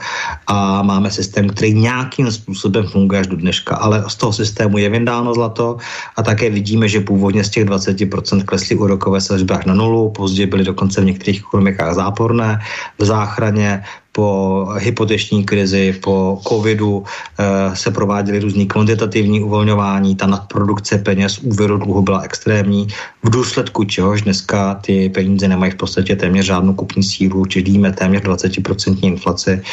[0.48, 4.90] a máme systém, který nějakým způsobem funguje až do dneška, ale z toho systému je
[4.90, 5.78] vyndáno zlato
[6.18, 10.48] a také vidíme, že původně z těch 20% klesly úrokové sazby až na nulu, později
[10.48, 12.60] byly dokonce v některých ekonomikách záporné,
[13.00, 13.84] v záchraně
[14.20, 17.04] po hypoteční krizi, po covidu
[17.40, 22.88] eh, se prováděly různý kvantitativní uvolňování, ta nadprodukce peněz úvěru dluhu byla extrémní,
[23.24, 28.22] v důsledku čehož dneska ty peníze nemají v podstatě téměř žádnou kupní sílu, čelíme téměř
[28.28, 29.64] 20% inflaci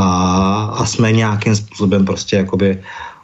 [0.00, 0.08] a,
[0.80, 2.80] a jsme nějakým způsobem prostě jakoby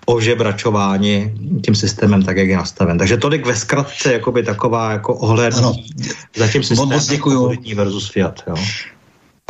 [0.06, 1.32] ožebračováni
[1.64, 2.98] tím systémem tak, jak je nastaven.
[2.98, 7.52] Takže tolik ve zkratce jakoby taková jako ohlednutí za tím systémem moc děkuju.
[7.74, 8.44] versus Fiat.
[8.46, 8.54] Jo.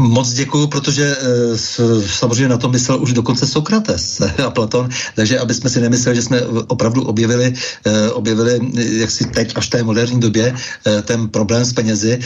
[0.00, 1.58] Moc děkuju, protože e,
[2.06, 6.22] samozřejmě na to myslel už dokonce Sokrates a Platon, takže aby jsme si nemysleli, že
[6.22, 7.54] jsme opravdu objevili,
[7.86, 10.54] e, objevili jak si teď až v té moderní době
[10.86, 12.18] e, ten problém s penězi,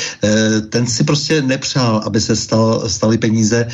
[0.68, 3.68] ten si prostě nepřál, aby se stal, staly peníze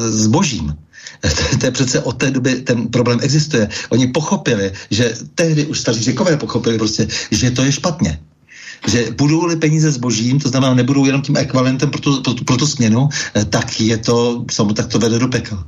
[0.00, 0.74] zbožím.
[1.20, 3.68] To, to je přece od té doby ten problém existuje.
[3.88, 8.18] Oni pochopili, že tehdy už staří řekové pochopili prostě, že to je špatně
[8.88, 12.66] že budou-li peníze zbožím, to znamená, nebudou jenom tím ekvivalentem pro tu, pro pro tu
[12.66, 15.66] směnu, eh, tak je to, samo tak to vede do pekla.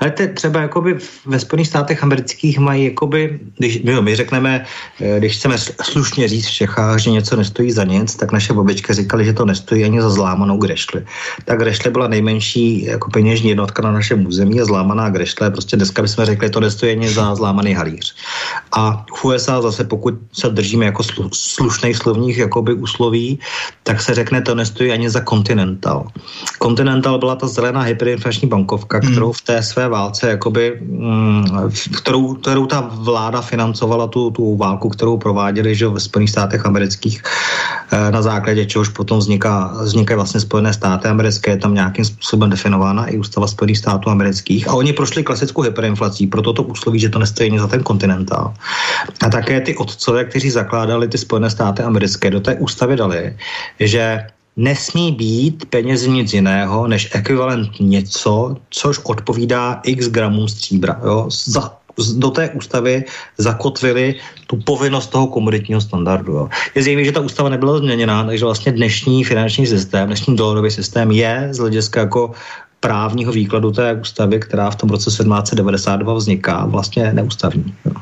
[0.00, 4.64] Hele, třeba jakoby ve Spojených státech amerických mají, jakoby, když my, my řekneme,
[5.00, 8.92] eh, když chceme slušně říct v Čechách, že něco nestojí za nic, tak naše babičky
[8.92, 11.04] říkali, že to nestojí ani za zlámanou grešli.
[11.44, 16.02] Ta grešle byla nejmenší jako peněžní jednotka na našem území a zlámaná grešle, prostě dneska
[16.02, 18.16] bychom řekli, to nestojí ani za zlámaný halíř.
[18.76, 23.40] A v USA zase, pokud se držíme jako slu, slušných slovních jakoby úsloví,
[23.82, 26.06] tak se řekne, to nestojí ani za Continental.
[26.62, 29.12] Continental byla ta zelená hyperinflační bankovka, hmm.
[29.12, 31.44] kterou v té své válce, jakoby, mm,
[31.96, 37.22] kterou, kterou ta vláda financovala tu, tu válku, kterou prováděli že ve Spojených státech amerických,
[37.92, 42.50] eh, na základě čehož potom vzniká, vznikají vlastně Spojené státy americké, je tam nějakým způsobem
[42.50, 44.68] definována i ústava Spojených států amerických.
[44.68, 48.54] A oni prošli klasickou hyperinflací, proto to úsloví, že to nestojí za ten kontinentál.
[49.22, 53.36] A také ty otcové, kteří zakládali ty Spojené státy americké, do té ústavy dali,
[53.80, 54.26] že
[54.56, 61.00] nesmí být peněz nic jiného než ekvivalent něco, což odpovídá x gramů stříbra.
[61.04, 61.28] Jo?
[61.44, 61.76] Za,
[62.16, 63.04] do té ústavy
[63.38, 64.14] zakotvili
[64.46, 66.32] tu povinnost toho komoditního standardu.
[66.32, 66.48] Jo.
[66.74, 71.10] Je zřejmé, že ta ústava nebyla změněná, takže vlastně dnešní finanční systém, dnešní dolarový systém
[71.10, 72.30] je z hlediska jako
[72.80, 77.74] právního výkladu té ústavy, která v tom roce 1792 vzniká, vlastně neústavní.
[77.84, 77.92] Jo.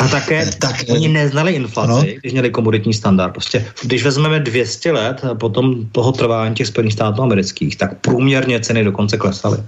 [0.00, 2.20] A také tak, oni neznali inflaci, no.
[2.20, 3.32] když měli komoditní standard.
[3.32, 8.84] Prostě, když vezmeme 200 let potom toho trvání těch Spojených států amerických, tak průměrně ceny
[8.84, 9.58] dokonce klesaly.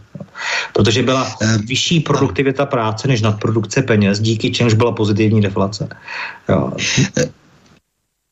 [0.73, 1.37] Protože byla
[1.67, 5.89] vyšší produktivita práce než nadprodukce peněz, díky čemž byla pozitivní deflace.
[6.49, 6.73] Jo.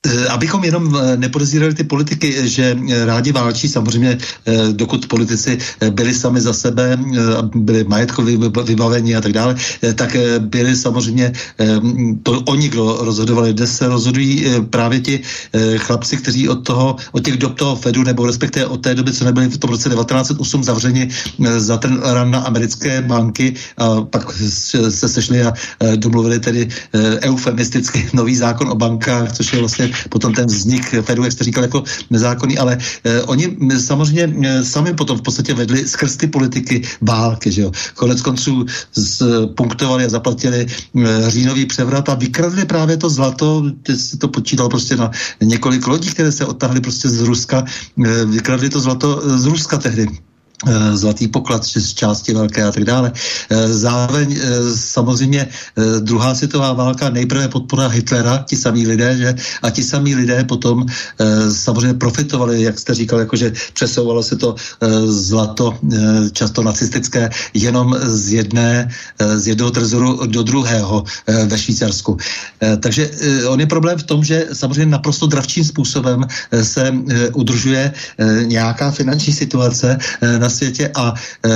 [0.09, 4.19] Eh, abychom jenom eh, nepodezírali ty politiky, že eh, rádi válčí, samozřejmě
[4.73, 5.59] dokud politici
[5.91, 6.99] byli sami za sebe,
[7.55, 9.57] byli majetkově vybavení a tak dále,
[9.95, 11.33] tak byli samozřejmě
[12.23, 13.55] to oni, kdo rozhodovali.
[13.55, 15.21] Dnes se rozhodují právě ti
[15.77, 19.25] chlapci, kteří od toho, od těch dob toho Fedu, nebo respektive od té doby, co
[19.25, 21.09] nebyli v tom roce 1908 zavřeni
[21.57, 24.33] za ten ran na americké banky a pak
[24.89, 25.53] se sešli a
[25.97, 26.69] domluvili tedy
[27.21, 31.63] eufemisticky nový zákon o bankách, což je vlastně potom ten vznik Fedu, jak jste říkal,
[31.65, 36.83] jako nezákonný, ale eh, oni samozřejmě eh, sami potom v podstatě vedli skrz ty politiky
[37.01, 37.73] války, že jo.
[37.95, 38.67] Konec konců
[39.57, 43.65] punktovali a zaplatili eh, říjnový převrat a vykradli právě to zlato,
[43.97, 45.11] se to počítal prostě na
[45.41, 50.07] několik lodí, které se odtahly prostě z Ruska, eh, vykradli to zlato z Ruska tehdy
[50.07, 50.28] Eh,
[50.95, 53.13] zlatý poklad z části velké a tak dále.
[53.15, 54.43] Eh, zároveň eh,
[54.75, 55.49] samozřejmě
[56.01, 59.35] druhá světová válka, nejprve podpora Hitlera, ti samí lidé, že?
[59.63, 60.87] A ti samí lidé potom
[61.53, 64.55] samozřejmě profitovali, jak jste říkal, jakože přesouvalo se to
[65.07, 65.79] zlato,
[66.33, 72.17] často nacistické, jenom z jedné, z jednoho trezoru do druhého ve Švýcarsku.
[72.81, 73.11] Takže
[73.49, 76.27] on je problém v tom, že samozřejmě naprosto dravčím způsobem
[76.63, 76.93] se
[77.35, 77.93] udržuje
[78.45, 79.99] nějaká finanční situace
[80.39, 81.15] na na světě a
[81.45, 81.51] e,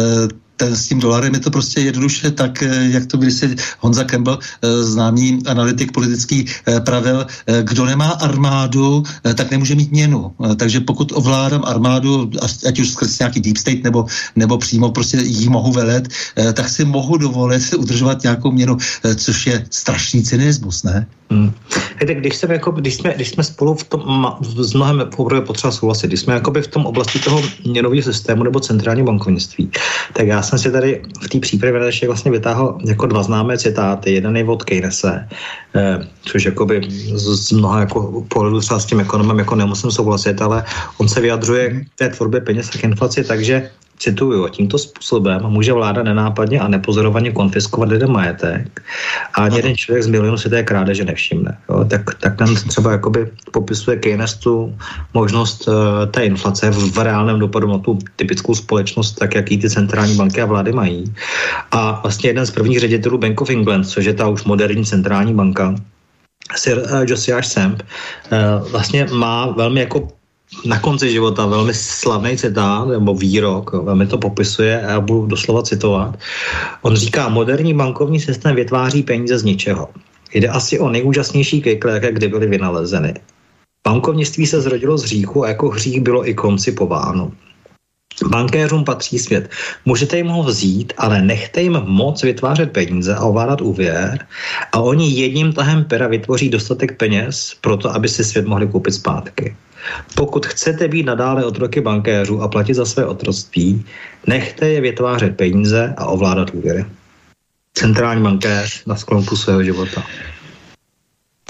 [0.56, 4.38] ten, s tím dolarem je to prostě jednoduše tak, e, jak to si Honza Campbell,
[4.38, 6.44] e, známý analytik politický,
[6.84, 7.26] pravil,
[7.62, 9.02] kdo nemá armádu,
[9.34, 10.32] tak nemůže mít měnu.
[10.56, 12.30] Takže pokud ovládám armádu,
[12.68, 14.06] ať už skrz nějaký deep state nebo,
[14.36, 16.08] nebo přímo prostě jí mohu velet,
[16.52, 18.76] tak si mohu dovolit udržovat nějakou měnu,
[19.16, 21.06] což je strašný cynismus, ne?
[21.32, 21.52] Hmm.
[21.96, 25.70] Hejte, když, jsem jako, když, jsme, když jsme spolu v tom, s mnohem opravdu potřeba
[25.70, 29.70] souhlasit, když jsme v tom oblasti toho měnového systému nebo centrální bankovnictví,
[30.12, 34.14] tak já jsem si tady v té přípravě ještě vlastně vytáhl jako dva známé citáty.
[34.14, 35.28] Jeden je od Keynese,
[35.74, 36.80] eh, což jakoby
[37.14, 40.64] z, z mnoha jako pohledu třeba s tím ekonomem jako nemusím souhlasit, ale
[40.98, 43.70] on se vyjadřuje k té tvorbě peněz a k inflaci, takže
[44.02, 48.82] cituju, tímto způsobem může vláda nenápadně a nepozorovaně konfiskovat lidem majetek
[49.34, 51.58] a ani jeden člověk z milionu si té krádeže nevšimne.
[51.70, 51.84] Jo?
[51.84, 54.74] Tak, tak nám třeba jakoby popisuje Keynes tu
[55.14, 55.74] možnost uh,
[56.10, 60.42] té inflace v, v reálném dopadu na tu typickou společnost, tak jaký ty centrální banky
[60.42, 61.14] a vlády mají.
[61.70, 65.34] A vlastně jeden z prvních ředitelů Bank of England, což je ta už moderní centrální
[65.34, 65.74] banka,
[66.56, 70.08] Sir uh, Josiah Samp, uh, vlastně má velmi jako
[70.64, 75.62] na konci života velmi slavný citát nebo výrok, velmi to popisuje a já budu doslova
[75.62, 76.18] citovat.
[76.82, 79.88] On říká, moderní bankovní systém vytváří peníze z ničeho.
[80.34, 83.14] Jde asi o nejúžasnější kejkle, jaké kdy byly vynalezeny.
[83.84, 87.32] Bankovnictví se zrodilo z hříchu a jako hřích bylo i koncipováno.
[88.28, 89.50] Bankéřům patří svět.
[89.84, 94.26] Můžete jim ho vzít, ale nechte jim moc vytvářet peníze a ovládat úvěr
[94.72, 98.94] a oni jedním tahem pera vytvoří dostatek peněz pro to, aby si svět mohli koupit
[98.94, 99.56] zpátky.
[100.14, 103.84] Pokud chcete být nadále otroky bankéřů a platit za své otroctví,
[104.26, 106.84] nechte je vytvářet peníze a ovládat úvěry.
[107.74, 110.04] Centrální bankéř na sklonku svého života.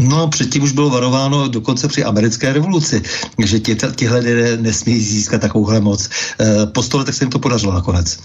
[0.09, 3.03] No, předtím už bylo varováno dokonce při americké revoluci,
[3.45, 6.09] že tě, těhle lidé nesmí získat takovouhle moc.
[6.41, 8.19] E, po stole tak se jim to podařilo nakonec.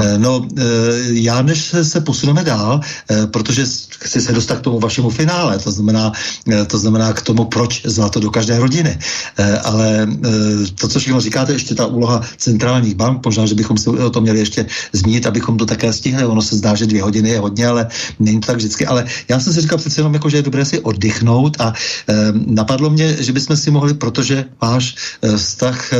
[0.00, 0.62] E, no, e,
[1.10, 2.80] já než se posuneme dál,
[3.10, 3.66] e, protože
[4.00, 6.12] chci se dostat k tomu vašemu finále, to znamená,
[6.52, 8.98] e, to znamená k tomu, proč zlato do každé rodiny.
[9.38, 10.08] E, ale e,
[10.74, 14.22] to, co všechno říkáte, ještě ta úloha centrálních bank, možná, že bychom se o tom
[14.22, 16.24] měli ještě zmínit, abychom to také stihli.
[16.24, 17.86] Ono se zdá, že dvě hodiny je hodně, ale
[18.18, 18.86] není to tak vždycky.
[18.86, 21.72] Ale já jsem si říkal přece jenom, jako, že je dobré si oddych vdechnout a
[22.08, 25.98] e, napadlo mě, že bychom si mohli, protože váš e, vztah e,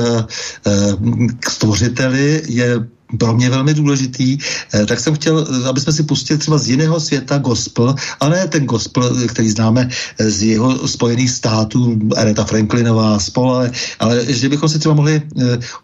[1.41, 2.89] k stvořiteli je
[3.19, 4.39] pro mě velmi důležitý,
[4.75, 8.29] eh, tak jsem chtěl, eh, aby jsme si pustili třeba z jiného světa gospel, a
[8.29, 9.89] ne ten gospel, který známe
[10.19, 15.23] eh, z jeho spojených států, Aretha Franklinová spol, ale, ale že bychom si třeba mohli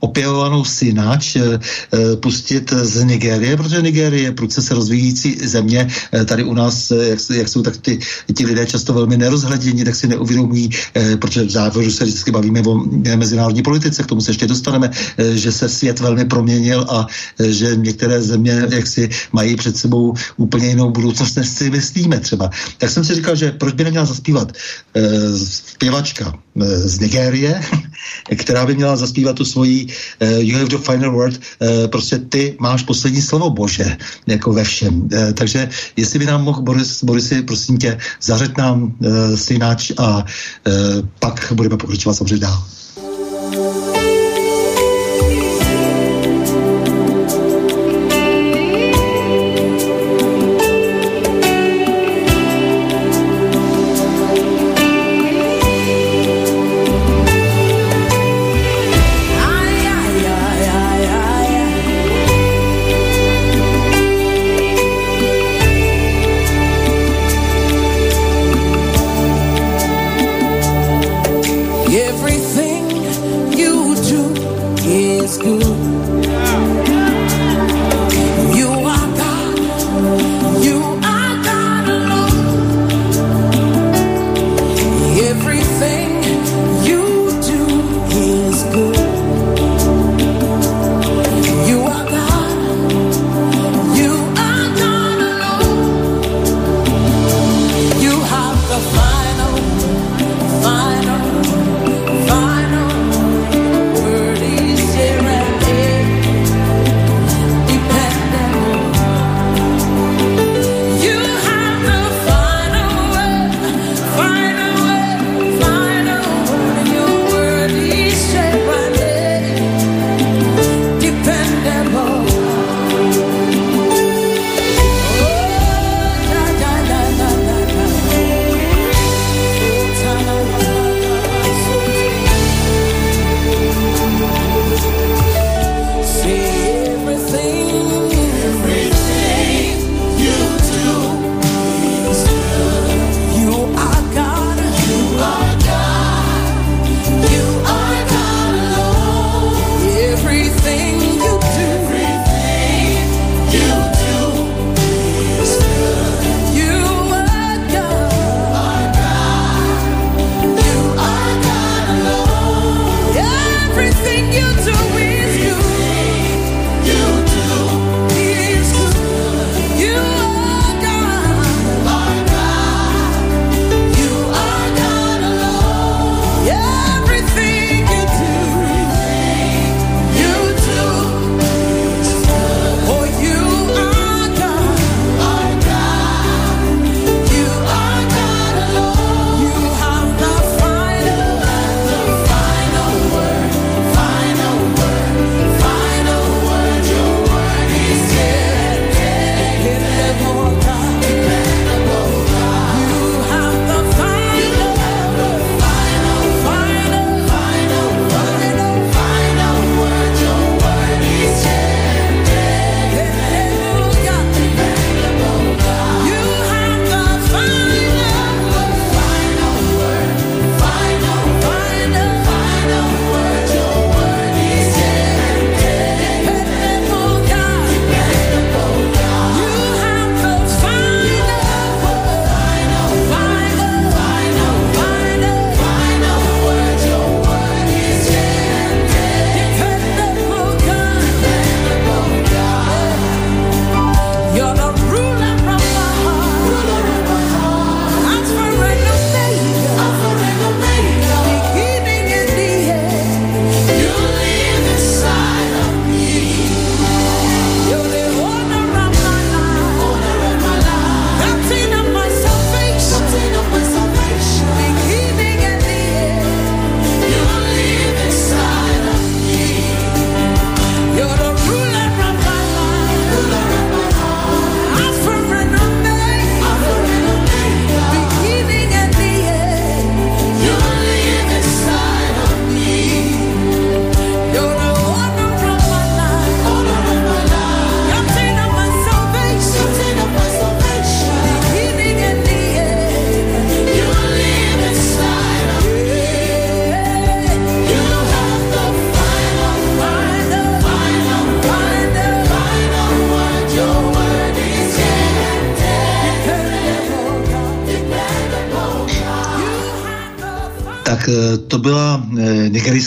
[0.01, 1.37] opěvovanou synač
[2.21, 5.89] pustit z Nigérie, protože Nigérie je prudce se rozvíjící země.
[6.25, 7.99] Tady u nás, jak, jak jsou tak ty,
[8.35, 10.71] ti lidé často velmi nerozhledění, tak si neuvědomují,
[11.19, 12.85] protože v závěru se vždycky bavíme o
[13.17, 14.91] mezinárodní politice, k tomu se ještě dostaneme,
[15.35, 17.07] že se svět velmi proměnil a
[17.39, 22.51] že některé země jaksi mají před sebou úplně jinou budoucnost, než si myslíme třeba.
[22.79, 24.53] Tak jsem si říkal, že proč by neměla zaspívat
[24.95, 27.61] e, zpěvačka z Nigérie,
[28.37, 29.87] která by měla zaspívat tu svoji
[30.21, 31.41] You have the final word,
[31.87, 35.09] prostě ty máš poslední slovo Bože, jako ve všem.
[35.35, 38.97] Takže jestli by nám mohl Boris, Borisy, prosím tě, zařet nám
[39.35, 40.25] synáč a
[41.19, 42.65] pak budeme pokračovat samozřejmě dál.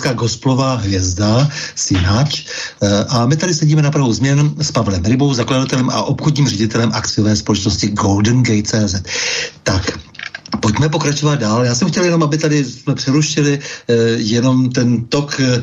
[0.09, 2.45] Nigerijská gospelová hvězda Sinač
[3.09, 7.35] a my tady sedíme na pravou změn s Pavlem Rybou, zakladatelem a obchodním ředitelem akciové
[7.35, 9.03] společnosti Golden Gate CZ.
[9.63, 9.99] Tak,
[10.59, 11.65] Pojďme pokračovat dál.
[11.65, 15.61] Já jsem chtěl jenom, aby tady jsme přerušili eh, jenom ten tok eh,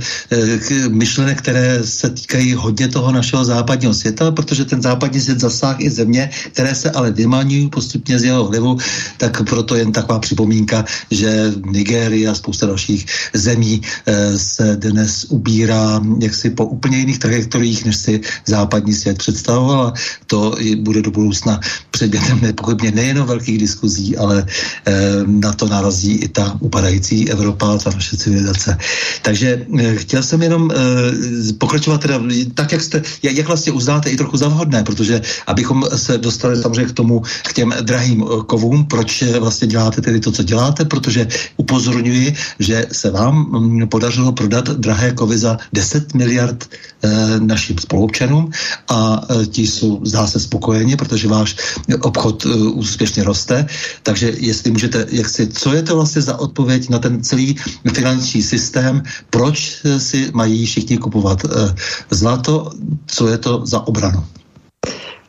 [0.89, 5.90] myšlenek, které se týkají hodně toho našeho západního světa, protože ten západní svět zasáhl i
[5.90, 8.78] země, které se ale vymaňují postupně z jeho vlivu,
[9.19, 16.01] tak proto jen taková připomínka, že Nigérie a spousta dalších zemí eh, se dnes ubírá
[16.21, 19.93] jaksi po úplně jiných trajektoriích, než si západní svět představoval.
[20.27, 21.61] To bude do budoucna
[21.91, 24.47] předmětem nepochybně nejen velkých diskuzí, ale
[24.87, 28.79] Eh, na to narazí i ta upadající Evropa, ta naše civilizace.
[29.23, 30.71] Takže eh, chtěl jsem jenom
[31.59, 32.21] pokračovat teda
[32.55, 36.85] tak, jak jste, jak vlastně uznáte i trochu za vhodné, protože abychom se dostali samozřejmě
[36.85, 39.06] k tomu, k těm drahým kovům, proč
[39.41, 45.12] vlastně děláte tedy to, co děláte, protože upozorňuji, že se vám mm, podařilo prodat drahé
[45.12, 46.69] kovy za 10 miliard
[47.39, 48.51] našim spolupčanům
[48.89, 51.57] a ti jsou zdá se spokojeni, protože váš
[52.01, 53.66] obchod úspěšně roste,
[54.03, 57.57] takže jestli můžete, jak si, co je to vlastně za odpověď na ten celý
[57.93, 61.74] finanční systém, proč si mají všichni kupovat eh,
[62.11, 62.70] zlato,
[63.07, 64.24] co je to za obranu?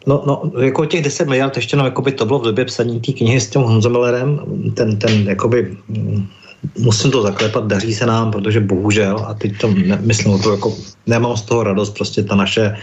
[0.08, 3.12] No, no, jako těch 10 miliard ještě no, jakoby to bylo v době psaní té
[3.12, 4.40] knihy s tím Honzomillerem,
[4.74, 5.78] ten, ten jakoby
[6.80, 10.76] musím to zaklepat, daří se nám, protože bohužel, a teď to ne, myslím, to jako
[11.08, 12.78] nemám z toho radost, prostě ta naše,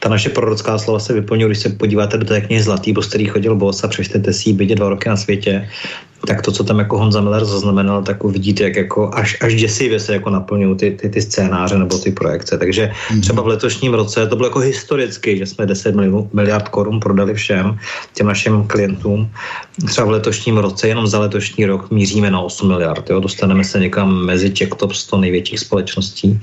[0.00, 3.26] ta naše prorocká slova se vyplňují, když se podíváte do té knihy Zlatý, bo který
[3.26, 5.68] chodil bos a přečtete si ji, dva roky na světě,
[6.26, 10.00] tak to, co tam jako Honza Miller zaznamenal, tak uvidíte, jak jako až, až děsivě
[10.00, 12.58] se jako naplňují ty, ty, ty scénáře nebo ty projekce.
[12.58, 13.20] Takže mm-hmm.
[13.20, 15.94] třeba v letošním roce to bylo jako historicky, že jsme 10
[16.32, 17.78] miliard korun prodali všem
[18.14, 19.30] těm našim klientům.
[19.86, 23.10] Třeba v letošním roce, jenom za letošní rok míříme na 8 miliard.
[23.10, 23.20] Jo?
[23.20, 26.40] Dostaneme se někam mezi těch top 100 největších společností.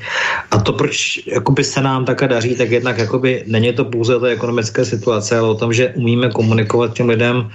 [0.52, 4.20] A to, proč jakoby se nám také daří, tak jednak jakoby není to pouze o
[4.20, 7.50] té ekonomické situace, ale o tom, že umíme komunikovat těm lidem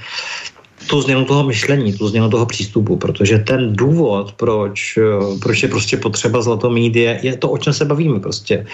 [0.89, 5.69] tu změnu toho myšlení, tu změnu toho přístupu, protože ten důvod, proč, eh, proč je
[5.69, 8.67] prostě potřeba zlato mít, je, je to, o čem se bavíme prostě.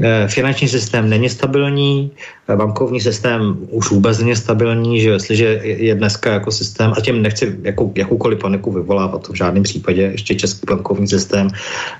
[0.00, 2.10] Eh, finanční systém není stabilní,
[2.48, 7.22] eh, bankovní systém už vůbec není stabilní, že jestliže je dneska jako systém, a tím
[7.22, 11.50] nechci jako, jakoukoliv paniku vyvolávat, to v žádném případě, ještě český bankovní systém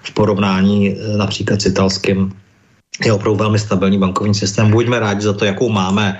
[0.03, 2.33] v porovnání například s italským
[3.05, 4.71] je opravdu velmi stabilní bankovní systém.
[4.71, 6.19] Buďme rádi za to, jakou máme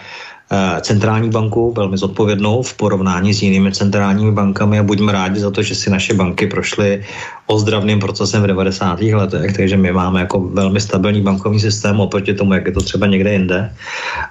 [0.81, 5.63] centrální banku, velmi zodpovědnou v porovnání s jinými centrálními bankami a buďme rádi za to,
[5.63, 7.05] že si naše banky prošly
[7.49, 9.01] ozdravným procesem v 90.
[9.01, 13.07] letech, takže my máme jako velmi stabilní bankovní systém oproti tomu, jak je to třeba
[13.07, 13.73] někde jinde.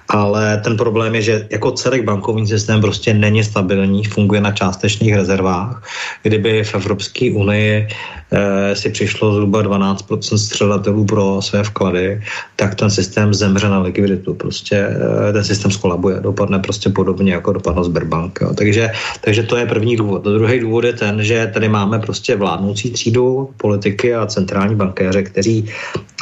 [0.10, 5.15] Ale ten problém je, že jako celý bankovní systém prostě není stabilní, funguje na částečných
[5.15, 5.84] rezervách.
[6.23, 7.88] Kdyby v Evropské unii
[8.31, 12.22] eh, si přišlo zhruba 12% středatelů pro své vklady,
[12.56, 14.34] tak ten systém zemře na likviditu.
[14.34, 18.39] Prostě eh, ten systém skolabuje, dopadne prostě podobně jako dopadl Sberbank.
[18.41, 18.53] Jo.
[18.53, 18.91] Takže,
[19.22, 20.23] takže to je první důvod.
[20.23, 25.65] Druhý důvod je ten, že tady máme prostě vládnoucí třídu politiky a centrální bankéře, kteří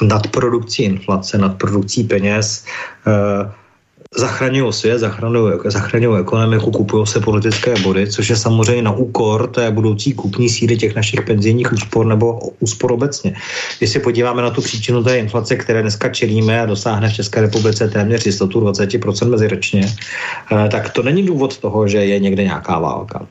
[0.06, 2.66] nad produkcí inflace, nad produkcí peněz
[3.08, 3.52] eh,
[4.18, 5.00] zachraňují svět,
[5.66, 10.78] zachraňují, ekonomiku, kupují se politické body, což je samozřejmě na úkor té budoucí kupní síly
[10.78, 13.34] těch našich penzijních úspor nebo úspor obecně.
[13.78, 17.42] Když se podíváme na tu příčinu té inflace, které dneska čelíme a dosáhne v České
[17.42, 22.80] republice téměř jistotu 20% meziročně, eh, tak to není důvod toho, že je někde nějaká
[22.80, 23.26] válka.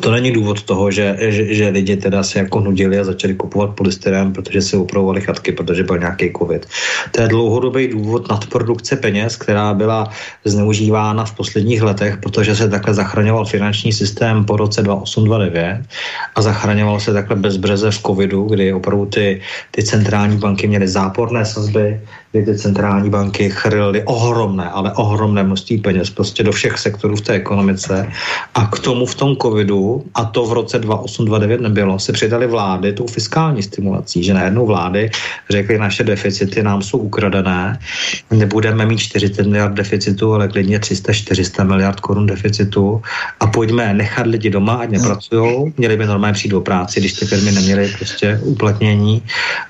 [0.00, 3.70] To není důvod toho, že, že, že lidi teda se jako nudili a začali kupovat
[3.70, 6.66] polystyrén, protože si upravovali chatky, protože byl nějaký covid.
[7.10, 10.10] To je dlouhodobý důvod nadprodukce peněz, která byla
[10.44, 15.82] zneužívána v posledních letech, protože se takhle zachraňoval finanční systém po roce 2008-2009
[16.34, 19.40] a zachraňoval se takhle bezbreze v covidu, kdy opravdu ty,
[19.70, 22.00] ty centrální banky měly záporné sazby,
[22.36, 27.20] kdy ty centrální banky chrlily ohromné, ale ohromné množství peněz prostě do všech sektorů v
[27.20, 28.12] té ekonomice
[28.54, 32.92] a k tomu v tom covidu, a to v roce 2008-2009 nebylo, se přidali vlády
[32.92, 35.10] tou fiskální stimulací, že najednou vlády
[35.50, 37.78] řekly, naše deficity nám jsou ukradené,
[38.30, 43.02] nebudeme mít 40 miliard deficitu, ale klidně 300-400 miliard korun deficitu
[43.40, 47.26] a pojďme nechat lidi doma, ať nepracují, měli by normálně přijít do práci, když ty
[47.26, 49.22] firmy neměly prostě uplatnění.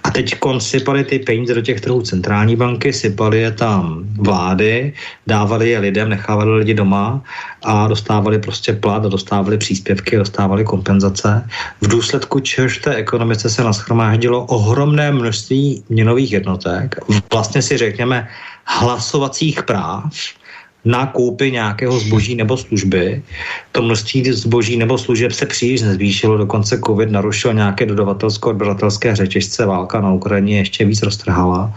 [0.04, 4.92] A teď konsypali ty peníze do těch trhů centrální banky, sypali je tam vlády,
[5.26, 7.22] dávali je lidem, nechávali lidi doma
[7.64, 11.48] a dostávali prostě plat dostávali příspěvky, dostávali kompenzace.
[11.80, 16.96] V důsledku čehož té ekonomice se naschromáždilo ohromné množství měnových jednotek,
[17.32, 18.28] vlastně si řekněme
[18.64, 20.12] hlasovacích práv,
[20.84, 23.22] na koupi nějakého zboží nebo služby.
[23.72, 30.00] To množství zboží nebo služeb se příliš nezvýšilo, dokonce COVID narušil nějaké dodavatelsko-odběratelské řečišce, válka
[30.00, 31.74] na Ukrajině ještě víc roztrhala.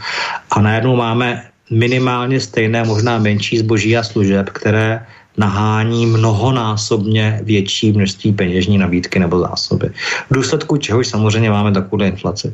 [0.51, 5.05] A najednou máme minimálně stejné, možná menší zboží a služeb, které
[5.39, 9.89] nahání mnohonásobně větší množství peněžní nabídky nebo zásoby.
[10.29, 12.53] V důsledku čehož samozřejmě máme takovou inflaci.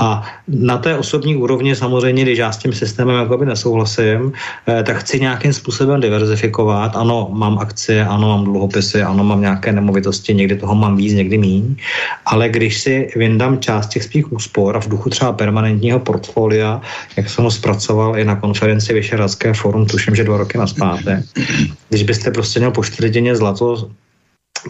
[0.00, 4.32] A na té osobní úrovni samozřejmě, když já s tím systémem jakoby nesouhlasím,
[4.66, 6.96] eh, tak chci nějakým způsobem diverzifikovat.
[6.96, 11.38] Ano, mám akcie, ano, mám dluhopisy, ano, mám nějaké nemovitosti, někdy toho mám víc, někdy
[11.38, 11.76] míň,
[12.26, 16.80] ale když si vyndám část těch svých úspor a v duchu třeba permanentního portfolia,
[17.16, 20.66] jak jsem ho zpracoval i na konferenci Vyšeradské forum, tuším, že dva roky na
[21.88, 23.90] když byste prostě měl po čtvrtině zlato,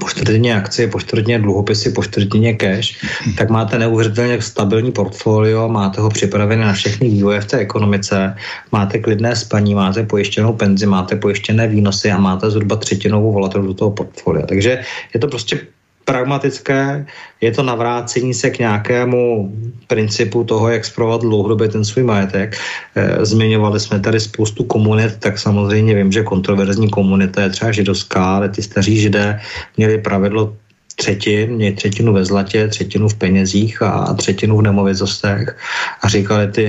[0.01, 2.97] po čtvrtině akcie, po čtvrtině dluhopisy, po čtvrtině cash,
[3.39, 8.37] tak máte neuvěřitelně stabilní portfolio, máte ho připravené na všechny vývoje v té ekonomice,
[8.73, 13.91] máte klidné spaní, máte pojištěnou penzi, máte pojištěné výnosy a máte zhruba třetinovou volatilitu toho
[13.91, 14.47] portfolia.
[14.47, 14.81] Takže
[15.15, 15.61] je to prostě
[16.05, 17.07] pragmatické,
[17.41, 19.53] je to navrácení se k nějakému
[19.87, 22.57] principu toho, jak zprovat dlouhodobě ten svůj majetek.
[22.95, 28.37] Eh, zmiňovali jsme tady spoustu komunit, tak samozřejmě vím, že kontroverzní komunita je třeba židovská,
[28.37, 29.41] ale ty staří židé
[29.77, 30.57] měli pravidlo
[30.97, 35.57] třetin, měli třetinu ve zlatě, třetinu v penězích a třetinu v nemovitostech
[36.03, 36.67] a říkali ty,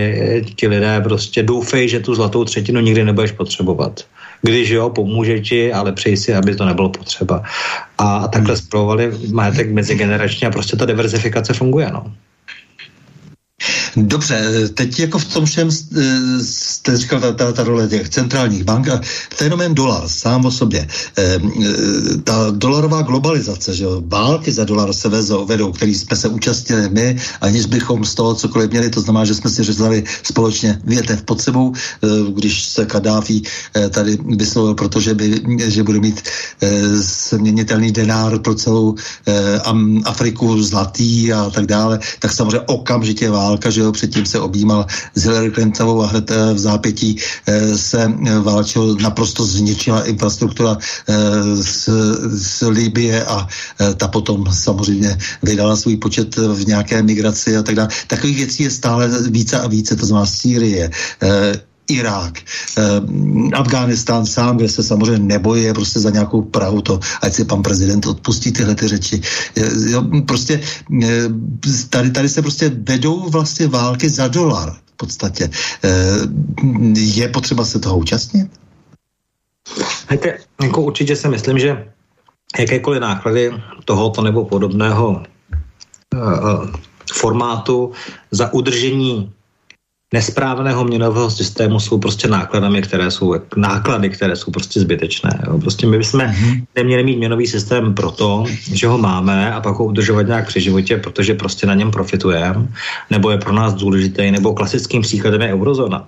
[0.56, 4.06] ti lidé prostě doufej, že tu zlatou třetinu nikdy nebudeš potřebovat
[4.44, 7.44] když jo, pomůže ti, ale přeji si, aby to nebylo potřeba.
[7.98, 12.14] A takhle zpravovali majetek mezigeneračně a prostě ta diverzifikace funguje, no.
[13.96, 15.70] Dobře, teď jako v tom všem
[16.42, 19.02] jste říkal ta, ta, ta role těch centrálních bank a
[19.36, 20.88] fenomén dolar sám o sobě.
[21.18, 21.40] E,
[22.24, 26.90] ta dolarová globalizace, že jo, války za dolar se vezou, vedou, který jsme se účastnili
[26.90, 31.24] my, aniž bychom z toho cokoliv měli, to znamená, že jsme si řezali společně větev
[31.24, 33.42] pod sebou, e, když se Kadáfi
[33.76, 36.22] e, tady vyslovil, protože by, že bude mít
[36.62, 38.96] e, směnitelný denár pro celou
[39.28, 39.60] e,
[40.06, 44.86] Afriku zlatý a tak dále, tak samozřejmě okamžitě válka, že jo, předtím se objímal
[45.16, 47.18] s Hillary Clintonovou a hned eh, v zápětí
[47.48, 50.78] eh, se eh, válčil, naprosto zničila infrastruktura
[51.54, 51.90] z,
[52.26, 53.48] z Libie a
[53.98, 57.90] ta potom samozřejmě vydala svůj počet v nějaké migraci a tak dále.
[58.08, 60.92] Takových věcí je stále více a více, to znamená Sýrie,
[61.88, 62.40] Irák,
[62.78, 63.02] eh,
[63.54, 68.06] Afghánistán sám, kde se samozřejmě neboje prostě za nějakou Prahu, to ať si pan prezident
[68.06, 69.22] odpustí tyhle ty řeči.
[69.58, 70.62] Eh, jo, prostě
[71.04, 71.30] eh,
[71.90, 75.50] tady, tady se prostě vedou vlastně války za dolar v podstatě.
[75.84, 75.90] Eh,
[76.96, 78.48] je potřeba se toho účastnit?
[80.08, 81.88] Hejte, jako určitě si myslím, že
[82.60, 83.52] jakékoliv náklady
[83.86, 85.24] tohoto nebo podobného
[86.14, 86.68] uh,
[87.14, 87.92] formátu
[88.32, 89.34] za udržení
[90.14, 95.42] nesprávného měnového systému jsou prostě nákladami, které jsou náklady, které jsou prostě zbytečné.
[95.48, 95.60] Jo.
[95.60, 96.34] Prostě my bychom
[96.76, 100.98] neměli mít měnový systém proto, že ho máme a pak ho udržovat nějak při životě,
[100.98, 102.68] protože prostě na něm profitujeme,
[103.10, 106.08] nebo je pro nás důležitý, nebo klasickým příkladem je eurozóna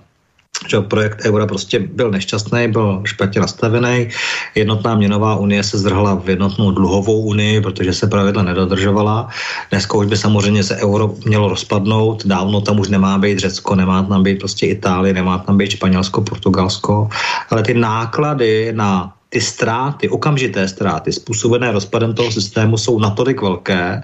[0.68, 4.08] že projekt eura prostě byl nešťastný, byl špatně nastavený.
[4.54, 9.28] Jednotná měnová unie se zdrhla v jednotnou dluhovou unii, protože se pravidla nedodržovala.
[9.70, 14.02] Dneska už by samozřejmě se euro mělo rozpadnout, dávno tam už nemá být Řecko, nemá
[14.02, 17.08] tam být prostě Itálie, nemá tam být Španělsko, Portugalsko,
[17.50, 24.02] ale ty náklady na ty ztráty, okamžité ztráty způsobené rozpadem toho systému jsou natolik velké,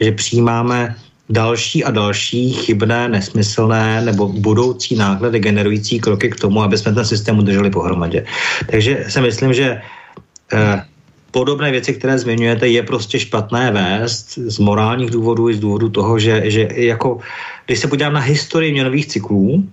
[0.00, 0.96] že přijímáme
[1.28, 7.04] další a další chybné, nesmyslné nebo budoucí náklady generující kroky k tomu, aby jsme ten
[7.04, 8.24] systém udrželi pohromadě.
[8.70, 9.80] Takže si myslím, že
[10.52, 10.84] eh,
[11.30, 16.18] podobné věci, které zmiňujete, je prostě špatné vést z morálních důvodů i z důvodu toho,
[16.18, 17.18] že, že jako,
[17.66, 19.64] když se podívám na historii měnových cyklů,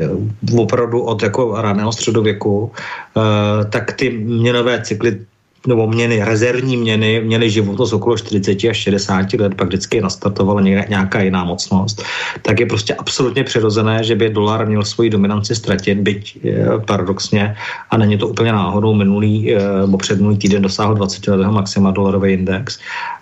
[0.00, 0.08] eh,
[0.56, 5.20] opravdu od jako raného středověku, eh, tak ty měnové cykly
[5.66, 11.20] nebo měny, rezervní měny, měly životnost okolo 40 až 60 let, pak vždycky nastartovala nějaká
[11.20, 12.02] jiná mocnost,
[12.42, 17.56] tak je prostě absolutně přirozené, že by dolar měl svoji dominanci ztratit, byť eh, paradoxně,
[17.90, 22.32] a není to úplně náhodou, minulý, eh, nebo předminulý týden dosáhl 20 letého maxima dolarový
[22.32, 22.78] index,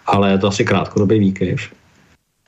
[0.07, 1.82] ale je to asi krátkodobý výkyv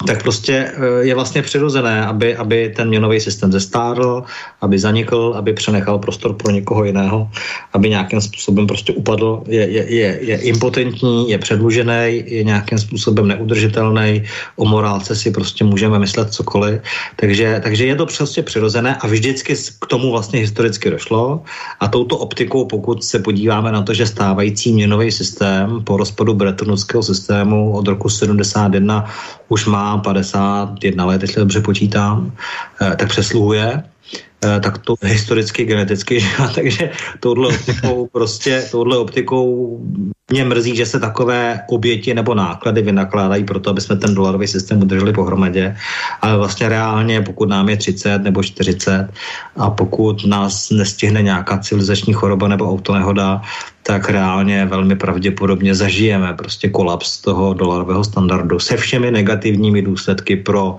[0.07, 4.25] tak prostě eh, je vlastně přirozené, aby, aby ten měnový systém zestárl,
[4.61, 7.31] aby zanikl, aby přenechal prostor pro někoho jiného,
[7.73, 13.29] aby nějakým způsobem prostě upadl, je, je, je, je impotentní, je předlužený, je nějakým způsobem
[13.29, 14.23] neudržitelný,
[14.57, 16.81] o morálce si prostě můžeme myslet cokoliv.
[17.17, 21.43] Takže, takže je to prostě přirozené a vždycky k tomu vlastně historicky došlo.
[21.81, 27.03] A touto optikou, pokud se podíváme na to, že stávající měnový systém po rozpadu Brettonwoodského
[27.03, 29.07] systému od roku 71
[29.49, 32.33] už má 51 let, jestli dobře počítám,
[32.83, 33.83] eh, tak přesluhuje,
[34.61, 36.29] tak to historicky, geneticky, že?
[36.55, 36.91] takže
[37.21, 39.81] touhle optikou prostě, touhle optikou
[40.31, 44.49] mě mrzí, že se takové oběti nebo náklady vynakládají pro to, aby jsme ten dolarový
[44.49, 45.77] systém udrželi pohromadě,
[46.21, 49.09] ale vlastně reálně, pokud nám je 30 nebo 40
[49.57, 53.43] a pokud nás nestihne nějaká civilizační choroba nebo autonehoda,
[53.83, 60.79] tak reálně velmi pravděpodobně zažijeme prostě kolaps toho dolarového standardu se všemi negativními důsledky pro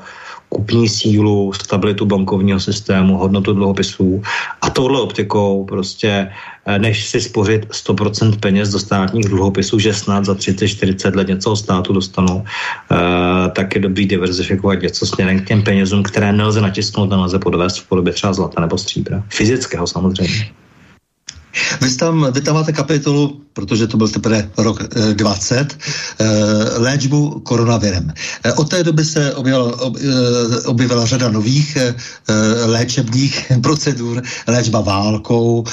[0.56, 4.24] kupní sílu, stabilitu bankovního systému, hodnotu dluhopisů
[4.62, 6.32] a touhle optikou prostě
[6.66, 11.56] eh, než si spořit 100% peněz do státních dluhopisů, že snad za 30-40 let něco
[11.56, 12.96] státu dostanu, eh,
[13.52, 17.84] tak je dobrý diverzifikovat něco směrem k těm penězům, které nelze natisknout a nelze podvést
[17.84, 19.24] v podobě třeba zlata nebo stříbra.
[19.28, 20.65] Fyzického samozřejmě.
[21.82, 25.78] Vy tam, vy tam máte kapitolu, protože to byl teprve rok e, 20,
[26.20, 26.26] e,
[26.80, 28.14] léčbu koronavirem.
[28.44, 29.96] E, od té doby se objevila, ob,
[30.66, 31.78] objevila řada nových
[32.66, 35.64] léčebných procedur, léčba válkou,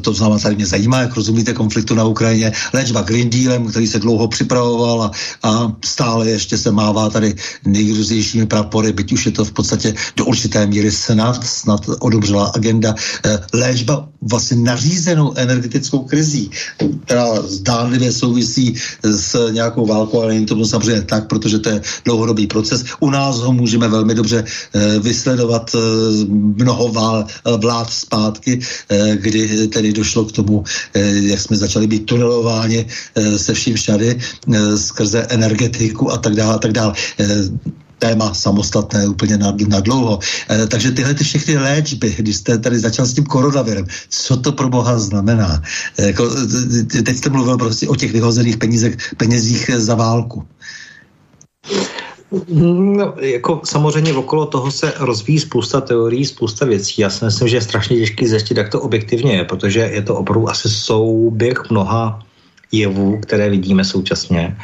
[0.00, 3.98] to znamená, tady mě zajímá, jak rozumíte konfliktu na Ukrajině, léčba Green Dealem, který se
[3.98, 5.10] dlouho připravoval a,
[5.42, 7.34] a stále ještě se mává tady
[7.64, 12.94] nejrůznějšími prapory, byť už je to v podstatě do určité míry snad, snad odobřila agenda.
[13.52, 16.50] Léčba vlastně nařízenou energetickou krizí,
[17.04, 22.46] která zdánlivě souvisí s nějakou válkou, ale není tomu samozřejmě tak, protože to je dlouhodobý
[22.46, 22.84] proces.
[23.00, 25.78] U nás ho můžeme velmi dobře eh, vysledovat eh,
[26.62, 26.92] mnoho
[27.56, 30.64] vlád zpátky, eh, kdy tedy došlo k tomu,
[30.94, 32.86] jak jsme začali být tunelováni
[33.36, 34.18] se vším všady
[34.76, 36.94] skrze energetiku a tak dále a tak dále
[37.98, 40.18] téma samostatné úplně na, na dlouho.
[40.50, 44.52] E, takže tyhle ty všechny léčby, když jste tady začal s tím koronavirem, co to
[44.52, 45.62] pro boha znamená?
[45.98, 46.30] E, jako,
[47.04, 50.44] teď jste mluvil prostě o těch vyhozených penízech, penězích za válku.
[52.58, 57.02] No, jako samozřejmě okolo toho se rozvíjí spousta teorií, spousta věcí.
[57.02, 60.16] Já si myslím, že je strašně těžký zjistit, jak to objektivně je, protože je to
[60.16, 62.27] opravdu asi souběh mnoha
[62.72, 64.56] jevů, které vidíme současně.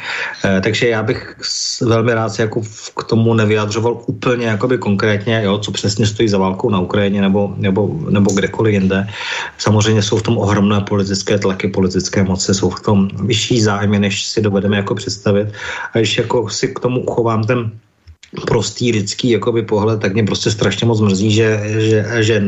[0.45, 1.35] E, takže já bych
[1.81, 2.61] velmi rád se jako
[2.97, 7.53] k tomu nevyjadřoval úplně jakoby konkrétně, jo, co přesně stojí za válkou na Ukrajině nebo,
[7.57, 9.07] nebo, nebo kdekoliv jinde.
[9.57, 14.25] Samozřejmě jsou v tom ohromné politické tlaky, politické moci, jsou v tom vyšší zájmy, než
[14.25, 15.47] si dovedeme jako představit.
[15.93, 17.71] A když jako si k tomu uchovám ten
[18.47, 22.43] prostý lidský jakoby pohled, tak mě prostě strašně moc mrzí, že, že, že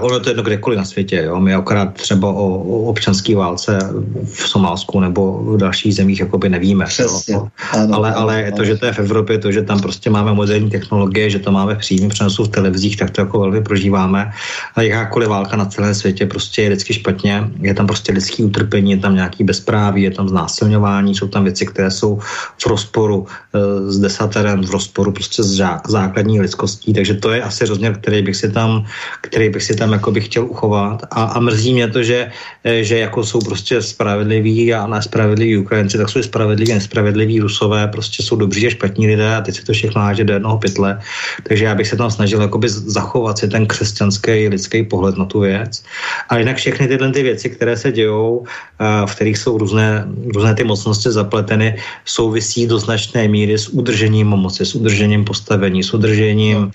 [0.00, 1.22] ono je to jedno kdekoliv na světě.
[1.24, 1.40] Jo?
[1.40, 3.78] My akorát třeba o, o občanské válce
[4.24, 6.84] v Somálsku nebo v dalších zemích jakoby nevíme.
[6.84, 7.34] Přesně.
[7.34, 7.48] Jo?
[7.72, 8.56] Ano, ale, ale ano.
[8.56, 11.52] to, že to je v Evropě, to, že tam prostě máme moderní technologie, že to
[11.52, 14.32] máme v přímém přenosu v televizích, tak to jako velmi prožíváme.
[14.74, 17.50] A jakákoliv válka na celém světě prostě je vždycky špatně.
[17.60, 21.66] Je tam prostě lidský utrpení, je tam nějaký bezpráví, je tam znásilňování, jsou tam věci,
[21.66, 22.18] které jsou
[22.58, 26.92] v rozporu uh, s desaterem, v rozporu prostě s základní lidskostí.
[26.92, 28.84] Takže to je asi rozměr, který bych si tam,
[29.20, 32.30] který bych bych si tam jako bych chtěl uchovat a, a mrzí mě to, že,
[32.62, 37.90] eh, že jako jsou prostě spravedliví a nespravedliví Ukrajinci, tak jsou spravedliví a nespravedliví Rusové,
[37.90, 41.02] prostě jsou dobří a špatní lidé a teď se to všechno háže do jednoho pytle.
[41.42, 45.42] Takže já bych se tam snažil jakoby zachovat si ten křesťanský lidský pohled na tu
[45.42, 45.82] věc.
[46.30, 48.46] A jinak všechny tyhle ty věci, které se dějou,
[48.78, 54.30] eh, v kterých jsou různé, různé ty mocnosti zapleteny, souvisí do značné míry s udržením
[54.38, 56.70] moci, s udržením postavení, s udržením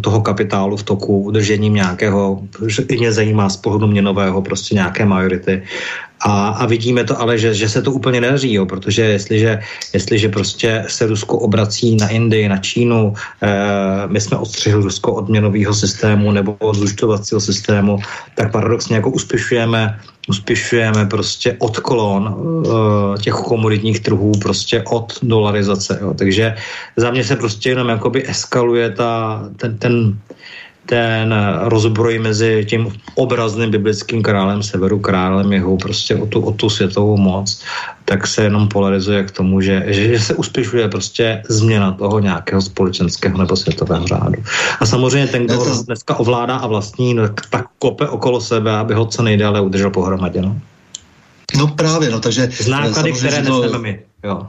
[0.00, 5.62] toho kapitálu v toku, udržením nějakého, že mě zajímá z pohledu měnového prostě nějaké majority.
[6.20, 9.58] A, a vidíme to ale, že, že se to úplně nedaří, jo, protože jestliže,
[9.94, 13.48] jestliže prostě se Rusko obrací na Indii, na Čínu, eh,
[14.06, 17.98] my jsme odstřihli Rusko od měnového systému nebo od zúčtovacího systému,
[18.34, 25.98] tak paradoxně jako uspěšujeme uspěšujeme prostě od kolon uh, těch komoditních trhů, prostě od dolarizace.
[26.02, 26.14] Jo.
[26.14, 26.54] Takže
[26.96, 30.18] za mě se prostě jenom jakoby eskaluje ta, ten, ten
[30.86, 36.70] ten rozbroj mezi tím obrazným biblickým králem severu, králem jeho prostě o tu, o tu
[36.70, 37.62] světovou moc,
[38.04, 42.62] tak se jenom polarizuje k tomu, že, že, že se uspěšuje prostě změna toho nějakého
[42.62, 44.42] společenského nebo světového řádu.
[44.80, 48.94] A samozřejmě ten, kdo ho dneska ovládá a vlastní, no, tak kope okolo sebe, aby
[48.94, 50.42] ho co nejdále udržel pohromadě.
[50.42, 50.60] No,
[51.56, 52.48] no právě, no takže...
[52.52, 53.62] Z náklady, které to...
[53.62, 54.00] neseme my.
[54.24, 54.46] Jo.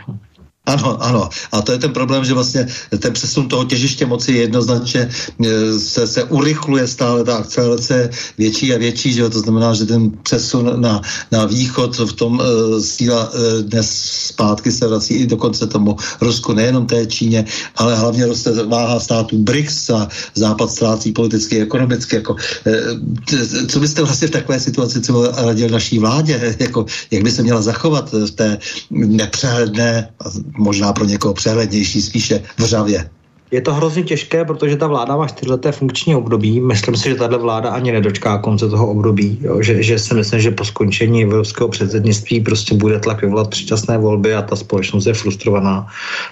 [0.65, 1.29] Ano, ano.
[1.51, 2.67] A to je ten problém, že vlastně
[2.99, 5.09] ten přesun toho těžiště moci jednoznačně
[5.45, 10.11] e, se, se urychluje stále, ta akcelerace větší a větší, že to znamená, že ten
[10.23, 13.91] přesun na, na východ v tom uh, síla uh, dnes
[14.31, 17.45] zpátky se vrací i dokonce tomu Rusku, nejenom té Číně,
[17.75, 22.15] ale hlavně roste váha států BRICS a Západ ztrácí politicky, ekonomicky.
[22.15, 26.55] Jako, uh, co byste vlastně v takové situaci třeba radil naší vládě?
[26.59, 28.57] Jako, jak by se měla zachovat v té
[28.91, 30.09] nepřehledné
[30.57, 33.09] možná pro někoho přehlednější, spíše vřavě.
[33.53, 36.61] je to hrozně těžké, protože ta vláda má čtyřleté funkční období.
[36.61, 39.37] Myslím si, že tahle vláda ani nedočká konce toho období.
[39.41, 39.61] Jo?
[39.61, 44.33] Že, že si myslím, že po skončení evropského předsednictví prostě bude tlak vyvolat předčasné volby
[44.33, 45.87] a ta společnost je frustrovaná.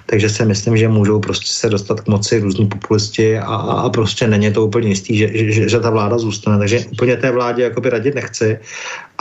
[0.06, 4.28] Takže si myslím, že můžou prostě se dostat k moci různí populisti a, a prostě
[4.28, 6.58] není to úplně jistý, že, že, že ta vláda zůstane.
[6.58, 8.60] Takže úplně té vládě jakoby radit nechci,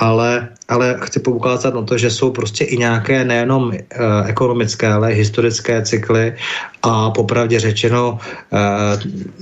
[0.01, 3.79] ale, ale chci poukázat na to, že jsou prostě i nějaké nejenom e,
[4.27, 6.35] ekonomické, ale historické cykly.
[6.83, 8.59] A popravdě řečeno e,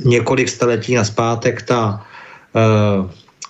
[0.04, 2.02] několik staletí naspátek ta
[2.54, 2.60] e,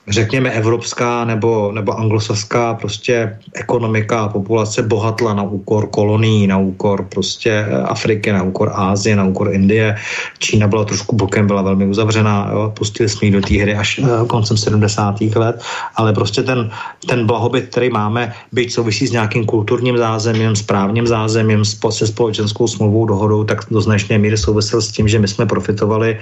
[0.09, 7.05] řekněme, evropská nebo, nebo anglosaská prostě ekonomika a populace bohatla na úkor kolonií, na úkor
[7.05, 9.97] prostě Afriky, na úkor Ázie, na úkor Indie.
[10.39, 13.99] Čína byla trošku bokem, byla velmi uzavřená, jo, pustili jsme ji do té hry až
[13.99, 15.21] uh, koncem 70.
[15.21, 15.63] let,
[15.97, 16.71] ale prostě ten,
[17.07, 23.07] ten blahobyt, který máme, byť souvisí s nějakým kulturním zázemím, správním zázemím, se společenskou smlouvou,
[23.07, 26.19] dohodou, tak do značné míry souvisel s tím, že my jsme profitovali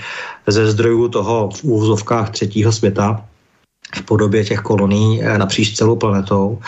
[0.46, 3.24] ze zdrojů toho v úvozovkách třetího světa,
[3.94, 6.58] v podobě těch kolonií eh, napříč celou planetou.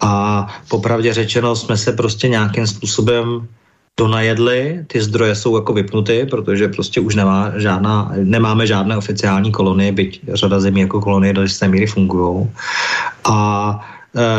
[0.00, 3.48] A popravdě řečeno jsme se prostě nějakým způsobem
[3.96, 9.92] donajedli, ty zdroje jsou jako vypnuty, protože prostě už nemá žádná, nemáme žádné oficiální kolonie,
[9.92, 12.50] byť řada zemí jako kolonie do jisté míry fungují.
[13.24, 13.36] A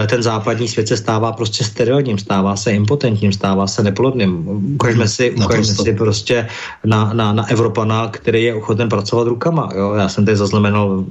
[0.07, 4.47] ten západní svět se stává prostě sterilním, stává se impotentním, stává se neplodným.
[4.73, 6.47] Ukažme si, ukažme si prostě
[6.85, 9.69] na, na, na Evropana, který je ochoten pracovat rukama.
[9.75, 9.93] Jo?
[9.93, 11.05] Já jsem tady zaznamenal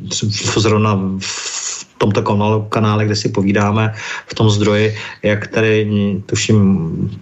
[0.57, 3.95] zrovna v tomto kanále, kanále, kde si povídáme
[4.27, 4.91] v tom zdroji,
[5.23, 5.87] jak tady,
[6.27, 6.59] tuším,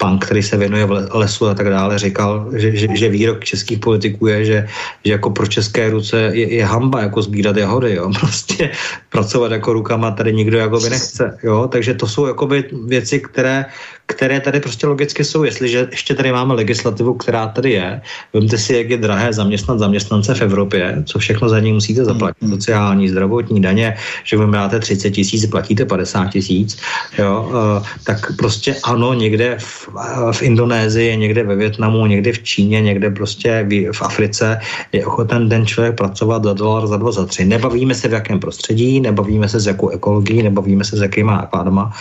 [0.01, 4.27] pan, který se věnuje lesu a tak dále, říkal, že, že, že výrok českých politiků
[4.27, 4.59] je, že,
[5.05, 8.09] že jako pro české ruce je, je hamba jako sbírat jahody, jo.
[8.20, 8.70] Prostě
[9.12, 11.69] pracovat jako rukama tady nikdo jako by nechce, jo.
[11.69, 13.69] Takže to jsou jakoby věci, které,
[14.11, 15.45] které tady prostě logicky jsou.
[15.45, 18.01] Jestliže ještě tady máme legislativu, která tady je,
[18.35, 22.43] vemte si, jak je drahé zaměstnat zaměstnance v Evropě, co všechno za ní musíte zaplatit,
[22.43, 22.51] mm.
[22.51, 26.78] sociální, zdravotní daně, že vy máte 30 tisíc, platíte 50 tisíc,
[27.19, 29.89] jo, uh, tak prostě ano, někde v,
[30.32, 34.61] v Indonésii, někde ve Větnamu, někde v Číně, někde prostě v, v Africe
[34.93, 37.45] je ochoten ten člověk pracovat za dolar, za dva, za tři.
[37.45, 41.93] Nebavíme se v jakém prostředí, nebavíme se s jakou ekologií, nebavíme se s jakýma nákladama,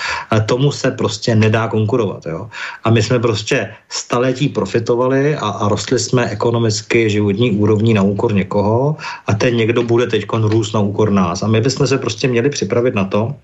[0.45, 2.25] tomu se prostě nedá konkurovat konkurovat.
[2.25, 2.49] Jo?
[2.83, 8.33] A my jsme prostě staletí profitovali a, a rostli jsme ekonomicky životní úrovní na úkor
[8.33, 8.95] někoho
[9.27, 11.43] a ten někdo bude teď růst na úkor nás.
[11.43, 13.35] A my bychom se prostě měli připravit na to,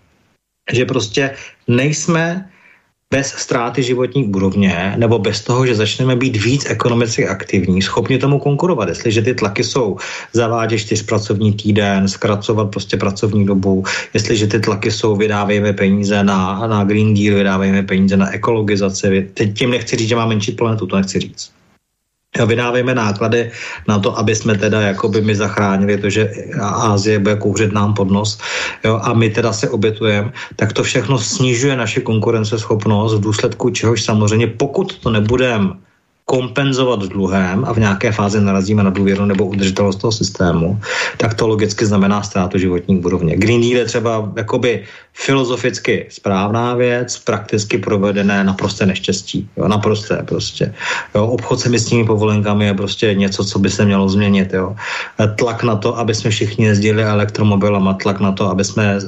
[0.72, 1.36] že prostě
[1.68, 2.49] nejsme
[3.14, 8.40] bez ztráty životní úrovně nebo bez toho, že začneme být víc ekonomicky aktivní, schopni tomu
[8.40, 8.90] konkurovat.
[8.90, 9.98] Jestliže ty tlaky jsou
[10.34, 13.84] zavádět čtyřpracovní týden, zkracovat prostě pracovní dobu,
[14.14, 19.30] jestliže ty tlaky jsou vydávejme peníze na, na Green Deal, vydávejme peníze na ekologizaci.
[19.34, 21.55] Teď tím nechci říct, že máme menší planetu, to nechci říct.
[22.45, 23.52] Vydávejme náklady
[23.88, 26.32] na to, aby jsme teda jakoby my zachránili to, že
[26.62, 28.40] Ázie bude kouřit nám pod nos
[28.84, 34.03] jo, a my teda se obětujeme, tak to všechno snižuje naši konkurenceschopnost v důsledku čehož
[34.03, 35.85] samozřejmě, pokud to nebudeme
[36.26, 40.80] kompenzovat dluhem a v nějaké fázi narazíme na důvěru nebo udržitelnost toho systému,
[41.18, 43.38] tak to logicky znamená ztrátu životní úrovně.
[43.38, 44.84] Green Deal je třeba jakoby
[45.14, 49.49] filozoficky správná věc, prakticky provedené naprosté neštěstí.
[49.57, 50.73] Jo, naprosté prostě.
[51.15, 54.53] Jo, obchod se místními povolenkami je prostě něco, co by se mělo změnit.
[54.53, 54.76] Jo.
[55.35, 58.99] Tlak na to, aby jsme všichni jezdili elektromobilama, tlak na to, aby jsme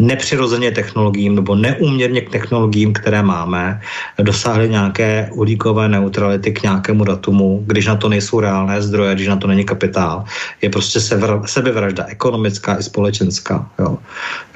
[0.00, 3.80] nepřirozeně technologiím nebo neúměrně k technologiím, které máme,
[4.22, 9.36] dosáhli nějaké uhlíkové neutrality k nějakému datumu, když na to nejsou reálné zdroje, když na
[9.36, 10.24] to není kapitál.
[10.62, 11.00] Je prostě
[11.46, 13.70] sebevražda ekonomická i společenská.
[13.78, 13.98] Jo.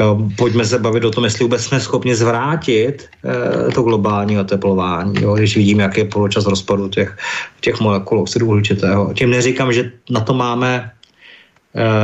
[0.00, 5.14] Jo, pojďme se bavit o tom, jestli vůbec jsme schopni zvrátit eh, to globální oteplování,
[5.20, 7.16] jo, když vidíme, jaký je poločas rozpadu těch,
[7.60, 9.14] těch molekul oxidu uhličitého.
[9.14, 10.90] Tím neříkám, že na to máme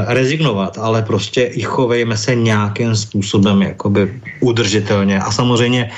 [0.06, 5.20] rezignovat, ale prostě i chovejme se nějakým způsobem jakoby udržitelně.
[5.20, 5.90] A samozřejmě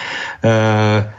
[0.45, 1.13] eh,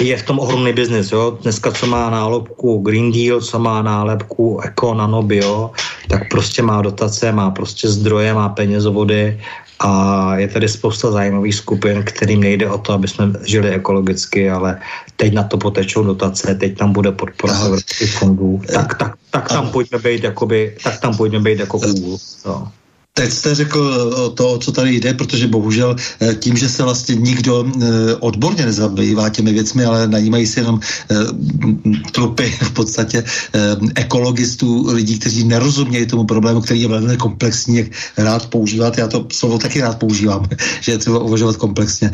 [0.00, 1.12] je v tom ohromný biznis.
[1.12, 1.38] Jo?
[1.42, 5.70] Dneska, co má nálepku Green Deal, co má nálepku Eco, Nano, Bio,
[6.08, 9.40] tak prostě má dotace, má prostě zdroje, má penězovody
[9.82, 14.78] a je tady spousta zajímavých skupin, kterým nejde o to, aby jsme žili ekologicky, ale
[15.16, 19.70] teď na to potečou dotace, teď tam bude podpora evropských fondů, tak, tak, tak tam
[19.70, 22.18] pojďme být, jakoby, tak tam pojďme být jako úl.
[22.46, 22.72] No.
[23.14, 27.64] Teď jste řekl to, co tady jde, protože bohužel eh, tím, že se vlastně nikdo
[27.64, 30.80] eh, odborně nezabývá těmi věcmi, ale najímají si jenom
[31.10, 31.16] eh,
[32.12, 33.24] trupy v podstatě
[33.94, 37.86] ekologistů, lidí, kteří nerozumějí tomu problému, který je velmi komplexní, jak
[38.16, 38.98] rád používat.
[38.98, 40.48] Já to slovo taky rád používám,
[40.80, 42.10] že je třeba uvažovat komplexně.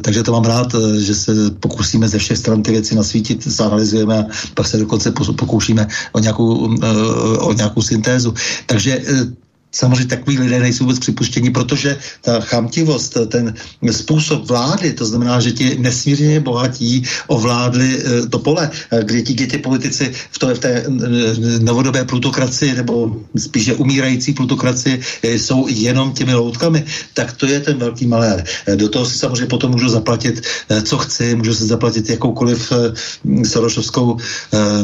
[0.00, 4.24] Takže to mám rád, že se pokusíme ze všech stran ty věci nasvítit, zanalizujeme a
[4.54, 6.76] pak se dokonce pokoušíme o nějakou,
[7.38, 8.34] o nějakou syntézu.
[8.66, 9.02] Takže
[9.74, 13.54] samozřejmě takový lidé nejsou vůbec připuštěni, protože ta chamtivost, ten
[13.90, 19.34] způsob vlády, to znamená, že ti nesmírně bohatí ovládli eh, to pole, eh, kde ti,
[19.34, 20.88] kde ti politici v, to, v té eh,
[21.58, 26.84] novodobé plutokracii, nebo spíše umírající plutokracii, jsou jenom těmi loutkami,
[27.14, 28.44] tak to je ten velký malér.
[28.76, 30.42] Do toho si samozřejmě potom můžu zaplatit,
[30.82, 32.72] co chci, můžu si zaplatit jakoukoliv
[33.44, 34.16] Sorošovskou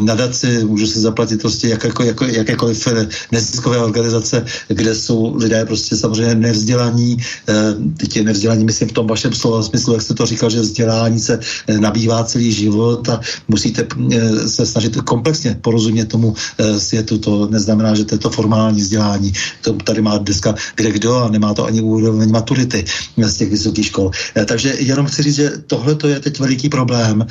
[0.01, 2.89] nadaci, můžu si zaplatit prostě jakékoliv, jako, jakékoliv
[3.33, 4.45] neziskové organizace,
[4.81, 7.17] kde jsou lidé prostě samozřejmě nevzdělaní,
[7.49, 7.55] eh,
[7.97, 11.21] teď je nevzdělaní, myslím v tom vašem slova smyslu, jak jste to říkal, že vzdělání
[11.21, 16.35] se eh, nabývá celý život a musíte eh, se snažit komplexně porozumět tomu
[16.79, 17.19] světu.
[17.19, 19.33] To neznamená, že to je to formální vzdělání.
[19.63, 22.85] To tady má dneska kde kdo a nemá to ani úroveň maturity
[23.17, 24.11] z těch vysokých škol.
[24.47, 27.27] Takže jenom chci říct, že tohle to je teď veliký problém,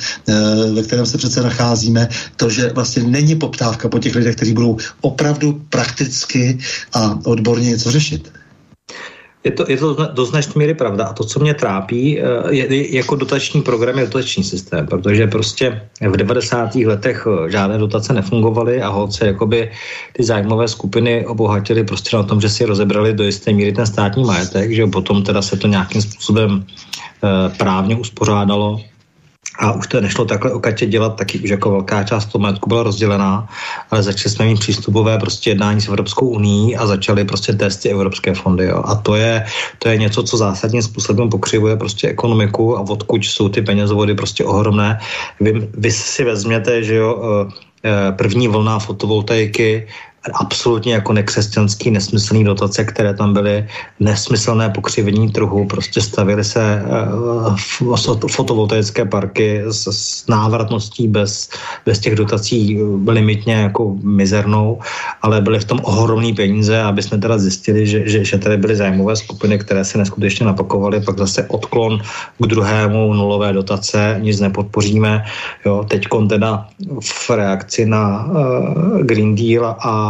[0.74, 4.76] ve kterém se přece nacházíme, to, že vlastně není poptávka po těch lidech, kteří budou
[5.00, 6.58] opravdu prakticky
[6.92, 8.32] a od odborně něco řešit.
[9.44, 11.04] Je to, je to do značné míry pravda.
[11.04, 15.80] A to, co mě trápí, eh, je, jako dotační program je dotační systém, protože prostě
[16.04, 16.84] v 90.
[16.84, 19.70] letech eh, žádné dotace nefungovaly a holce jakoby
[20.12, 24.24] ty zájmové skupiny obohatily prostě na tom, že si rozebrali do jisté míry ten státní
[24.24, 28.80] majetek, že potom teda se to nějakým způsobem e, právně uspořádalo
[29.60, 32.82] a už to nešlo takhle okatě dělat, taky už jako velká část toho majetku byla
[32.82, 33.48] rozdělená,
[33.90, 38.34] ale začali jsme mít přístupové prostě jednání s Evropskou unii a začaly prostě testy evropské
[38.34, 38.64] fondy.
[38.64, 38.82] Jo.
[38.84, 39.44] A to je,
[39.78, 44.44] to je něco, co zásadním způsobem pokřivuje prostě ekonomiku a odkud jsou ty penězovody prostě
[44.44, 44.98] ohromné.
[45.40, 47.52] Vy, vy si vezměte, že jo, eh,
[47.84, 49.86] eh, první vlna fotovoltaiky
[50.34, 53.66] absolutně jako nekřesťanský, nesmyslný dotace, které tam byly,
[54.00, 56.82] nesmyslné pokřivení trhu, prostě stavily se
[57.80, 57.96] uh,
[58.30, 61.48] fotovoltaické parky s, návratností bez,
[61.86, 64.80] bez těch dotací eh, limitně jako mizernou,
[65.22, 68.76] ale byly v tom ohromné peníze, aby jsme teda zjistili, že, že, že tady byly
[68.76, 72.00] zájmové skupiny, které se neskutečně napakovaly, pak zase odklon
[72.38, 75.24] k druhému nulové dotace, nic nepodpoříme.
[75.64, 76.68] Jo, teď teda
[77.00, 80.09] v reakci na uh, Green Deal a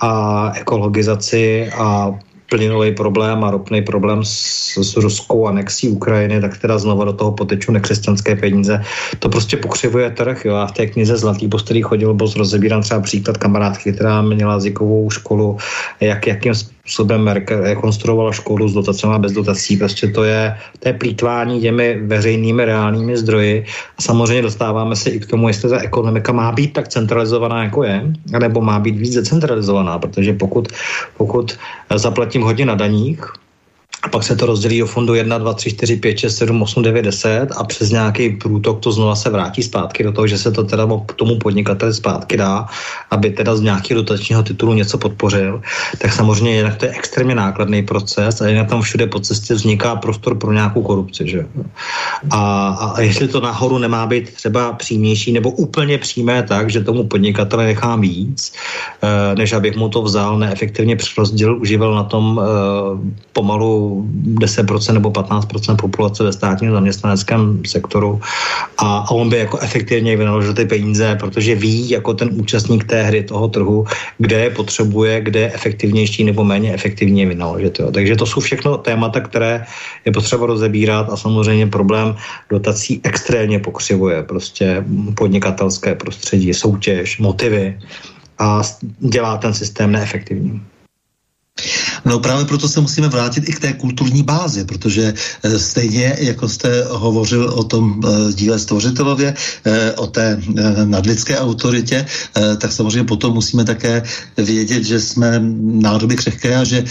[0.00, 0.10] a
[0.54, 2.14] ekologizaci a
[2.50, 7.32] plynový problém a ropný problém s, s ruskou anexí Ukrajiny, tak teda znova do toho
[7.32, 8.82] poteču nekřesťanské peníze.
[9.18, 10.44] To prostě pokřivuje trh.
[10.44, 10.54] Jo.
[10.54, 14.52] A v té knize Zlatý post, který chodil, byl rozebírán třeba příklad kamarádky, která měla
[14.52, 15.56] jazykovou školu,
[16.00, 16.54] jak, jakým
[16.88, 19.76] způsobem rekonstruovala školu s dotacemi a bez dotací.
[19.76, 23.64] Prostě to je, to je plítvání těmi veřejnými reálnými zdroji.
[23.98, 27.84] A samozřejmě dostáváme se i k tomu, jestli ta ekonomika má být tak centralizovaná, jako
[27.84, 28.02] je,
[28.40, 30.68] nebo má být víc decentralizovaná, protože pokud,
[31.16, 31.58] pokud
[31.94, 33.20] zaplatím hodně na daních,
[34.02, 36.82] a pak se to rozdělí do fondu 1, 2, 3, 4, 5, 6, 7, 8,
[36.82, 40.52] 9, 10 a přes nějaký průtok to znova se vrátí zpátky do toho, že se
[40.52, 42.66] to teda tomu podnikateli zpátky dá,
[43.10, 45.62] aby teda z nějakého dotačního titulu něco podpořil,
[45.98, 49.96] tak samozřejmě jinak to je extrémně nákladný proces a jinak tam všude po cestě vzniká
[49.96, 51.28] prostor pro nějakou korupci.
[51.28, 51.46] Že?
[52.30, 57.04] A, a jestli to nahoru nemá být třeba přímější nebo úplně přímé tak, že tomu
[57.04, 58.52] podnikateli nechám víc,
[59.02, 62.48] eh, než abych mu to vzal, neefektivně přerozdělil, užíval na tom eh,
[63.32, 68.20] pomalu 10% nebo 15% populace ve státním zaměstnaneckém sektoru
[68.78, 73.02] a, a on by jako efektivně vynaložil ty peníze, protože ví jako ten účastník té
[73.02, 73.86] hry toho trhu,
[74.18, 77.78] kde je potřebuje, kde je efektivnější nebo méně efektivně vynaložit.
[77.78, 77.90] Jo.
[77.92, 79.64] Takže to jsou všechno témata, které
[80.04, 82.16] je potřeba rozebírat a samozřejmě problém
[82.50, 84.84] dotací extrémně pokřivuje prostě
[85.16, 87.78] podnikatelské prostředí, soutěž, motivy
[88.38, 88.62] a
[88.98, 90.62] dělá ten systém neefektivní.
[92.04, 96.48] No právě proto se musíme vrátit i k té kulturní bázi, protože e, stejně, jako
[96.48, 99.34] jste hovořil o tom e, díle Stvořitelově,
[99.64, 100.40] e, o té
[100.84, 102.06] nadlidské autoritě,
[102.58, 104.02] tak samozřejmě potom musíme také
[104.36, 106.84] vědět, že jsme nádoby křehké a že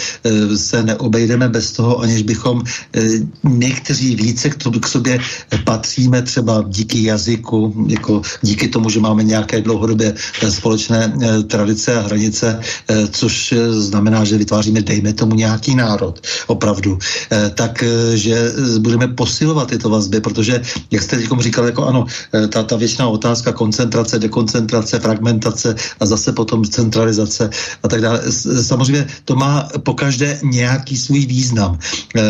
[0.56, 2.64] se neobejdeme bez toho, aniž bychom
[3.44, 5.20] někteří více k, sobě
[5.64, 10.14] patříme třeba díky jazyku, jako díky tomu, že máme nějaké dlouhodobě
[10.50, 11.14] společné
[11.48, 12.60] tradice a hranice,
[13.12, 16.98] což znamená, že vytváříme dejme tomu nějaký národ, opravdu,
[17.32, 20.62] eh, tak eh, že budeme posilovat tyto vazby, protože,
[20.92, 22.06] jak jste teď říkal, jako ano,
[22.50, 27.50] ta, ta věčná otázka koncentrace, dekoncentrace, fragmentace a zase potom centralizace
[27.84, 28.22] a tak dále.
[28.62, 31.80] Samozřejmě to má pokaždé nějaký svůj význam.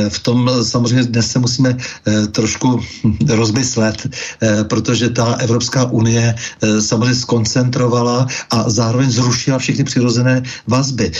[0.10, 1.77] V tom samozřejmě dnes se musíme
[2.31, 2.80] trošku
[3.27, 4.07] rozmyslet,
[4.68, 6.35] protože ta Evropská unie
[6.80, 11.11] samozřejmě skoncentrovala a zároveň zrušila všechny přirozené vazby.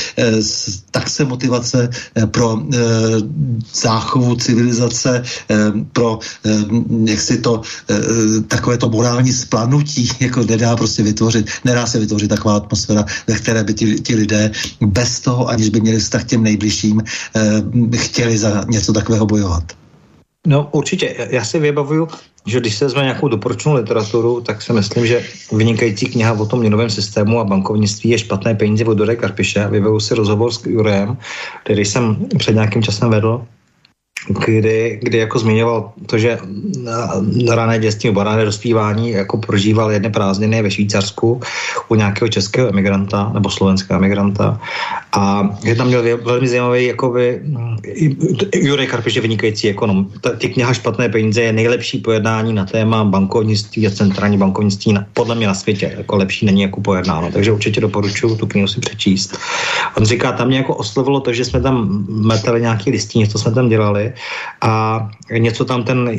[0.92, 1.90] Tak se motivace
[2.32, 2.58] pro
[3.74, 5.24] záchovu civilizace,
[5.94, 6.20] pro
[7.06, 7.62] jak si to
[8.48, 11.46] takové to morální splanutí jako nedá prostě vytvořit.
[11.66, 14.52] Nedá se vytvořit taková atmosféra, ve které by ti, ti lidé
[14.82, 17.04] bez toho, aniž by měli vztah těm nejbližším,
[17.96, 19.64] chtěli za něco takového bojovat.
[20.48, 22.08] No určitě, já si vybavuju,
[22.48, 26.60] že když se vezme nějakou doporučenou literaturu, tak si myslím, že vynikající kniha o tom
[26.60, 29.68] měnovém systému a bankovnictví je špatné peníze od Dore Karpiše.
[29.68, 31.18] Vybavuju si rozhovor s Jurem,
[31.64, 33.46] který jsem před nějakým časem vedl
[34.28, 36.38] kdy, kdy jako zmiňoval to, že
[37.46, 41.42] na rané dětství nebo rané dospívání jako prožíval jedné prázdniny ve Švýcarsku
[41.90, 44.60] u nějakého českého emigranta nebo slovenského emigranta
[45.14, 47.42] a že tam měl velmi zajímavý jakoby,
[48.56, 50.08] Jurek Karpiš je vynikající ekonom.
[50.38, 55.48] Ty kniha Špatné peníze je nejlepší pojednání na téma bankovnictví a centrální bankovnictví podle mě
[55.48, 55.94] na světě.
[55.98, 59.38] Jako lepší není jako pojednáno, takže určitě doporučuji tu knihu si přečíst.
[59.98, 63.52] On říká, tam mě jako oslovilo to, že jsme tam metali nějaký listí, něco jsme
[63.52, 64.07] tam dělali
[64.62, 65.02] a
[65.32, 66.12] něco tam ten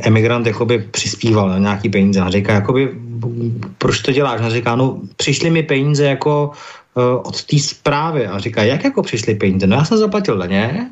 [0.00, 2.88] emigrant jakoby přispíval na nějaký peníze a říká, jakoby,
[3.78, 4.40] proč to děláš?
[4.40, 6.50] A říká, no přišly mi peníze jako
[6.94, 9.66] uh, od té zprávy a říká, jak jako přišly peníze?
[9.66, 10.90] No já jsem zaplatil daně,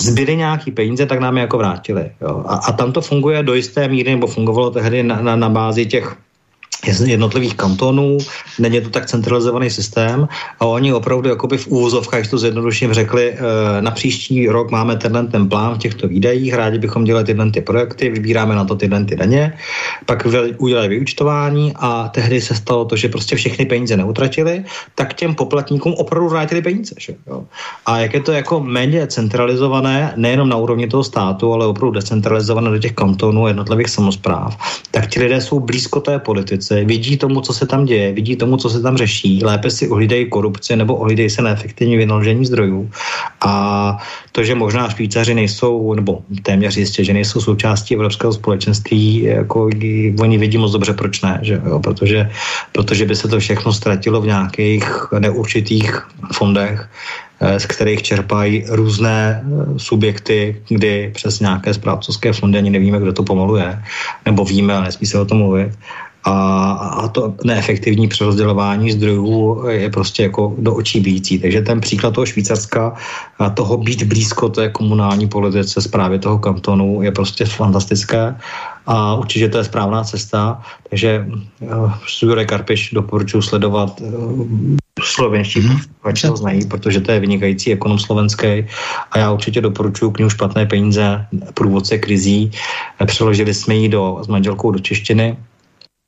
[0.00, 2.10] zbyly nějaký peníze, tak nám je jako vrátili.
[2.20, 2.44] Jo.
[2.46, 5.86] A, a tam to funguje do jisté míry, nebo fungovalo tehdy na, na, na bázi
[5.86, 6.16] těch
[6.86, 8.18] jednotlivých kantonů,
[8.58, 10.28] není to tak centralizovaný systém
[10.60, 15.26] a oni opravdu jakoby v úvozovkách, to zjednoduším řekli, e, na příští rok máme tenhle
[15.26, 19.04] ten plán v těchto výdajích, rádi bychom dělali tyhle ty projekty, vybíráme na to tyhle
[19.04, 19.52] ty daně,
[20.06, 20.26] pak
[20.58, 24.64] udělali vyučtování a tehdy se stalo to, že prostě všechny peníze neutratili,
[24.94, 26.94] tak těm poplatníkům opravdu vrátili peníze.
[26.98, 27.14] Že?
[27.26, 27.44] Jo?
[27.86, 32.70] A jak je to jako méně centralizované, nejenom na úrovni toho státu, ale opravdu decentralizované
[32.70, 34.56] do těch kantonů jednotlivých samozpráv,
[34.90, 38.36] tak ti lidé jsou blízko té politice politice, vidí tomu, co se tam děje, vidí
[38.36, 42.90] tomu, co se tam řeší, lépe si ohlídají korupci nebo ohlídají se neefektivní vynaložení zdrojů.
[43.40, 43.96] A
[44.32, 49.70] to, že možná Švýcaři nejsou, nebo téměř jistě, že nejsou součástí evropského společenství, jako
[50.20, 51.80] oni vidí moc dobře, proč ne, že jo?
[51.80, 52.30] Protože,
[52.72, 54.84] protože by se to všechno ztratilo v nějakých
[55.18, 55.90] neurčitých
[56.32, 56.88] fondech,
[57.40, 63.12] eh, z kterých čerpají různé eh, subjekty, kdy přes nějaké správcovské fondy ani nevíme, kdo
[63.12, 63.78] to pomaluje,
[64.26, 65.70] nebo víme, ale nesmí se o tom mluvit
[66.24, 71.38] a, a to neefektivní přerozdělování zdrojů je prostě jako do očí bíjící.
[71.38, 72.94] Takže ten příklad toho Švýcarska,
[73.38, 78.36] a toho být blízko té komunální politice, zprávě toho kantonu je prostě fantastické
[78.86, 80.62] a určitě to je správná cesta.
[80.90, 81.26] Takže
[81.60, 81.92] uh,
[82.22, 84.46] Jurek Karpiš doporučuji sledovat uh,
[85.02, 86.30] slovenští mm-hmm.
[86.30, 88.66] ho znají, protože to je vynikající ekonom slovenský
[89.12, 92.50] a já určitě doporučuji knihu Špatné peníze, průvodce krizí.
[93.06, 95.36] Přeložili jsme ji do, s manželkou do češtiny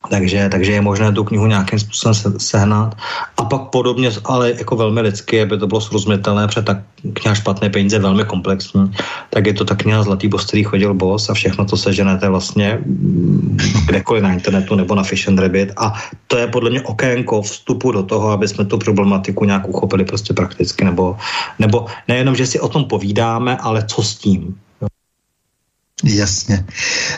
[0.09, 2.97] takže, takže je možné tu knihu nějakým způsobem sehnat.
[3.36, 6.82] A pak podobně, ale jako velmi lidsky, aby to bylo srozumitelné, protože ta
[7.12, 8.93] kniha Špatné peníze je velmi komplexní,
[9.31, 12.81] tak je to ta kniha Zlatý boss, který chodil boss a všechno to seženete vlastně
[12.86, 15.93] mm, kdekoliv na internetu nebo na Fish and Rabbit a
[16.27, 20.35] to je podle mě okénko vstupu do toho, aby jsme tu problematiku nějak uchopili prostě
[20.35, 21.16] prakticky, nebo,
[21.59, 24.56] nebo nejenom, že si o tom povídáme, ale co s tím.
[26.05, 26.66] Jasně.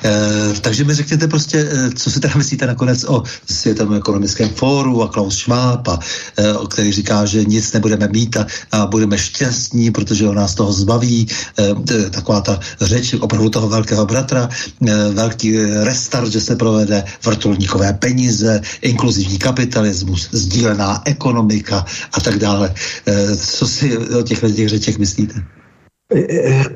[0.05, 5.03] E, takže mi řekněte prostě, e, co si teda myslíte nakonec o Světovém ekonomickém fóru
[5.03, 5.99] a Klaus Schwab, a,
[6.37, 10.55] e, o který říká, že nic nebudeme mít a, a budeme šťastní, protože on nás
[10.55, 11.27] toho zbaví.
[11.59, 14.49] E, taková ta řeč opravdu toho velkého bratra,
[14.87, 22.75] e, velký restart, že se provede vrtulníkové peníze, inkluzivní kapitalismus, sdílená ekonomika a tak dále.
[23.07, 25.62] E, co si o těchto těch řečech myslíte?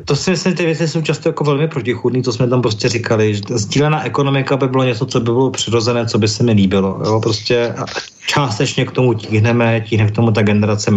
[0.04, 3.34] To si myslím, ty věci jsou často jako velmi protichůdný, to jsme tam prostě říkali.
[3.54, 7.00] Sdílená ekonomika by bylo něco, co by bylo přirozené, co by se mi líbilo.
[7.04, 7.20] Jo?
[7.20, 7.74] Prostě
[8.26, 10.90] částečně k tomu tíhneme, tíhne k tomu ta generace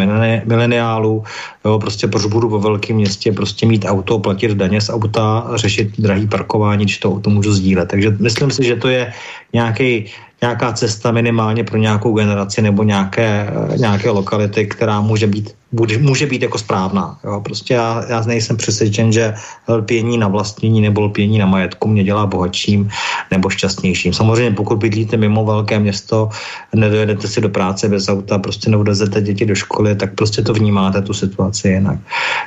[0.46, 1.24] mileniálů,
[1.66, 1.80] jo?
[1.80, 6.28] prostě proč budu ve velkém městě prostě mít auto, platit daně z auta, řešit drahý
[6.28, 7.90] parkování, když to auto můžu sdílet.
[7.90, 9.14] Takže myslím si, že to je
[9.54, 10.06] nějaký
[10.42, 16.26] nějaká cesta minimálně pro nějakou generaci nebo nějaké, nějaké lokality, která může být bude, může
[16.26, 17.20] být jako správná.
[17.24, 17.42] Jo?
[17.44, 19.34] Prostě já, já nejsem přesvědčen, že
[19.68, 22.90] lpění na vlastnění nebo lpění na majetku mě dělá bohatším
[23.32, 24.14] nebo šťastnějším.
[24.14, 26.30] Samozřejmě pokud bydlíte mimo velké město,
[26.76, 31.02] nedojedete si do práce bez auta, prostě neudezete děti do školy, tak prostě to vnímáte
[31.02, 32.00] tu situaci jinak.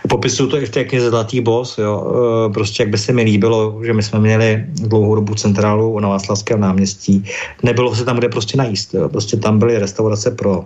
[0.09, 2.15] Popisuju to i v té knize Zlatý bos, jo?
[2.49, 6.09] E, prostě jak by se mi líbilo, že my jsme měli dlouhou dobu centrálu na
[6.09, 7.25] Václavském náměstí,
[7.63, 8.95] nebylo se tam kde prostě najíst.
[8.95, 9.09] Jo?
[9.09, 10.65] Prostě tam byly restaurace pro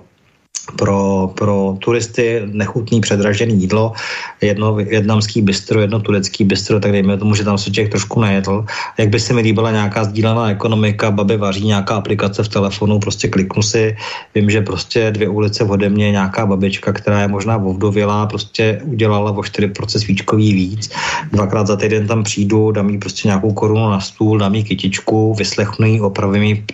[0.76, 3.92] pro, pro turisty nechutný předražený jídlo,
[4.40, 8.64] jedno větnamský bistro, jedno turecký bistro, tak dejme tomu, že tam se těch trošku nejedl.
[8.98, 13.28] Jak by se mi líbila nějaká sdílená ekonomika, babi vaří nějaká aplikace v telefonu, prostě
[13.28, 13.96] kliknu si,
[14.34, 19.30] vím, že prostě dvě ulice ode mě nějaká babička, která je možná ovdovělá, prostě udělala
[19.30, 20.90] o 4% svíčkový víc,
[21.32, 25.34] dvakrát za týden tam přijdu, dám jí prostě nějakou korunu na stůl, dám jí kytičku,
[25.34, 26.64] vyslechnu jí, opravím jí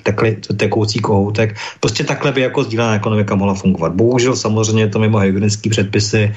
[0.57, 1.57] tekoucí kohoutek.
[1.81, 3.93] Prostě takhle by jako sdílená ekonomika mohla fungovat fungovat.
[3.95, 6.31] Bohužel samozřejmě to mimo hygienické předpisy,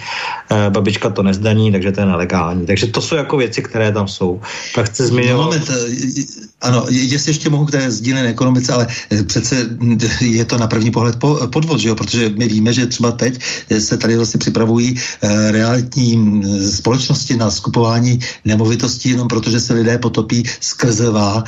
[0.52, 2.66] eh, babička to nezdaní, takže to je nelegální.
[2.66, 4.42] Takže to jsou jako věci, které tam jsou.
[4.76, 5.38] Tak chci zmiňovat...
[5.38, 9.70] No, moment, eh, ano, jestli ještě mohu k té sdílené ekonomice, ale eh, přece
[10.22, 11.16] je to na první pohled
[11.52, 11.96] podvod, že jo?
[11.96, 13.40] protože my víme, že třeba teď
[13.80, 14.98] se tady vlastně připravují
[15.52, 16.42] realitní mm,
[16.72, 21.44] společnosti na skupování nemovitostí jenom protože se lidé potopí skrzevá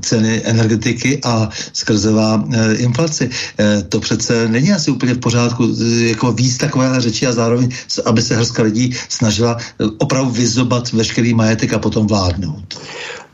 [0.00, 2.44] ceny energetiky a skrzevá
[2.76, 3.30] inflaci.
[3.88, 7.68] To přece není asi úplně v pořádku jako víc takové řeči a zároveň,
[8.04, 9.56] aby se hrstka lidí snažila
[9.98, 12.80] opravdu vyzobat veškerý majetek a potom vládnout.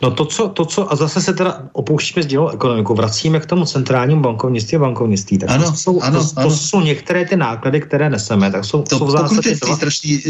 [0.02, 3.64] No to co, to, co, a zase se teda opouštíme sdělou ekonomiku, vracíme k tomu
[3.64, 5.38] centrálnímu bankovnictví a bankovnictví.
[5.38, 6.48] Tak ano, to, jsou, ano, to, ano.
[6.48, 10.22] to jsou některé ty náklady, které neseme, tak jsou, to, jsou v zásadě dva, strašný,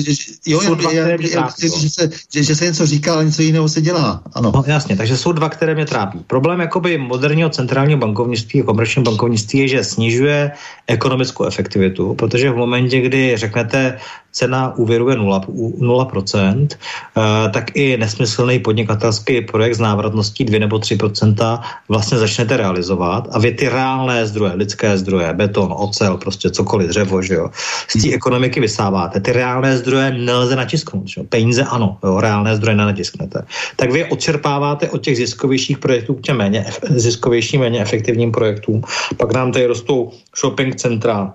[0.47, 3.43] jo, jsou dva, já, já, já, že, se, že, že se něco říká, ale něco
[3.43, 4.23] jiného se dělá.
[4.33, 4.53] Ano.
[4.55, 6.19] No, jasně, takže jsou dva, které mě trápí.
[6.27, 10.53] Problém jakoby moderního centrálního bankovnictví a komerčního bankovnictví je, že snižuje
[10.87, 13.99] ekonomickou efektivitu, protože v momentě, kdy řeknete,
[14.37, 20.77] cena úvěru je 0%, 0% eh, tak i nesmyslný podnikatelský projekt s návratností 2 nebo
[20.77, 26.89] 3% vlastně začnete realizovat a vy ty reálné zdroje, lidské zdroje, beton, ocel, prostě cokoliv,
[26.89, 27.51] dřevo, že jo,
[27.89, 29.21] z té ekonomiky vysáváte.
[29.21, 31.25] Ty reálné zdroje nelze načisknout, že jo?
[31.25, 33.43] peníze ano, jo, reálné zdroje nenatisknete.
[33.77, 38.85] Tak vy odčerpáváte od těch ziskovějších projektů k těm méně, ziskovějším, méně efektivním projektům.
[39.17, 41.33] Pak nám tady rostou shopping centra,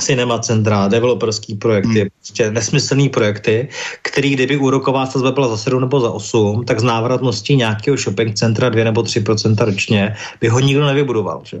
[0.00, 2.08] cinema centra, developerský projekty, hmm.
[2.18, 3.68] prostě nesmyslný projekty,
[4.02, 8.34] který kdyby úroková sazba byla za 7 nebo za 8, tak z návratností nějakého shopping
[8.34, 11.40] centra 2 nebo 3% ročně by ho nikdo nevybudoval.
[11.44, 11.60] Že?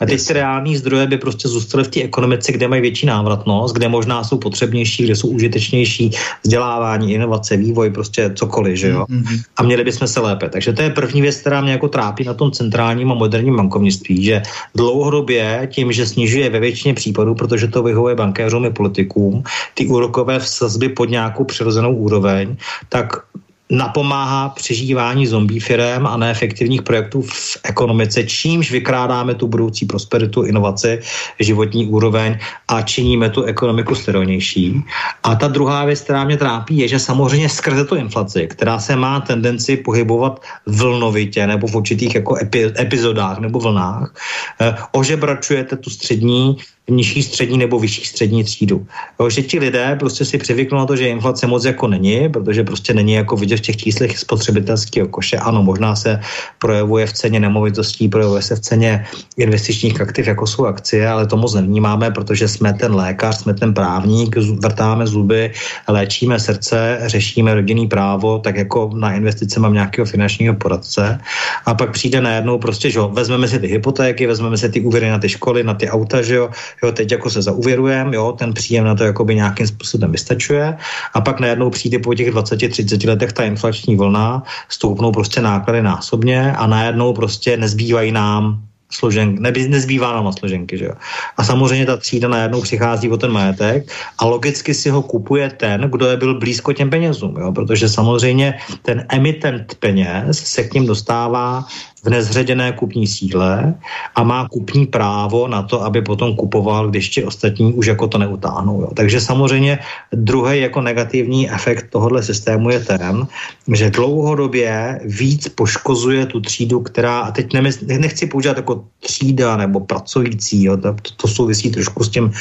[0.00, 3.74] A teď ty reální zdroje by prostě zůstaly v té ekonomice, kde mají větší návratnost,
[3.74, 6.10] kde možná jsou potřebnější, kde jsou užitečnější
[6.42, 8.78] vzdělávání, inovace, vývoj, prostě cokoliv.
[8.78, 9.06] Že jo?
[9.08, 9.24] Hmm.
[9.56, 10.48] A měli bychom se lépe.
[10.48, 14.24] Takže to je první věc, která mě jako trápí na tom centrálním a moderním bankovnictví,
[14.24, 14.42] že
[14.74, 19.42] dlouhodobě tím, že snižuje ve většině případů, protože že to vyhovuje bankéřům i politikům,
[19.74, 22.56] ty úrokové sazby pod nějakou přirozenou úroveň,
[22.88, 23.24] tak
[23.70, 31.00] napomáhá přežívání zombie firm a neefektivních projektů v ekonomice, čímž vykrádáme tu budoucí prosperitu, inovaci,
[31.40, 32.38] životní úroveň
[32.68, 34.84] a činíme tu ekonomiku sterilnější.
[35.22, 38.96] A ta druhá věc, která mě trápí, je, že samozřejmě skrze tu inflaci, která se
[38.96, 44.14] má tendenci pohybovat vlnovitě nebo v určitých jako epi, epizodách nebo vlnách,
[44.60, 46.56] eh, ožebračujete tu střední
[46.90, 48.86] nižší střední nebo vyšší střední třídu.
[49.20, 52.64] Jo, že ti lidé prostě si přivyknou na to, že inflace moc jako není, protože
[52.64, 55.36] prostě není jako vidět v těch číslech spotřebitelského koše.
[55.36, 56.20] Ano, možná se
[56.58, 59.04] projevuje v ceně nemovitostí, projevuje se v ceně
[59.36, 63.74] investičních aktiv, jako jsou akcie, ale to moc nevnímáme, protože jsme ten lékař, jsme ten
[63.74, 65.52] právník, vrtáme zuby,
[65.88, 71.20] léčíme srdce, řešíme rodinný právo, tak jako na investice mám nějakého finančního poradce.
[71.66, 75.10] A pak přijde najednou prostě, že jo, vezmeme si ty hypotéky, vezmeme si ty úvěry
[75.10, 76.50] na ty školy, na ty auta, že jo,
[76.82, 80.76] jo, teď jako se zauvěrujeme, jo, ten příjem na to jakoby nějakým způsobem vystačuje
[81.14, 86.52] a pak najednou přijde po těch 20-30 letech ta inflační vlna, stoupnou prostě náklady násobně
[86.52, 88.62] a najednou prostě nezbývají nám
[88.94, 90.78] složen, ne, nezbývá nám na složenky.
[90.78, 90.94] Že jo?
[91.36, 95.80] A samozřejmě ta třída najednou přichází o ten majetek a logicky si ho kupuje ten,
[95.90, 97.52] kdo je byl blízko těm penězům, jo?
[97.52, 101.66] protože samozřejmě ten emitent peněz se k ním dostává
[102.04, 103.74] v nezředěné kupní síle
[104.14, 108.18] a má kupní právo na to, aby potom kupoval, když ti ostatní už jako to
[108.18, 108.80] neutáhnou.
[108.80, 108.88] Jo.
[108.94, 109.78] Takže samozřejmě
[110.12, 113.26] druhý jako negativní efekt tohohle systému je ten,
[113.74, 119.80] že dlouhodobě víc poškozuje tu třídu, která, a teď nemysl, nechci používat jako třída nebo
[119.80, 122.32] pracující, jo, to, to souvisí trošku s tím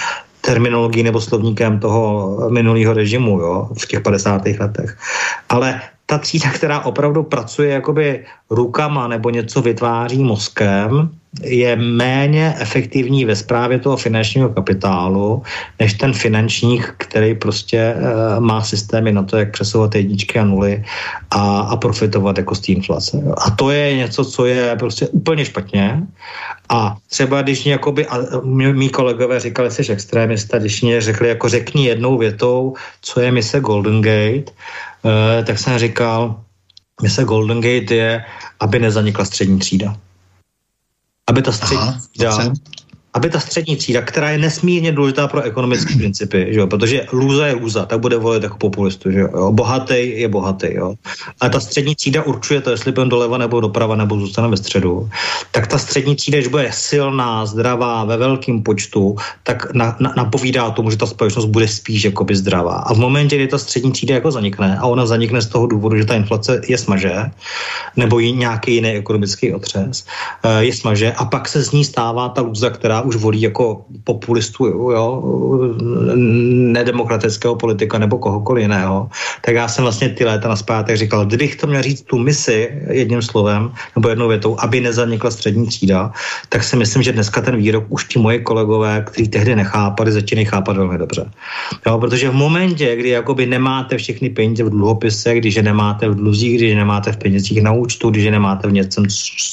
[0.41, 4.41] terminologií nebo slovníkem toho minulého režimu jo, v těch 50.
[4.59, 4.97] letech.
[5.49, 5.81] Ale
[6.13, 11.09] ta třída, která opravdu pracuje jakoby rukama nebo něco vytváří mozkem,
[11.41, 15.41] je méně efektivní ve správě toho finančního kapitálu,
[15.79, 20.85] než ten finančník, který prostě uh, má systémy na to, jak přesouvat jedničky a nuly
[21.31, 23.17] a, a profitovat jako z té inflace.
[23.37, 26.03] A to je něco, co je prostě úplně špatně.
[26.69, 31.85] A třeba když jakoby, a mý kolegové říkali, jsi extrémista, když mě řekli, jako řekni
[31.85, 34.53] jednou větou, co je mise Golden Gate,
[35.45, 36.43] tak jsem říkal,
[37.01, 38.25] mise Golden Gate je,
[38.59, 39.97] aby nezanikla střední třída.
[41.27, 42.53] Aby ta střední Aha, třída,
[43.13, 46.67] aby ta střední třída, která je nesmírně důležitá pro ekonomické principy, že jo?
[46.67, 49.51] protože lůza je lůza, tak bude volit jako populistu, že jo?
[49.51, 50.93] bohatý je bohatý, jo?
[51.41, 55.09] a ta střední třída určuje to, jestli půjdeme doleva nebo doprava nebo zůstane ve středu,
[55.51, 60.71] tak ta střední třída, když bude silná, zdravá, ve velkém počtu, tak na, na, napovídá
[60.71, 62.75] tomu, že ta společnost bude spíš jakoby zdravá.
[62.75, 65.97] A v momentě, kdy ta střední třída jako zanikne, a ona zanikne z toho důvodu,
[65.97, 67.31] že ta inflace je smaže,
[67.95, 70.05] nebo nějaký jiný ekonomický otřes,
[70.43, 73.85] eh, je smaže, a pak se z ní stává ta lůza, která už volí jako
[74.03, 75.23] populistu, jo,
[76.73, 79.09] nedemokratického politika nebo kohokoliv jiného,
[79.41, 83.21] tak já jsem vlastně ty léta naspátek říkal, kdybych to měl říct tu misi jedním
[83.21, 86.11] slovem nebo jednou větou, aby nezanikla střední třída,
[86.49, 90.45] tak si myslím, že dneska ten výrok už ti moje kolegové, kteří tehdy nechápali, začínají
[90.45, 91.25] chápat velmi dobře.
[91.87, 96.15] Jo, protože v momentě, kdy jakoby nemáte všechny peníze v dluhopise, když je nemáte v
[96.15, 99.03] dluzích, když je nemáte v penězích na účtu, když je nemáte v něčem,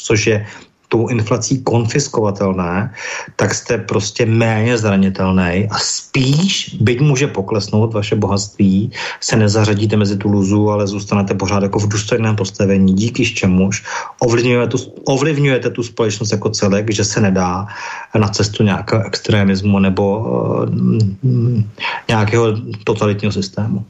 [0.04, 0.46] což je
[0.90, 2.94] tou inflací konfiskovatelné,
[3.36, 8.90] tak jste prostě méně zranitelný a spíš, byť může poklesnout vaše bohatství,
[9.20, 13.84] se nezařadíte mezi tu luzu, ale zůstanete pořád jako v důstojném postavení, díky čemuž
[14.18, 17.66] ovlivňujete tu, ovlivňujete tu společnost jako celek, že se nedá
[18.18, 20.66] na cestu nějakého extremismu nebo uh,
[22.08, 22.46] nějakého
[22.84, 23.86] totalitního systému.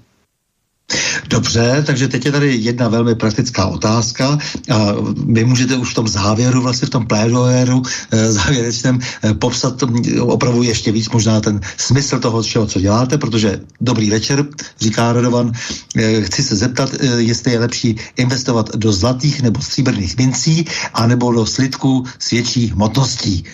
[1.29, 4.39] Dobře, takže teď je tady jedna velmi praktická otázka
[4.71, 4.95] a
[5.27, 9.83] vy můžete už v tom závěru, vlastně v tom plédoéru e, závěrečném e, popsat
[10.21, 14.47] opravdu ještě víc možná ten smysl toho, všeho, co děláte, protože dobrý večer,
[14.81, 15.53] říká Radovan,
[15.97, 20.65] e, chci se zeptat, jestli je lepší investovat do zlatých nebo stříbrných mincí,
[20.95, 23.45] anebo do slitků s větší hmotností.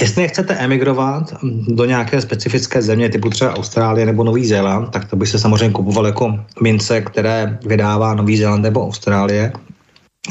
[0.00, 1.34] Jestli chcete emigrovat
[1.68, 5.70] do nějaké specifické země, typu třeba Austrálie nebo Nový Zéland, tak to by se samozřejmě
[5.70, 9.52] kupoval jako mince, které vydává Nový Zéland nebo Austrálie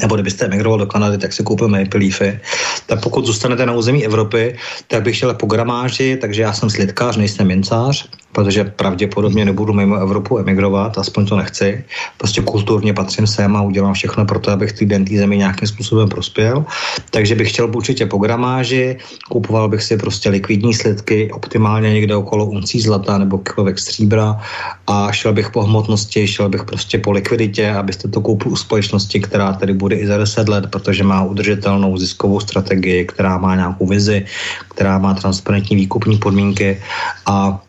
[0.00, 2.40] nebo kdybyste emigroval do Kanady, tak si koupil Maple Leafy.
[2.86, 4.56] Tak pokud zůstanete na území Evropy,
[4.88, 9.96] tak bych chtěl po gramáži, takže já jsem slidkář, nejsem mincář, protože pravděpodobně nebudu mimo
[9.96, 11.84] Evropu emigrovat, aspoň to nechci.
[12.18, 16.08] Prostě kulturně patřím sem a udělám všechno pro to, abych ty den zemi nějakým způsobem
[16.08, 16.64] prospěl.
[17.10, 18.96] Takže bych chtěl určitě po gramáži,
[19.30, 24.40] kupoval bych si prostě likvidní slidky, optimálně někde okolo uncí zlata nebo kilovek stříbra
[24.86, 29.20] a šel bych po hmotnosti, šel bych prostě po likviditě, abyste to koupil u společnosti,
[29.20, 33.86] která tady bude i za 10 let, protože má udržitelnou ziskovou strategii, která má nějakou
[33.86, 34.24] vizi,
[34.74, 36.82] která má transparentní výkupní podmínky
[37.26, 37.62] a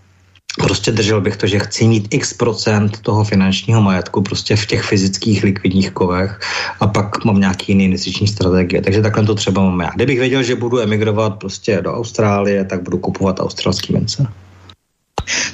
[0.58, 4.84] prostě držel bych to, že chci mít x procent toho finančního majetku prostě v těch
[4.84, 6.40] fyzických likvidních kovech
[6.80, 8.82] a pak mám nějaký jiný investiční strategie.
[8.82, 9.92] Takže takhle to třeba mám já.
[9.96, 14.28] Kdybych věděl, že budu emigrovat prostě do Austrálie, tak budu kupovat australský mince.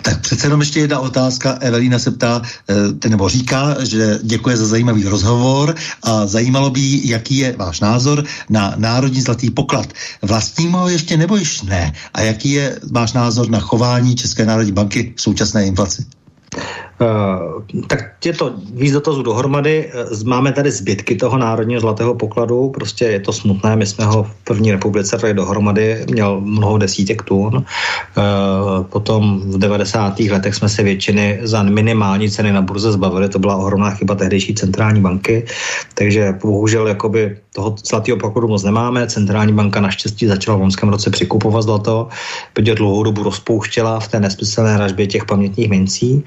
[0.01, 1.57] Tak přece jenom ještě jedna otázka.
[1.61, 2.41] Evelina se ptá,
[3.03, 8.23] eh, nebo říká, že děkuje za zajímavý rozhovor a zajímalo by, jaký je váš názor
[8.49, 9.93] na Národní zlatý poklad.
[10.21, 11.93] Vlastním ho ještě nebo již ne?
[12.13, 16.05] A jaký je váš názor na chování České národní banky v současné inflaci?
[17.01, 19.91] Uh, tak je to víc dotazů dohromady.
[20.11, 24.23] Uh, máme tady zbytky toho národního zlatého pokladu, prostě je to smutné, my jsme ho
[24.23, 27.55] v první republice tady dohromady, měl mnoho desítek tun.
[27.55, 27.63] Uh,
[28.83, 30.19] potom v 90.
[30.19, 34.53] letech jsme se většiny za minimální ceny na burze zbavili, to byla ohromná chyba tehdejší
[34.55, 35.45] centrální banky,
[35.93, 39.07] takže bohužel jakoby toho zlatého pokladu moc nemáme.
[39.07, 42.07] Centrální banka naštěstí začala v loňském roce přikupovat zlato,
[42.53, 46.23] protože dlouhou dobu rozpouštěla v té nesmyslné ražbě těch pamětních mincí.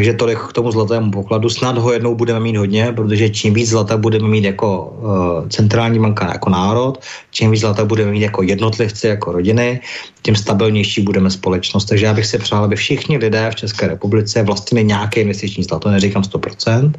[0.00, 1.50] Takže tolik k tomu zlatému pokladu.
[1.52, 6.00] Snad ho jednou budeme mít hodně, protože čím víc zlata budeme mít jako uh, centrální
[6.00, 6.98] banka, jako národ,
[7.30, 9.80] čím víc zlata budeme mít jako jednotlivci, jako rodiny,
[10.22, 11.84] tím stabilnější budeme společnost.
[11.84, 15.90] Takže já bych si přál, aby všichni lidé v České republice vlastnili nějaké investiční zlato,
[15.90, 16.92] neříkám 100%,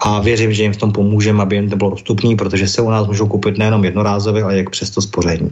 [0.00, 2.90] a věřím, že jim v tom pomůžeme, aby jim to bylo dostupné, protože se u
[2.90, 5.50] nás můžou koupit nejenom jednorázově, ale jak přes to spoření.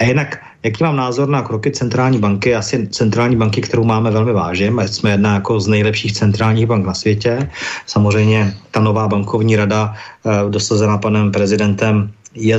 [0.00, 2.54] A jinak, jaký mám názor na kroky centrální banky?
[2.54, 6.94] Asi centrální banky, kterou máme velmi vážím, jsme jedna jako z nejlepších centrálních bank na
[6.94, 7.50] světě.
[7.86, 9.94] Samozřejmě ta nová bankovní rada,
[10.26, 12.58] eh, dosazená panem prezidentem, je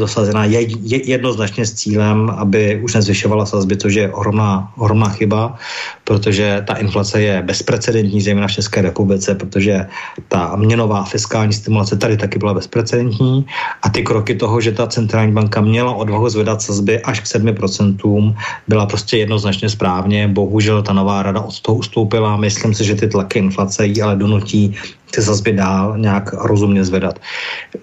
[0.82, 5.56] je jednoznačně s cílem, aby už nezvyšovala sazby, což je ohromná, ohromná chyba,
[6.04, 9.86] protože ta inflace je bezprecedentní, zejména v České republice, protože
[10.28, 13.46] ta měnová fiskální stimulace tady taky byla bezprecedentní
[13.82, 18.36] a ty kroky toho, že ta centrální banka měla odvahu zvedat sazby až k 7%,
[18.68, 20.28] byla prostě jednoznačně správně.
[20.28, 22.38] Bohužel ta nová rada od toho ustoupila.
[22.38, 24.76] Myslím si, že ty tlaky inflace jí ale donutí
[25.12, 27.20] ty sazby dál nějak rozumně zvedat.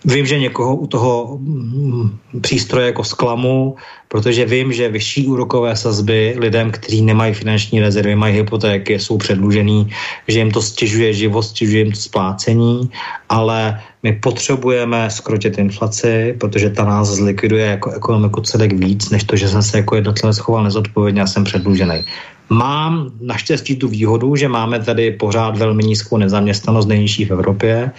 [0.05, 3.77] Vím, že někoho u toho mm, přístroje jako zklamu,
[4.09, 9.91] protože vím, že vyšší úrokové sazby lidem, kteří nemají finanční rezervy, mají hypotéky, jsou předlužený,
[10.29, 12.91] že jim to stěžuje život, stěžuje jim to splácení,
[13.29, 19.37] ale my potřebujeme skrotit inflaci, protože ta nás zlikviduje jako ekonomiku celek víc, než to,
[19.37, 22.05] že jsem se jako jednotlivec schoval nezodpovědně a jsem předlužený.
[22.53, 27.91] Mám naštěstí tu výhodu, že máme tady pořád velmi nízkou nezaměstnanost, nejnižší v Evropě,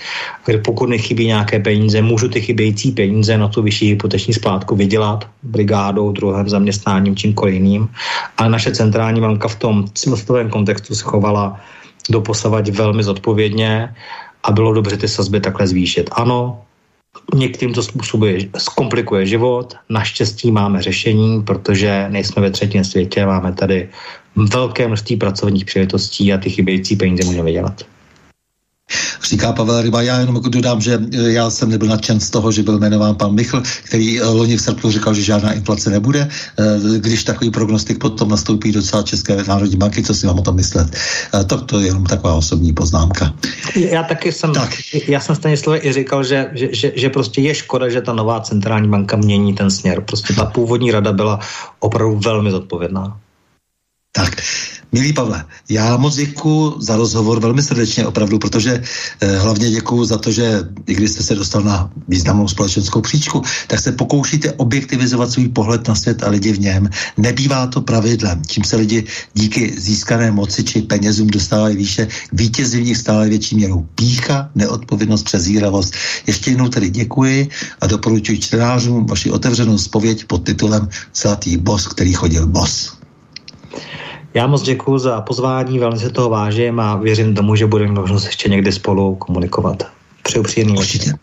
[0.46, 4.76] kde pokud mi chybí nějaké peníze, můžu ty chybějící peníze na tu vyšší hypoteční splátku
[4.76, 7.90] vydělat brigádou, druhým zaměstnáním, čímkoliv jiným.
[8.38, 11.60] Ale naše centrální banka v tom celostovém kontextu se chovala
[12.10, 13.96] doposavať velmi zodpovědně
[14.44, 16.10] a bylo dobře ty sazby takhle zvýšit.
[16.14, 16.62] Ano,
[17.36, 19.78] Některým to způsobuje, zkomplikuje život.
[19.90, 23.90] Naštěstí máme řešení, protože nejsme ve třetím světě, máme tady
[24.36, 27.84] velké množství pracovních příležitostí a ty chybějící peníze můžeme vydělat.
[29.24, 32.64] Říká Pavel Ryba, já jenom dodám, že e, já jsem nebyl nadšen z toho, že
[32.64, 36.20] byl jmenován pan Michl, který e, loni v srpnu říkal, že žádná inflace nebude.
[36.20, 40.56] E, když takový prognostik potom nastoupí docela České národní banky, co si mám o tom
[40.56, 40.88] myslet.
[41.48, 43.34] To, to je jenom taková osobní poznámka.
[43.76, 44.70] Já taky jsem, tak.
[45.08, 48.14] já jsem stejně slově i říkal, že, že, že, že prostě je škoda, že ta
[48.14, 50.02] nová centrální banka mění ten směr.
[50.02, 51.40] Prostě ta původní rada byla
[51.80, 53.18] opravdu velmi zodpovědná.
[54.16, 54.42] Tak,
[54.92, 58.84] milý Pavle, já moc děkuji za rozhovor velmi srdečně, opravdu, protože
[59.22, 63.42] eh, hlavně děkuji za to, že i když jste se dostal na významnou společenskou příčku,
[63.68, 66.90] tak se pokoušíte objektivizovat svůj pohled na svět a lidi v něm.
[67.18, 68.42] Nebývá to pravidlem.
[68.42, 69.04] Tím se lidi
[69.34, 75.24] díky získané moci či penězům dostávají výše, vítězí v nich stále větší měrou pícha, neodpovědnost,
[75.24, 75.94] přezíravost.
[76.28, 77.50] Ještě jednou tedy děkuji
[77.82, 83.03] a doporučuji čtenářům vaši otevřenou spověď pod titulem Zlatý bos, který chodil bos.
[84.34, 88.26] Já moc děkuji za pozvání, velmi se toho vážím a věřím tomu, že budeme možnost
[88.26, 89.84] ještě někdy spolu komunikovat.
[90.24, 91.14] Přeju příjemný Určitě.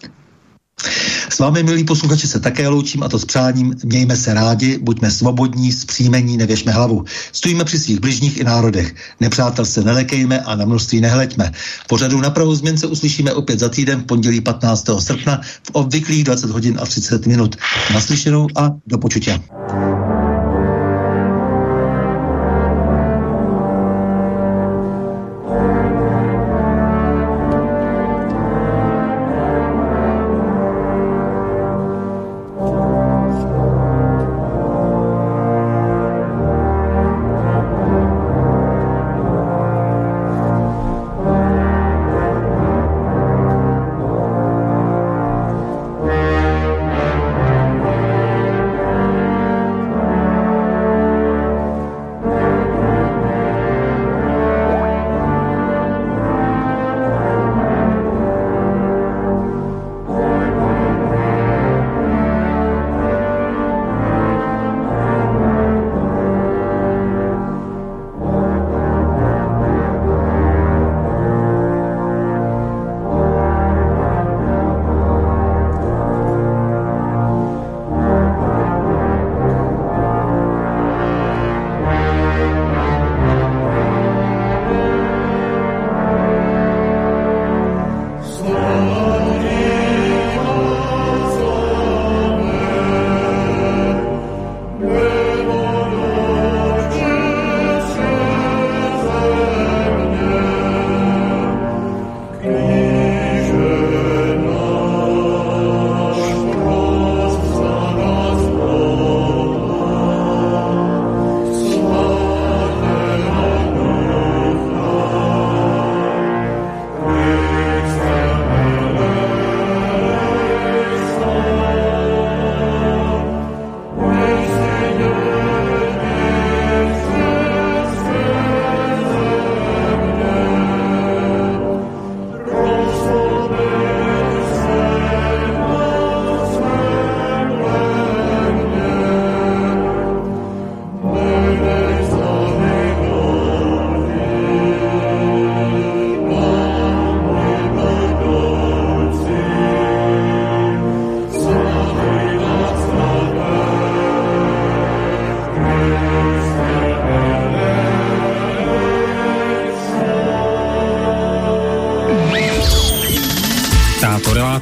[1.28, 3.74] S vámi, milí posluchači, se také loučím a to s přáním.
[3.85, 7.05] Mějme se rádi, buďme svobodní, zpříjmení, nevěšme hlavu.
[7.32, 8.95] Stojíme při svých bližních i národech.
[9.20, 11.53] Nepřátel se nelekejme a na množství nehleďme.
[11.89, 14.91] Pořadu na pravou změn se uslyšíme opět za týden v pondělí 15.
[14.99, 17.57] srpna v obvyklých 20 hodin a 30 minut.
[17.93, 19.41] Naslyšenou a do počutě.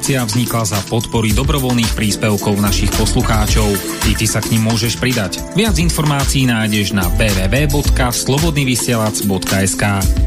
[0.09, 3.69] Relácia vznikla za podpory dobrovoľných príspevkov našich poslucháčov.
[4.09, 5.37] I ty sa k ním môžeš pridať.
[5.53, 9.83] Viac informácií nájdeš na www.slobodnyvysielac.sk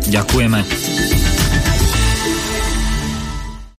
[0.07, 1.32] Ďakujeme.